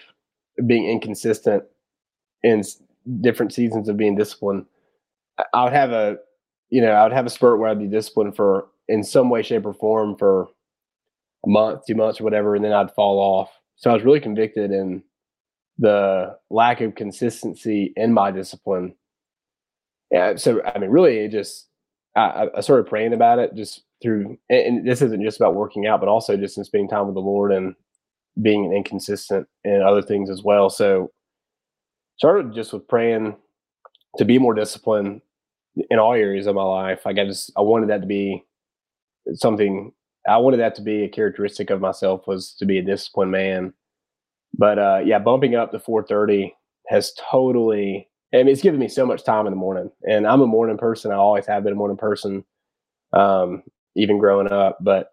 being 0.66 0.90
inconsistent 0.90 1.64
in 2.44 2.64
different 3.22 3.54
seasons 3.54 3.90
of 3.90 3.98
being 3.98 4.16
disciplined. 4.16 4.66
I 5.54 5.64
would 5.64 5.74
have 5.74 5.92
a, 5.92 6.18
you 6.70 6.82
know, 6.82 6.92
I 6.92 7.04
would 7.04 7.14
have 7.14 7.26
a 7.26 7.30
spurt 7.30 7.60
where 7.60 7.70
I'd 7.70 7.80
be 7.80 7.88
disciplined 7.88 8.36
for 8.36 8.68
in 8.88 9.04
some 9.04 9.30
way, 9.30 9.42
shape, 9.42 9.66
or 9.66 9.74
form 9.74 10.16
for 10.18 10.48
a 11.46 11.50
month, 11.50 11.82
two 11.88 11.96
months, 11.96 12.22
or 12.22 12.24
whatever, 12.24 12.56
and 12.56 12.64
then 12.64 12.74
I'd 12.74 12.94
fall 12.94 13.20
off. 13.20 13.50
So 13.76 13.90
I 13.90 13.94
was 13.94 14.04
really 14.04 14.20
convicted 14.20 14.72
in 14.72 15.04
the 15.78 16.38
lack 16.50 16.82
of 16.82 16.96
consistency 16.96 17.94
in 17.96 18.14
my 18.14 18.32
discipline. 18.32 18.96
Yeah, 20.14 20.36
so 20.36 20.62
I 20.64 20.78
mean, 20.78 20.92
really, 20.92 21.18
it 21.18 21.32
just 21.32 21.68
I, 22.16 22.48
I 22.56 22.62
started 22.62 22.86
praying 22.86 23.14
about 23.14 23.40
it 23.40 23.56
just 23.56 23.82
through, 24.02 24.38
and 24.48 24.88
this 24.88 25.02
isn't 25.02 25.24
just 25.24 25.40
about 25.40 25.56
working 25.56 25.88
out, 25.88 26.00
but 26.02 26.08
also 26.08 26.38
just 26.38 26.56
in 26.56 26.64
spending 26.64 26.88
time 26.88 27.08
with 27.08 27.16
the 27.16 27.22
Lord 27.22 27.52
and 27.52 27.74
being 28.40 28.72
inconsistent 28.72 29.48
and 29.64 29.82
other 29.82 30.04
things 30.04 30.30
as 30.30 30.44
well. 30.44 30.70
So 30.70 31.12
started 32.18 32.54
just 32.54 32.74
with 32.74 32.88
praying 32.88 33.36
to 34.18 34.26
be 34.26 34.38
more 34.38 34.54
disciplined 34.54 35.22
in 35.90 35.98
all 35.98 36.14
areas 36.14 36.46
of 36.46 36.54
my 36.54 36.64
life. 36.64 37.02
Like 37.06 37.18
I 37.18 37.26
just 37.26 37.52
I 37.58 37.62
wanted 37.62 37.90
that 37.90 38.02
to 38.02 38.08
be 38.08 38.46
something 39.34 39.92
I 40.28 40.38
wanted 40.38 40.58
that 40.58 40.76
to 40.76 40.84
be 40.84 41.04
a 41.04 41.10
characteristic 41.10 41.72
of 41.72 41.82
myself 41.82 42.28
was 42.28 42.54
to 42.60 42.68
be 42.68 42.78
a 42.78 42.84
disciplined 42.84 43.32
man. 43.32 43.74
But 44.56 44.78
uh 44.78 45.02
yeah, 45.04 45.18
bumping 45.18 45.56
up 45.56 45.72
to 45.72 45.80
430 45.80 46.56
has 46.90 47.14
totally 47.32 48.10
It's 48.34 48.62
given 48.64 48.80
me 48.80 48.88
so 48.88 49.06
much 49.06 49.24
time 49.24 49.46
in 49.46 49.52
the 49.52 49.58
morning. 49.58 49.92
And 50.10 50.26
I'm 50.28 50.42
a 50.42 50.48
morning 50.48 50.78
person. 50.78 51.12
I 51.12 51.16
always 51.16 51.46
have 51.46 51.64
been 51.64 51.74
a 51.74 51.78
morning 51.78 51.98
person. 51.98 52.44
Um, 53.14 53.64
even 53.96 54.18
growing 54.18 54.52
up. 54.52 54.80
But 54.82 55.12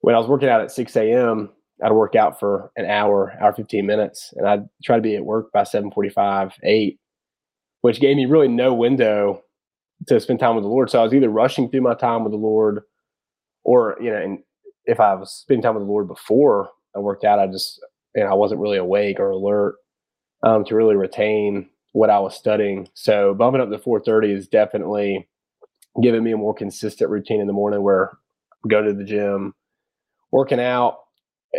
when 0.00 0.14
I 0.14 0.18
was 0.18 0.26
working 0.28 0.48
out 0.48 0.60
at 0.60 0.72
6 0.72 0.96
a.m., 0.96 1.50
I'd 1.82 1.92
work 1.92 2.14
out 2.14 2.38
for 2.38 2.70
an 2.76 2.86
hour, 2.86 3.34
hour 3.40 3.52
15 3.52 3.86
minutes, 3.86 4.32
and 4.36 4.46
I'd 4.46 4.68
try 4.84 4.96
to 4.96 5.02
be 5.02 5.16
at 5.16 5.24
work 5.24 5.52
by 5.52 5.62
7:45, 5.64 6.52
8, 6.62 7.00
which 7.80 8.00
gave 8.00 8.16
me 8.16 8.26
really 8.26 8.48
no 8.48 8.74
window 8.74 9.42
to 10.08 10.20
spend 10.20 10.40
time 10.40 10.56
with 10.56 10.64
the 10.64 10.68
Lord. 10.68 10.90
So 10.90 11.00
I 11.00 11.04
was 11.04 11.14
either 11.14 11.28
rushing 11.28 11.70
through 11.70 11.82
my 11.82 11.94
time 11.94 12.24
with 12.24 12.32
the 12.32 12.38
Lord, 12.38 12.82
or 13.64 13.96
you 14.00 14.10
know, 14.10 14.18
and 14.18 14.40
if 14.86 15.00
I 15.00 15.14
was 15.14 15.32
spending 15.32 15.62
time 15.62 15.74
with 15.74 15.84
the 15.84 15.90
Lord 15.90 16.08
before 16.08 16.70
I 16.96 17.00
worked 17.00 17.24
out, 17.24 17.40
I 17.40 17.46
just 17.48 17.80
you 18.16 18.24
know 18.24 18.30
I 18.30 18.34
wasn't 18.34 18.60
really 18.60 18.78
awake 18.78 19.20
or 19.20 19.30
alert 19.30 19.76
um, 20.44 20.64
to 20.66 20.76
really 20.76 20.96
retain 20.96 21.68
what 21.92 22.10
I 22.10 22.18
was 22.18 22.34
studying. 22.34 22.88
So 22.94 23.34
bumping 23.34 23.60
up 23.60 23.70
to 23.70 23.78
4:30 23.78 24.32
is 24.32 24.48
definitely 24.48 25.28
giving 26.02 26.24
me 26.24 26.32
a 26.32 26.36
more 26.36 26.54
consistent 26.54 27.10
routine 27.10 27.40
in 27.40 27.46
the 27.46 27.52
morning 27.52 27.82
where 27.82 28.12
I 28.64 28.68
go 28.68 28.82
to 28.82 28.92
the 28.92 29.04
gym, 29.04 29.54
working 30.30 30.60
out, 30.60 31.00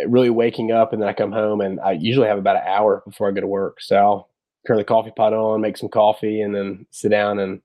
really 0.08 0.30
waking 0.30 0.72
up, 0.72 0.92
and 0.92 1.00
then 1.00 1.08
I 1.08 1.12
come 1.12 1.32
home 1.32 1.60
and 1.60 1.80
I 1.80 1.92
usually 1.92 2.26
have 2.26 2.38
about 2.38 2.56
an 2.56 2.66
hour 2.66 3.02
before 3.06 3.28
I 3.28 3.32
go 3.32 3.40
to 3.40 3.46
work. 3.46 3.80
So 3.80 3.96
I'll 3.96 4.30
turn 4.66 4.76
the 4.76 4.84
coffee 4.84 5.12
pot 5.16 5.32
on, 5.32 5.60
make 5.60 5.76
some 5.76 5.88
coffee, 5.88 6.40
and 6.40 6.54
then 6.54 6.86
sit 6.90 7.10
down 7.10 7.38
and 7.38 7.60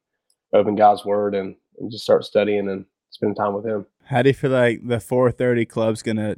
open 0.53 0.75
God's 0.75 1.05
Word 1.05 1.33
and, 1.33 1.55
and 1.79 1.91
just 1.91 2.03
start 2.03 2.23
studying 2.23 2.69
and 2.69 2.85
spend 3.09 3.35
time 3.35 3.53
with 3.53 3.65
Him. 3.65 3.85
How 4.05 4.21
do 4.21 4.29
you 4.29 4.33
feel 4.33 4.51
like 4.51 4.87
the 4.87 4.97
4:30 4.97 5.67
club's 5.67 6.03
gonna 6.03 6.37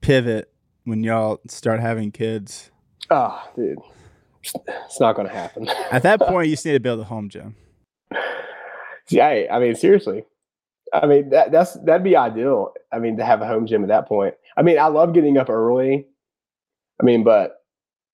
pivot 0.00 0.52
when 0.84 1.02
y'all 1.04 1.40
start 1.48 1.80
having 1.80 2.10
kids? 2.10 2.70
Oh, 3.10 3.42
dude, 3.56 3.78
it's 4.42 5.00
not 5.00 5.14
going 5.14 5.28
to 5.28 5.34
happen. 5.34 5.68
At 5.90 6.02
that 6.02 6.20
point, 6.28 6.48
you 6.48 6.54
just 6.54 6.66
need 6.66 6.72
to 6.72 6.80
build 6.80 7.00
a 7.00 7.04
home 7.04 7.28
gym. 7.28 7.54
Yeah, 9.08 9.46
I 9.50 9.58
mean, 9.58 9.74
seriously. 9.74 10.24
I 10.92 11.06
mean, 11.06 11.30
that 11.30 11.52
that's 11.52 11.74
that'd 11.84 12.04
be 12.04 12.16
ideal. 12.16 12.72
I 12.92 12.98
mean, 12.98 13.16
to 13.16 13.24
have 13.24 13.40
a 13.40 13.46
home 13.46 13.66
gym 13.66 13.82
at 13.82 13.88
that 13.88 14.06
point. 14.06 14.34
I 14.56 14.62
mean, 14.62 14.78
I 14.78 14.86
love 14.86 15.14
getting 15.14 15.38
up 15.38 15.48
early. 15.48 16.06
I 17.00 17.04
mean, 17.04 17.24
but 17.24 17.62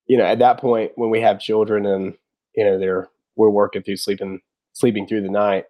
you 0.06 0.16
know, 0.16 0.24
at 0.24 0.38
that 0.38 0.58
point 0.60 0.92
when 0.94 1.10
we 1.10 1.20
have 1.20 1.40
children 1.40 1.86
and 1.86 2.14
you 2.54 2.64
know 2.64 2.78
they're 2.78 3.08
we're 3.36 3.50
working 3.50 3.82
through 3.82 3.96
sleeping 3.96 4.40
sleeping 4.72 5.06
through 5.06 5.22
the 5.22 5.30
night. 5.30 5.64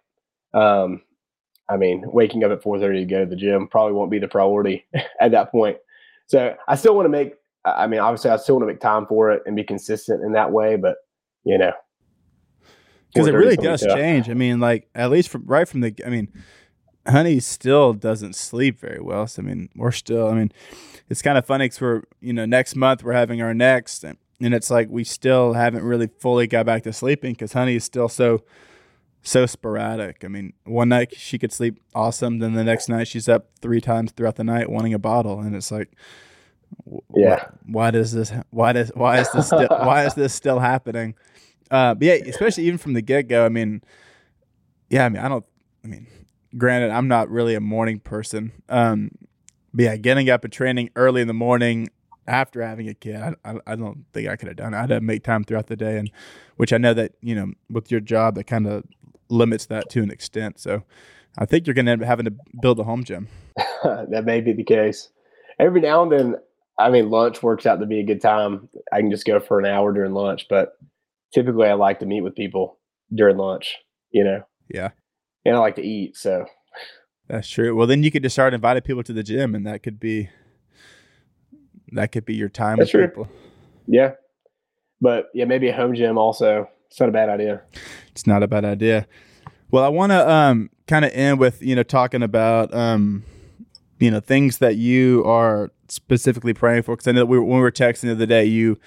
Um, 0.53 1.01
I 1.69 1.77
mean, 1.77 2.03
waking 2.05 2.43
up 2.43 2.51
at 2.51 2.63
four 2.63 2.79
thirty 2.79 2.99
to 2.99 3.05
go 3.05 3.19
to 3.21 3.29
the 3.29 3.35
gym 3.35 3.67
probably 3.67 3.93
won't 3.93 4.11
be 4.11 4.19
the 4.19 4.27
priority 4.27 4.85
at 5.21 5.31
that 5.31 5.51
point. 5.51 5.77
So 6.27 6.55
I 6.67 6.75
still 6.75 6.95
want 6.95 7.05
to 7.05 7.09
make. 7.09 7.33
I 7.65 7.87
mean, 7.87 7.99
obviously, 7.99 8.31
I 8.31 8.37
still 8.37 8.55
want 8.55 8.63
to 8.63 8.73
make 8.73 8.79
time 8.79 9.05
for 9.05 9.31
it 9.31 9.43
and 9.45 9.55
be 9.55 9.63
consistent 9.63 10.23
in 10.23 10.33
that 10.33 10.51
way. 10.51 10.75
But 10.75 10.97
you 11.43 11.57
know, 11.57 11.73
because 13.13 13.27
it 13.27 13.33
really 13.33 13.57
does 13.57 13.81
change. 13.81 14.29
I 14.29 14.33
mean, 14.33 14.59
like 14.59 14.87
at 14.95 15.09
least 15.09 15.29
from 15.29 15.45
right 15.45 15.67
from 15.67 15.81
the. 15.81 15.93
I 16.05 16.09
mean, 16.09 16.31
Honey 17.07 17.39
still 17.39 17.93
doesn't 17.93 18.35
sleep 18.35 18.79
very 18.79 19.01
well. 19.01 19.27
So 19.27 19.41
I 19.41 19.45
mean, 19.45 19.69
we're 19.75 19.91
still. 19.91 20.27
I 20.27 20.33
mean, 20.33 20.51
it's 21.09 21.21
kind 21.21 21.37
of 21.37 21.45
funny 21.45 21.65
because 21.65 21.81
we're 21.81 22.01
you 22.21 22.33
know 22.33 22.45
next 22.45 22.75
month 22.75 23.03
we're 23.03 23.13
having 23.13 23.41
our 23.41 23.53
next, 23.53 24.03
and, 24.03 24.17
and 24.39 24.53
it's 24.53 24.69
like 24.69 24.89
we 24.89 25.03
still 25.03 25.53
haven't 25.53 25.83
really 25.83 26.09
fully 26.19 26.47
got 26.47 26.65
back 26.65 26.83
to 26.83 26.93
sleeping 26.93 27.33
because 27.33 27.53
Honey 27.53 27.75
is 27.75 27.83
still 27.83 28.09
so 28.09 28.43
so 29.21 29.45
sporadic. 29.45 30.23
I 30.23 30.27
mean, 30.27 30.53
one 30.65 30.89
night 30.89 31.15
she 31.15 31.37
could 31.37 31.51
sleep 31.51 31.79
awesome, 31.93 32.39
then 32.39 32.53
the 32.53 32.63
next 32.63 32.89
night 32.89 33.07
she's 33.07 33.27
up 33.27 33.49
three 33.61 33.81
times 33.81 34.11
throughout 34.11 34.35
the 34.35 34.43
night 34.43 34.69
wanting 34.69 34.93
a 34.93 34.99
bottle, 34.99 35.39
and 35.39 35.55
it's 35.55 35.71
like, 35.71 35.91
yeah, 37.15 37.35
why, 37.65 37.85
why 37.85 37.91
does 37.91 38.11
this? 38.11 38.31
Why 38.49 38.73
does 38.73 38.91
why 38.93 39.19
is 39.19 39.31
this 39.31 39.47
still, 39.47 39.67
why 39.69 40.05
is 40.05 40.13
this 40.13 40.33
still 40.33 40.59
happening? 40.59 41.15
Uh, 41.71 41.93
but 41.93 42.03
yeah, 42.03 42.13
especially 42.13 42.65
even 42.65 42.77
from 42.77 42.93
the 42.93 43.01
get 43.01 43.27
go. 43.27 43.45
I 43.45 43.49
mean, 43.49 43.81
yeah, 44.89 45.05
I 45.05 45.09
mean, 45.09 45.21
I 45.21 45.27
don't. 45.27 45.45
I 45.83 45.87
mean, 45.87 46.07
granted, 46.57 46.91
I'm 46.91 47.07
not 47.07 47.29
really 47.29 47.55
a 47.55 47.61
morning 47.61 47.99
person. 47.99 48.51
Um, 48.69 49.11
but 49.73 49.83
yeah, 49.83 49.95
getting 49.97 50.29
up 50.29 50.43
and 50.43 50.51
training 50.51 50.89
early 50.95 51.21
in 51.21 51.27
the 51.27 51.33
morning 51.33 51.89
after 52.27 52.61
having 52.61 52.87
a 52.87 52.93
kid, 52.93 53.15
I, 53.15 53.33
I, 53.43 53.55
I 53.67 53.75
don't 53.75 54.05
think 54.13 54.27
I 54.27 54.35
could 54.35 54.47
have 54.47 54.57
done. 54.57 54.73
It. 54.73 54.77
I 54.77 54.81
had 54.81 54.89
to 54.89 55.01
make 55.01 55.23
time 55.23 55.43
throughout 55.43 55.67
the 55.67 55.75
day, 55.75 55.97
and 55.97 56.11
which 56.57 56.73
I 56.73 56.77
know 56.77 56.93
that 56.93 57.13
you 57.21 57.35
know 57.35 57.53
with 57.69 57.91
your 57.91 57.99
job 57.99 58.35
that 58.35 58.45
kind 58.45 58.67
of 58.67 58.83
limits 59.29 59.67
that 59.67 59.89
to 59.91 60.01
an 60.01 60.11
extent. 60.11 60.59
So 60.59 60.83
I 61.37 61.45
think 61.45 61.67
you're 61.67 61.73
going 61.73 61.85
to 61.85 61.91
end 61.91 62.01
up 62.01 62.07
having 62.07 62.25
to 62.25 62.33
build 62.61 62.79
a 62.79 62.83
home 62.83 63.03
gym. 63.03 63.27
that 63.83 64.23
may 64.25 64.41
be 64.41 64.53
the 64.53 64.63
case. 64.63 65.09
Every 65.59 65.81
now 65.81 66.03
and 66.03 66.11
then, 66.11 66.35
I 66.79 66.89
mean, 66.89 67.09
lunch 67.09 67.43
works 67.43 67.65
out 67.65 67.81
to 67.81 67.85
be 67.85 67.99
a 67.99 68.05
good 68.05 68.21
time. 68.21 68.69
I 68.91 69.01
can 69.01 69.11
just 69.11 69.25
go 69.25 69.39
for 69.41 69.59
an 69.59 69.65
hour 69.65 69.91
during 69.93 70.13
lunch, 70.13 70.47
but 70.49 70.77
typically 71.33 71.67
I 71.67 71.73
like 71.73 71.99
to 71.99 72.05
meet 72.05 72.21
with 72.21 72.35
people 72.35 72.79
during 73.13 73.35
lunch, 73.35 73.75
you 74.11 74.23
know? 74.23 74.43
Yeah. 74.69 74.91
And 75.43 75.55
I 75.55 75.59
like 75.59 75.75
to 75.75 75.83
eat. 75.83 76.15
So 76.15 76.45
that's 77.27 77.49
true. 77.49 77.75
Well, 77.75 77.85
then 77.85 78.01
you 78.01 78.11
could 78.11 78.23
just 78.23 78.33
start 78.35 78.53
inviting 78.53 78.81
people 78.81 79.03
to 79.03 79.13
the 79.13 79.23
gym 79.23 79.55
and 79.55 79.67
that 79.67 79.83
could 79.83 79.99
be, 79.99 80.29
that 81.91 82.13
could 82.13 82.23
be 82.23 82.35
your 82.35 82.49
time 82.49 82.77
that's 82.77 82.93
with 82.93 83.01
true. 83.01 83.07
people. 83.09 83.27
Yeah. 83.85 84.13
But 85.01 85.25
yeah, 85.33 85.45
maybe 85.45 85.67
a 85.67 85.75
home 85.75 85.93
gym 85.93 86.17
also. 86.17 86.69
It's 86.89 86.99
not 86.99 87.09
a 87.09 87.11
bad 87.11 87.29
idea. 87.29 87.61
It's 88.11 88.25
not 88.25 88.41
a 88.41 88.47
bad 88.47 88.63
idea. 88.63 89.05
Well, 89.69 89.83
I 89.83 89.89
want 89.89 90.11
to 90.11 90.29
um, 90.29 90.69
kind 90.87 91.03
of 91.03 91.11
end 91.13 91.39
with, 91.39 91.61
you 91.61 91.75
know, 91.75 91.83
talking 91.83 92.23
about, 92.23 92.73
um, 92.73 93.23
you 93.99 94.09
know, 94.09 94.19
things 94.21 94.59
that 94.59 94.77
you 94.77 95.23
are 95.25 95.71
specifically 95.91 96.53
praying 96.53 96.83
for. 96.83 96.95
Cause 96.95 97.07
I 97.07 97.11
know 97.11 97.25
we 97.25 97.37
were, 97.37 97.43
when 97.43 97.57
we 97.57 97.61
were 97.61 97.71
texting 97.71 98.01
the 98.01 98.11
other 98.11 98.25
day, 98.25 98.45
you, 98.45 98.79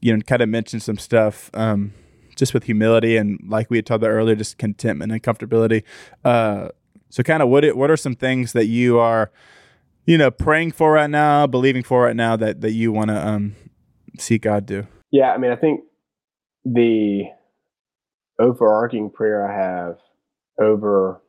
you 0.00 0.14
know, 0.14 0.20
kind 0.22 0.42
of 0.42 0.48
mentioned 0.48 0.82
some 0.82 0.98
stuff 0.98 1.50
um, 1.54 1.92
just 2.36 2.54
with 2.54 2.64
humility 2.64 3.16
and 3.16 3.40
like 3.46 3.70
we 3.70 3.78
had 3.78 3.86
talked 3.86 4.02
about 4.02 4.10
earlier, 4.10 4.34
just 4.34 4.58
contentment 4.58 5.12
and 5.12 5.22
comfortability. 5.22 5.82
Uh, 6.24 6.68
so, 7.10 7.22
kind 7.24 7.42
of 7.42 7.48
what 7.48 7.64
it, 7.64 7.76
what 7.76 7.90
are 7.90 7.96
some 7.96 8.14
things 8.14 8.52
that 8.52 8.66
you 8.66 8.98
are, 8.98 9.32
you 10.06 10.16
know, 10.16 10.30
praying 10.30 10.72
for 10.72 10.92
right 10.92 11.10
now, 11.10 11.46
believing 11.46 11.82
for 11.82 12.04
right 12.04 12.16
now 12.16 12.36
that 12.36 12.60
that 12.60 12.72
you 12.72 12.92
want 12.92 13.08
to 13.08 13.26
um, 13.26 13.56
see 14.18 14.38
God 14.38 14.64
do? 14.64 14.86
Yeah, 15.10 15.32
I 15.32 15.38
mean, 15.38 15.50
I 15.50 15.56
think 15.56 15.80
the 16.64 17.24
overarching 18.38 19.10
prayer 19.10 19.46
I 19.46 19.54
have 19.56 19.98
over 20.60 21.20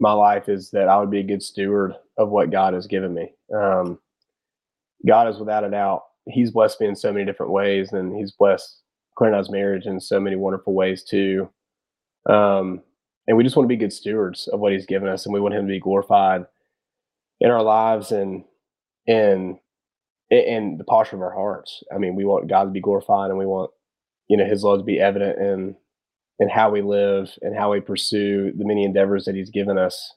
my 0.00 0.12
life 0.12 0.48
is 0.48 0.70
that 0.70 0.88
I 0.88 0.98
would 0.98 1.10
be 1.10 1.20
a 1.20 1.24
good 1.24 1.42
steward 1.42 1.94
of 2.16 2.30
what 2.30 2.50
God 2.50 2.74
has 2.74 2.86
given 2.86 3.14
me. 3.14 3.32
Um, 3.54 3.98
God 5.06 5.28
is 5.28 5.38
without 5.38 5.64
a 5.64 5.70
doubt 5.70 6.02
he's 6.26 6.50
blessed 6.50 6.80
me 6.80 6.88
in 6.88 6.96
so 6.96 7.12
many 7.12 7.24
different 7.24 7.52
ways, 7.52 7.92
and 7.92 8.16
he's 8.16 8.32
blessed 8.32 8.80
Claire 9.16 9.32
and 9.32 9.38
I's 9.38 9.50
marriage 9.50 9.86
in 9.86 10.00
so 10.00 10.20
many 10.20 10.36
wonderful 10.36 10.74
ways 10.74 11.04
too. 11.04 11.50
Um, 12.28 12.82
and 13.26 13.36
we 13.36 13.44
just 13.44 13.56
want 13.56 13.64
to 13.64 13.72
be 13.72 13.76
good 13.76 13.92
stewards 13.92 14.48
of 14.48 14.60
what 14.60 14.72
he's 14.72 14.86
given 14.86 15.08
us, 15.08 15.26
and 15.26 15.34
we 15.34 15.40
want 15.40 15.54
him 15.54 15.66
to 15.66 15.72
be 15.72 15.80
glorified 15.80 16.44
in 17.40 17.50
our 17.50 17.62
lives 17.62 18.12
and 18.12 18.44
in 19.06 19.58
in 20.30 20.76
the 20.78 20.84
posture 20.84 21.16
of 21.16 21.22
our 21.22 21.34
hearts. 21.34 21.82
I 21.94 21.98
mean, 21.98 22.14
we 22.14 22.24
want 22.24 22.48
God 22.48 22.64
to 22.64 22.70
be 22.70 22.80
glorified, 22.80 23.30
and 23.30 23.38
we 23.38 23.46
want 23.46 23.70
you 24.28 24.36
know 24.36 24.46
His 24.46 24.62
love 24.62 24.78
to 24.78 24.84
be 24.84 25.00
evident 25.00 25.38
in 25.38 25.76
in 26.38 26.48
how 26.48 26.70
we 26.70 26.82
live 26.82 27.30
and 27.42 27.56
how 27.56 27.70
we 27.72 27.80
pursue 27.80 28.52
the 28.56 28.64
many 28.64 28.84
endeavors 28.84 29.24
that 29.24 29.34
He's 29.34 29.50
given 29.50 29.78
us 29.78 30.14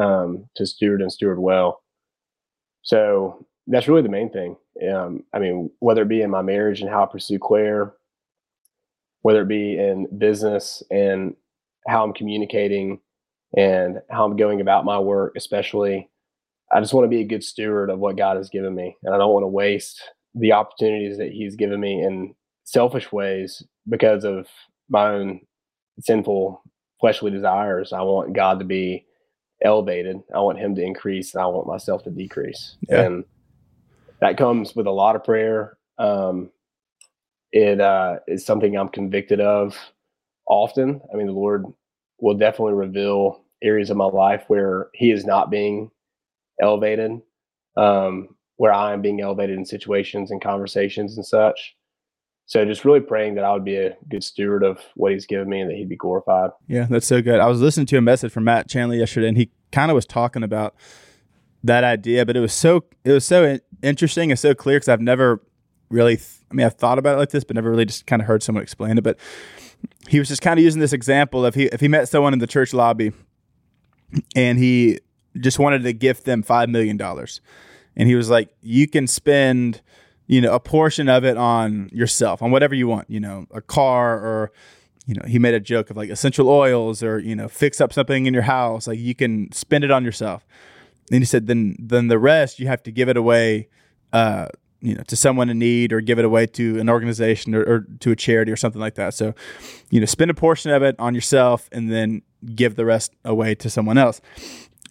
um, 0.00 0.48
to 0.56 0.66
steward 0.66 1.02
and 1.02 1.12
steward 1.12 1.38
well. 1.38 1.82
So 2.82 3.46
that's 3.66 3.88
really 3.88 4.02
the 4.02 4.08
main 4.08 4.30
thing. 4.30 4.56
Um, 4.92 5.24
I 5.32 5.38
mean, 5.38 5.70
whether 5.80 6.02
it 6.02 6.08
be 6.08 6.22
in 6.22 6.30
my 6.30 6.42
marriage 6.42 6.80
and 6.80 6.90
how 6.90 7.02
I 7.02 7.06
pursue 7.06 7.38
Claire, 7.38 7.94
whether 9.22 9.42
it 9.42 9.48
be 9.48 9.78
in 9.78 10.06
business 10.18 10.82
and 10.90 11.34
how 11.88 12.04
I'm 12.04 12.12
communicating 12.12 13.00
and 13.56 14.00
how 14.10 14.24
I'm 14.24 14.36
going 14.36 14.60
about 14.60 14.84
my 14.84 14.98
work, 14.98 15.34
especially, 15.36 16.08
I 16.72 16.80
just 16.80 16.92
want 16.92 17.04
to 17.04 17.08
be 17.08 17.20
a 17.20 17.26
good 17.26 17.42
steward 17.42 17.90
of 17.90 17.98
what 17.98 18.16
God 18.16 18.36
has 18.36 18.50
given 18.50 18.74
me. 18.74 18.96
And 19.02 19.14
I 19.14 19.18
don't 19.18 19.32
want 19.32 19.44
to 19.44 19.48
waste 19.48 20.02
the 20.34 20.52
opportunities 20.52 21.18
that 21.18 21.32
He's 21.32 21.56
given 21.56 21.80
me 21.80 22.02
in 22.02 22.34
selfish 22.64 23.10
ways 23.10 23.62
because 23.88 24.24
of 24.24 24.46
my 24.88 25.08
own 25.08 25.40
sinful 26.00 26.62
fleshly 27.00 27.30
desires. 27.30 27.92
I 27.92 28.02
want 28.02 28.34
God 28.34 28.58
to 28.58 28.64
be 28.64 29.06
elevated. 29.64 30.18
I 30.34 30.40
want 30.40 30.58
Him 30.58 30.74
to 30.74 30.82
increase. 30.82 31.34
And 31.34 31.42
I 31.42 31.46
want 31.46 31.66
myself 31.66 32.04
to 32.04 32.10
decrease. 32.10 32.76
Yeah. 32.88 33.02
And 33.02 33.24
that 34.20 34.36
comes 34.36 34.74
with 34.74 34.86
a 34.86 34.90
lot 34.92 35.16
of 35.16 35.24
prayer. 35.24 35.76
Um, 35.98 36.50
it 37.52 37.80
uh, 37.80 38.16
is 38.26 38.44
something 38.44 38.76
I'm 38.76 38.88
convicted 38.88 39.40
of 39.40 39.76
often. 40.46 41.00
I 41.12 41.16
mean, 41.16 41.26
the 41.26 41.32
Lord 41.32 41.64
will 42.20 42.34
definitely 42.34 42.74
reveal 42.74 43.42
areas 43.62 43.90
of 43.90 43.96
my 43.96 44.04
life 44.04 44.44
where 44.48 44.88
he 44.94 45.10
is 45.10 45.24
not 45.24 45.50
being 45.50 45.90
elevated, 46.60 47.20
um, 47.76 48.28
where 48.56 48.72
I 48.72 48.92
am 48.92 49.02
being 49.02 49.20
elevated 49.20 49.58
in 49.58 49.64
situations 49.64 50.30
and 50.30 50.40
conversations 50.40 51.16
and 51.16 51.26
such. 51.26 51.76
So 52.46 52.64
just 52.64 52.84
really 52.84 53.00
praying 53.00 53.34
that 53.34 53.44
I 53.44 53.52
would 53.52 53.64
be 53.64 53.76
a 53.76 53.96
good 54.08 54.22
steward 54.22 54.62
of 54.62 54.78
what 54.94 55.12
he's 55.12 55.26
given 55.26 55.48
me 55.48 55.60
and 55.60 55.70
that 55.70 55.76
he'd 55.76 55.88
be 55.88 55.96
glorified. 55.96 56.50
Yeah, 56.68 56.86
that's 56.88 57.06
so 57.06 57.20
good. 57.20 57.40
I 57.40 57.48
was 57.48 57.60
listening 57.60 57.86
to 57.86 57.96
a 57.96 58.00
message 58.00 58.30
from 58.32 58.44
Matt 58.44 58.68
Chandler 58.68 58.94
yesterday, 58.94 59.28
and 59.28 59.36
he 59.36 59.50
kind 59.72 59.90
of 59.90 59.96
was 59.96 60.06
talking 60.06 60.44
about 60.44 60.76
that 61.64 61.82
idea, 61.82 62.24
but 62.24 62.36
it 62.36 62.40
was 62.40 62.52
so 62.52 62.84
it 63.04 63.10
was 63.10 63.24
so 63.24 63.58
interesting 63.82 64.30
and 64.30 64.38
so 64.38 64.54
clear 64.54 64.76
because 64.76 64.88
I've 64.88 65.00
never 65.00 65.42
really, 65.90 66.16
th- 66.16 66.40
I 66.50 66.54
mean, 66.54 66.66
I've 66.66 66.74
thought 66.74 66.98
about 66.98 67.14
it 67.14 67.18
like 67.18 67.30
this, 67.30 67.44
but 67.44 67.54
never 67.54 67.70
really 67.70 67.84
just 67.84 68.06
kind 68.06 68.20
of 68.20 68.28
heard 68.28 68.42
someone 68.42 68.62
explain 68.62 68.98
it. 68.98 69.04
But 69.04 69.18
he 70.08 70.18
was 70.18 70.28
just 70.28 70.42
kind 70.42 70.58
of 70.58 70.64
using 70.64 70.80
this 70.80 70.92
example 70.92 71.44
of 71.44 71.54
he 71.54 71.64
if 71.66 71.80
he 71.80 71.88
met 71.88 72.08
someone 72.08 72.32
in 72.32 72.38
the 72.38 72.46
church 72.46 72.72
lobby, 72.72 73.12
and 74.34 74.58
he 74.58 75.00
just 75.38 75.58
wanted 75.58 75.82
to 75.82 75.92
gift 75.92 76.24
them 76.24 76.42
five 76.42 76.68
million 76.68 76.96
dollars, 76.96 77.40
and 77.96 78.08
he 78.08 78.14
was 78.14 78.30
like, 78.30 78.48
you 78.62 78.88
can 78.88 79.06
spend 79.06 79.82
you 80.26 80.40
know 80.40 80.54
a 80.54 80.60
portion 80.60 81.08
of 81.08 81.24
it 81.24 81.36
on 81.36 81.88
yourself 81.92 82.42
on 82.42 82.50
whatever 82.50 82.74
you 82.74 82.88
want 82.88 83.08
you 83.08 83.20
know 83.20 83.46
a 83.52 83.60
car 83.60 84.18
or 84.18 84.52
you 85.06 85.14
know 85.14 85.22
he 85.26 85.38
made 85.38 85.54
a 85.54 85.60
joke 85.60 85.90
of 85.90 85.96
like 85.96 86.10
essential 86.10 86.48
oils 86.48 87.02
or 87.02 87.18
you 87.18 87.34
know 87.34 87.48
fix 87.48 87.80
up 87.80 87.92
something 87.92 88.26
in 88.26 88.34
your 88.34 88.42
house 88.42 88.86
like 88.86 88.98
you 88.98 89.14
can 89.14 89.50
spend 89.52 89.84
it 89.84 89.90
on 89.90 90.04
yourself 90.04 90.46
and 91.10 91.20
he 91.20 91.24
said 91.24 91.46
then 91.46 91.76
then 91.78 92.08
the 92.08 92.18
rest 92.18 92.58
you 92.58 92.66
have 92.66 92.82
to 92.82 92.90
give 92.90 93.08
it 93.08 93.16
away 93.16 93.68
uh 94.12 94.46
you 94.80 94.94
know 94.94 95.02
to 95.04 95.16
someone 95.16 95.48
in 95.48 95.58
need 95.58 95.92
or 95.92 96.00
give 96.00 96.18
it 96.18 96.24
away 96.24 96.46
to 96.46 96.78
an 96.78 96.88
organization 96.88 97.54
or, 97.54 97.62
or 97.62 97.86
to 98.00 98.10
a 98.10 98.16
charity 98.16 98.52
or 98.52 98.56
something 98.56 98.80
like 98.80 98.94
that 98.94 99.14
so 99.14 99.34
you 99.90 100.00
know 100.00 100.06
spend 100.06 100.30
a 100.30 100.34
portion 100.34 100.70
of 100.70 100.82
it 100.82 100.94
on 100.98 101.14
yourself 101.14 101.68
and 101.72 101.90
then 101.90 102.22
give 102.54 102.76
the 102.76 102.84
rest 102.84 103.14
away 103.24 103.54
to 103.54 103.70
someone 103.70 103.98
else 103.98 104.20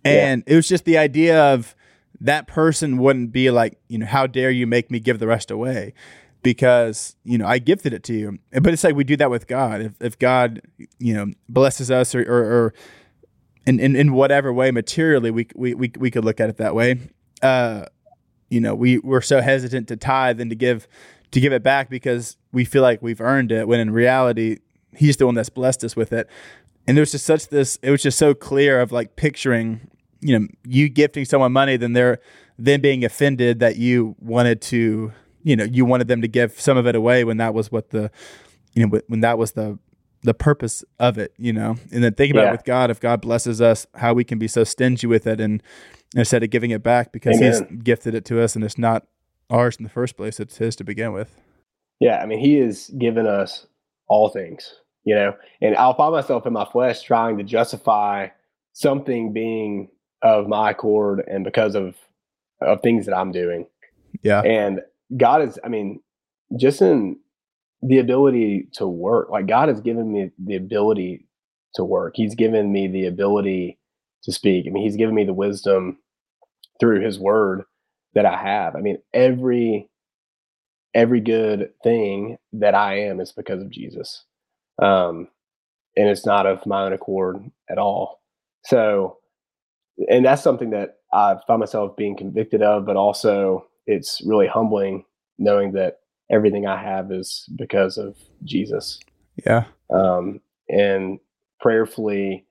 and 0.04 0.44
yeah. 0.46 0.54
it 0.54 0.56
was 0.56 0.68
just 0.68 0.86
the 0.86 0.98
idea 0.98 1.42
of 1.54 1.76
that 2.22 2.48
person 2.48 2.98
wouldn't 2.98 3.32
be 3.32 3.52
like, 3.52 3.78
you 3.88 3.98
know, 3.98 4.06
how 4.06 4.28
dare 4.28 4.52
you 4.52 4.68
make 4.68 4.92
me 4.92 5.00
give 5.00 5.20
the 5.20 5.28
rest 5.28 5.52
away? 5.52 5.94
Because, 6.44 7.16
you 7.24 7.38
know, 7.38 7.48
I 7.48 7.58
gifted 7.58 7.92
it 7.92 8.04
to 8.04 8.14
you. 8.14 8.40
But 8.52 8.72
it's 8.72 8.84
like 8.84 8.96
we 8.96 9.04
do 9.04 9.18
that 9.18 9.32
with 9.32 9.48
God. 9.48 9.82
If, 9.82 10.02
if 10.02 10.20
God, 10.20 10.62
you 11.00 11.14
know, 11.14 11.34
blesses 11.50 11.90
us 11.90 12.14
or, 12.14 12.22
or, 12.22 12.44
or 12.44 12.74
in, 13.66 13.80
in, 13.80 13.96
in 13.96 14.14
whatever 14.14 14.54
way 14.54 14.72
materially, 14.72 15.32
we, 15.32 15.48
we, 15.56 15.74
we, 15.74 15.92
we 15.98 16.12
could 16.12 16.26
look 16.26 16.40
at 16.40 16.50
it 16.50 16.58
that 16.58 16.76
way. 16.76 17.00
Uh, 17.42 17.86
you 18.50 18.60
know, 18.60 18.76
we, 18.76 19.00
we're 19.00 19.22
so 19.22 19.42
hesitant 19.42 19.88
to 19.88 19.98
tithe 19.98 20.40
and 20.40 20.50
to 20.50 20.56
give, 20.56 20.88
to 21.32 21.40
give 21.40 21.52
it 21.52 21.64
back 21.64 21.90
because 21.90 22.38
we 22.52 22.64
feel 22.64 22.82
like 22.82 23.02
we've 23.02 23.22
earned 23.22 23.52
it 23.52 23.68
when 23.68 23.80
in 23.80 23.92
reality, 23.92 24.60
he's 24.96 25.18
the 25.18 25.26
one 25.26 25.36
that's 25.36 25.50
blessed 25.50 25.84
us 25.84 25.96
with 25.96 26.14
it. 26.14 26.30
And 26.88 26.96
there's 26.96 27.12
just 27.12 27.26
such 27.26 27.48
this, 27.48 27.80
it 27.82 27.90
was 27.90 28.04
just 28.04 28.18
so 28.18 28.34
clear 28.34 28.80
of 28.80 28.92
like 28.92 29.16
picturing 29.16 29.90
you 30.26 30.40
know 30.40 30.48
you 30.64 30.90
gifting 30.90 31.24
someone 31.24 31.52
money 31.52 31.78
then 31.78 31.94
they're 31.94 32.20
then 32.58 32.82
being 32.82 33.06
offended 33.06 33.60
that 33.60 33.78
you 33.78 34.16
wanted 34.20 34.60
to 34.60 35.12
you 35.44 35.56
know 35.56 35.64
you 35.64 35.86
wanted 35.86 36.08
them 36.08 36.22
to 36.22 36.28
give 36.28 36.60
some 36.60 36.78
of 36.78 36.88
it 36.88 36.96
away 36.96 37.24
when 37.24 37.38
that 37.38 37.54
was 37.54 37.72
what 37.72 37.92
the 37.92 38.10
you 38.74 38.86
know 38.86 39.00
when 39.08 39.20
that 39.20 39.38
was 39.38 39.52
the 39.52 39.78
the 40.26 40.34
purpose 40.34 40.84
of 41.00 41.18
it 41.18 41.34
you 41.38 41.54
know 41.54 41.76
and 41.92 42.04
then 42.04 42.14
think 42.14 42.32
about 42.32 42.44
yeah. 42.44 42.50
it 42.50 42.52
with 42.52 42.64
god 42.66 42.92
if 42.92 43.00
god 43.00 43.22
blesses 43.22 43.62
us 43.62 43.88
how 43.96 44.14
we 44.14 44.24
can 44.24 44.38
be 44.38 44.48
so 44.48 44.64
stingy 44.64 45.08
with 45.08 45.28
it 45.28 45.40
and 45.40 45.62
instead 46.16 46.44
of 46.44 46.50
giving 46.50 46.72
it 46.72 46.84
back 46.84 47.12
because 47.12 47.38
Amen. 47.38 47.68
he's 47.70 47.84
gifted 47.84 48.16
it 48.16 48.26
to 48.26 48.42
us 48.42 48.56
and 48.56 48.64
it's 48.64 48.78
not 48.78 49.06
ours 49.50 49.78
in 49.78 49.84
the 49.84 49.90
first 49.90 50.18
place 50.18 50.40
it's 50.40 50.58
his 50.58 50.76
to 50.76 50.84
begin 50.84 51.14
with 51.14 51.40
yeah 52.00 52.22
i 52.22 52.26
mean 52.26 52.40
he 52.40 52.56
has 52.56 52.90
given 52.98 53.28
us 53.28 53.68
all 54.08 54.30
things 54.30 54.76
you 55.04 55.16
know 55.16 55.34
and 55.62 55.76
i'll 55.78 55.94
find 55.94 56.14
myself 56.14 56.46
in 56.46 56.54
my 56.54 56.66
flesh 56.66 57.04
trying 57.04 57.38
to 57.38 57.44
justify 57.44 58.28
something 58.74 59.32
being 59.32 59.90
of 60.22 60.48
my 60.48 60.72
accord 60.72 61.24
and 61.28 61.44
because 61.44 61.76
of 61.76 61.96
of 62.62 62.82
things 62.82 63.06
that 63.06 63.16
I'm 63.16 63.32
doing. 63.32 63.68
Yeah. 64.22 64.42
And 64.42 64.82
God 65.16 65.42
is, 65.42 65.60
I 65.64 65.70
mean, 65.70 66.02
just 66.58 66.82
in 66.82 67.18
the 67.88 68.00
ability 68.00 68.68
to 68.74 68.88
work, 68.88 69.30
like 69.30 69.48
God 69.48 69.70
has 69.70 69.82
given 69.82 70.12
me 70.12 70.32
the 70.44 70.56
ability 70.56 71.28
to 71.76 71.84
work. 71.84 72.14
He's 72.16 72.36
given 72.36 72.72
me 72.72 72.88
the 72.88 73.06
ability 73.06 73.80
to 74.24 74.32
speak. 74.32 74.66
I 74.68 74.72
mean, 74.72 74.84
He's 74.84 74.96
given 74.96 75.16
me 75.16 75.26
the 75.26 75.34
wisdom 75.34 76.00
through 76.80 77.02
His 77.02 77.20
Word 77.20 77.64
that 78.14 78.26
I 78.26 78.38
have. 78.38 78.76
I 78.76 78.82
mean, 78.82 78.98
every 79.14 79.90
every 80.94 81.20
good 81.20 81.72
thing 81.84 82.38
that 82.54 82.74
I 82.74 83.00
am 83.00 83.20
is 83.20 83.32
because 83.34 83.62
of 83.62 83.70
Jesus, 83.70 84.24
um, 84.82 85.28
and 85.96 86.10
it's 86.10 86.26
not 86.26 86.46
of 86.46 86.66
my 86.66 86.84
own 86.86 86.94
accord 86.94 87.38
at 87.70 87.78
all. 87.78 88.22
So 88.64 89.18
and 90.10 90.26
that's 90.26 90.44
something 90.44 90.72
that 90.72 90.98
I 91.14 91.36
find 91.48 91.60
myself 91.60 91.96
being 91.96 92.18
convicted 92.18 92.62
of, 92.62 92.86
but 92.86 92.98
also 92.98 93.68
it's 93.86 94.22
really 94.26 94.48
humbling 94.48 95.06
knowing 95.38 95.74
that 95.74 96.00
everything 96.32 96.68
I 96.68 96.82
have 96.82 97.12
is 97.12 97.48
because 97.56 97.98
of 97.98 98.18
Jesus. 98.44 99.00
Yeah. 99.46 99.66
Um, 99.94 100.42
and 100.70 101.20
prayerfully, 101.60 102.46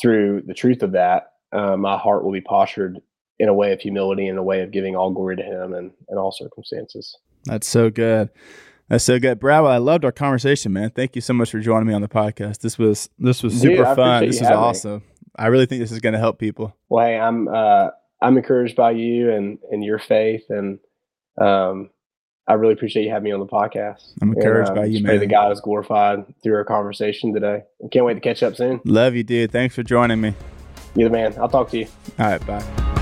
through 0.00 0.42
the 0.46 0.54
truth 0.54 0.82
of 0.82 0.92
that, 0.92 1.32
uh, 1.52 1.76
my 1.76 1.96
heart 1.96 2.24
will 2.24 2.32
be 2.32 2.40
postured 2.40 2.98
in 3.38 3.48
a 3.48 3.54
way 3.54 3.72
of 3.72 3.80
humility 3.80 4.26
and 4.26 4.38
a 4.38 4.42
way 4.42 4.62
of 4.62 4.70
giving 4.70 4.96
all 4.96 5.10
glory 5.10 5.36
to 5.36 5.42
Him 5.42 5.74
and 5.74 5.90
in 6.08 6.18
all 6.18 6.32
circumstances. 6.32 7.16
That's 7.44 7.68
so 7.68 7.90
good. 7.90 8.30
That's 8.88 9.04
so 9.04 9.18
good, 9.18 9.38
Brad. 9.38 9.64
I 9.64 9.76
loved 9.76 10.04
our 10.04 10.12
conversation, 10.12 10.72
man. 10.72 10.90
Thank 10.90 11.14
you 11.14 11.20
so 11.20 11.34
much 11.34 11.50
for 11.50 11.60
joining 11.60 11.86
me 11.86 11.94
on 11.94 12.00
the 12.00 12.08
podcast. 12.08 12.60
This 12.60 12.78
was 12.78 13.10
this 13.18 13.42
was 13.42 13.60
super 13.60 13.84
Dude, 13.84 13.96
fun. 13.96 14.26
This 14.26 14.40
was 14.40 14.50
awesome. 14.50 15.00
Me. 15.00 15.06
I 15.36 15.46
really 15.48 15.66
think 15.66 15.80
this 15.80 15.92
is 15.92 16.00
going 16.00 16.14
to 16.14 16.18
help 16.18 16.38
people. 16.38 16.74
Well, 16.88 17.06
hey, 17.06 17.18
I'm 17.18 17.48
uh, 17.48 17.88
I'm 18.22 18.36
encouraged 18.36 18.76
by 18.76 18.92
you 18.92 19.30
and 19.30 19.58
and 19.70 19.84
your 19.84 19.98
faith, 19.98 20.44
and 20.48 20.78
um, 21.40 21.90
I 22.48 22.54
really 22.54 22.72
appreciate 22.72 23.04
you 23.04 23.10
having 23.10 23.24
me 23.24 23.32
on 23.32 23.40
the 23.40 23.46
podcast. 23.46 24.12
I'm 24.22 24.32
encouraged 24.32 24.70
and, 24.70 24.78
um, 24.78 24.84
by 24.84 24.86
you, 24.86 25.02
man. 25.02 25.10
Pray 25.10 25.18
that 25.18 25.26
God 25.26 25.52
is 25.52 25.60
glorified 25.60 26.24
through 26.42 26.54
our 26.54 26.64
conversation 26.64 27.34
today. 27.34 27.64
Can't 27.92 28.06
wait 28.06 28.14
to 28.14 28.20
catch 28.20 28.42
up 28.42 28.56
soon. 28.56 28.80
Love 28.84 29.14
you, 29.14 29.22
dude. 29.22 29.52
Thanks 29.52 29.74
for 29.74 29.82
joining 29.82 30.20
me. 30.20 30.34
You're 30.94 31.10
the 31.10 31.12
man. 31.12 31.34
I'll 31.38 31.48
talk 31.48 31.70
to 31.70 31.78
you. 31.78 31.86
All 32.18 32.26
right, 32.26 32.46
bye. 32.46 32.94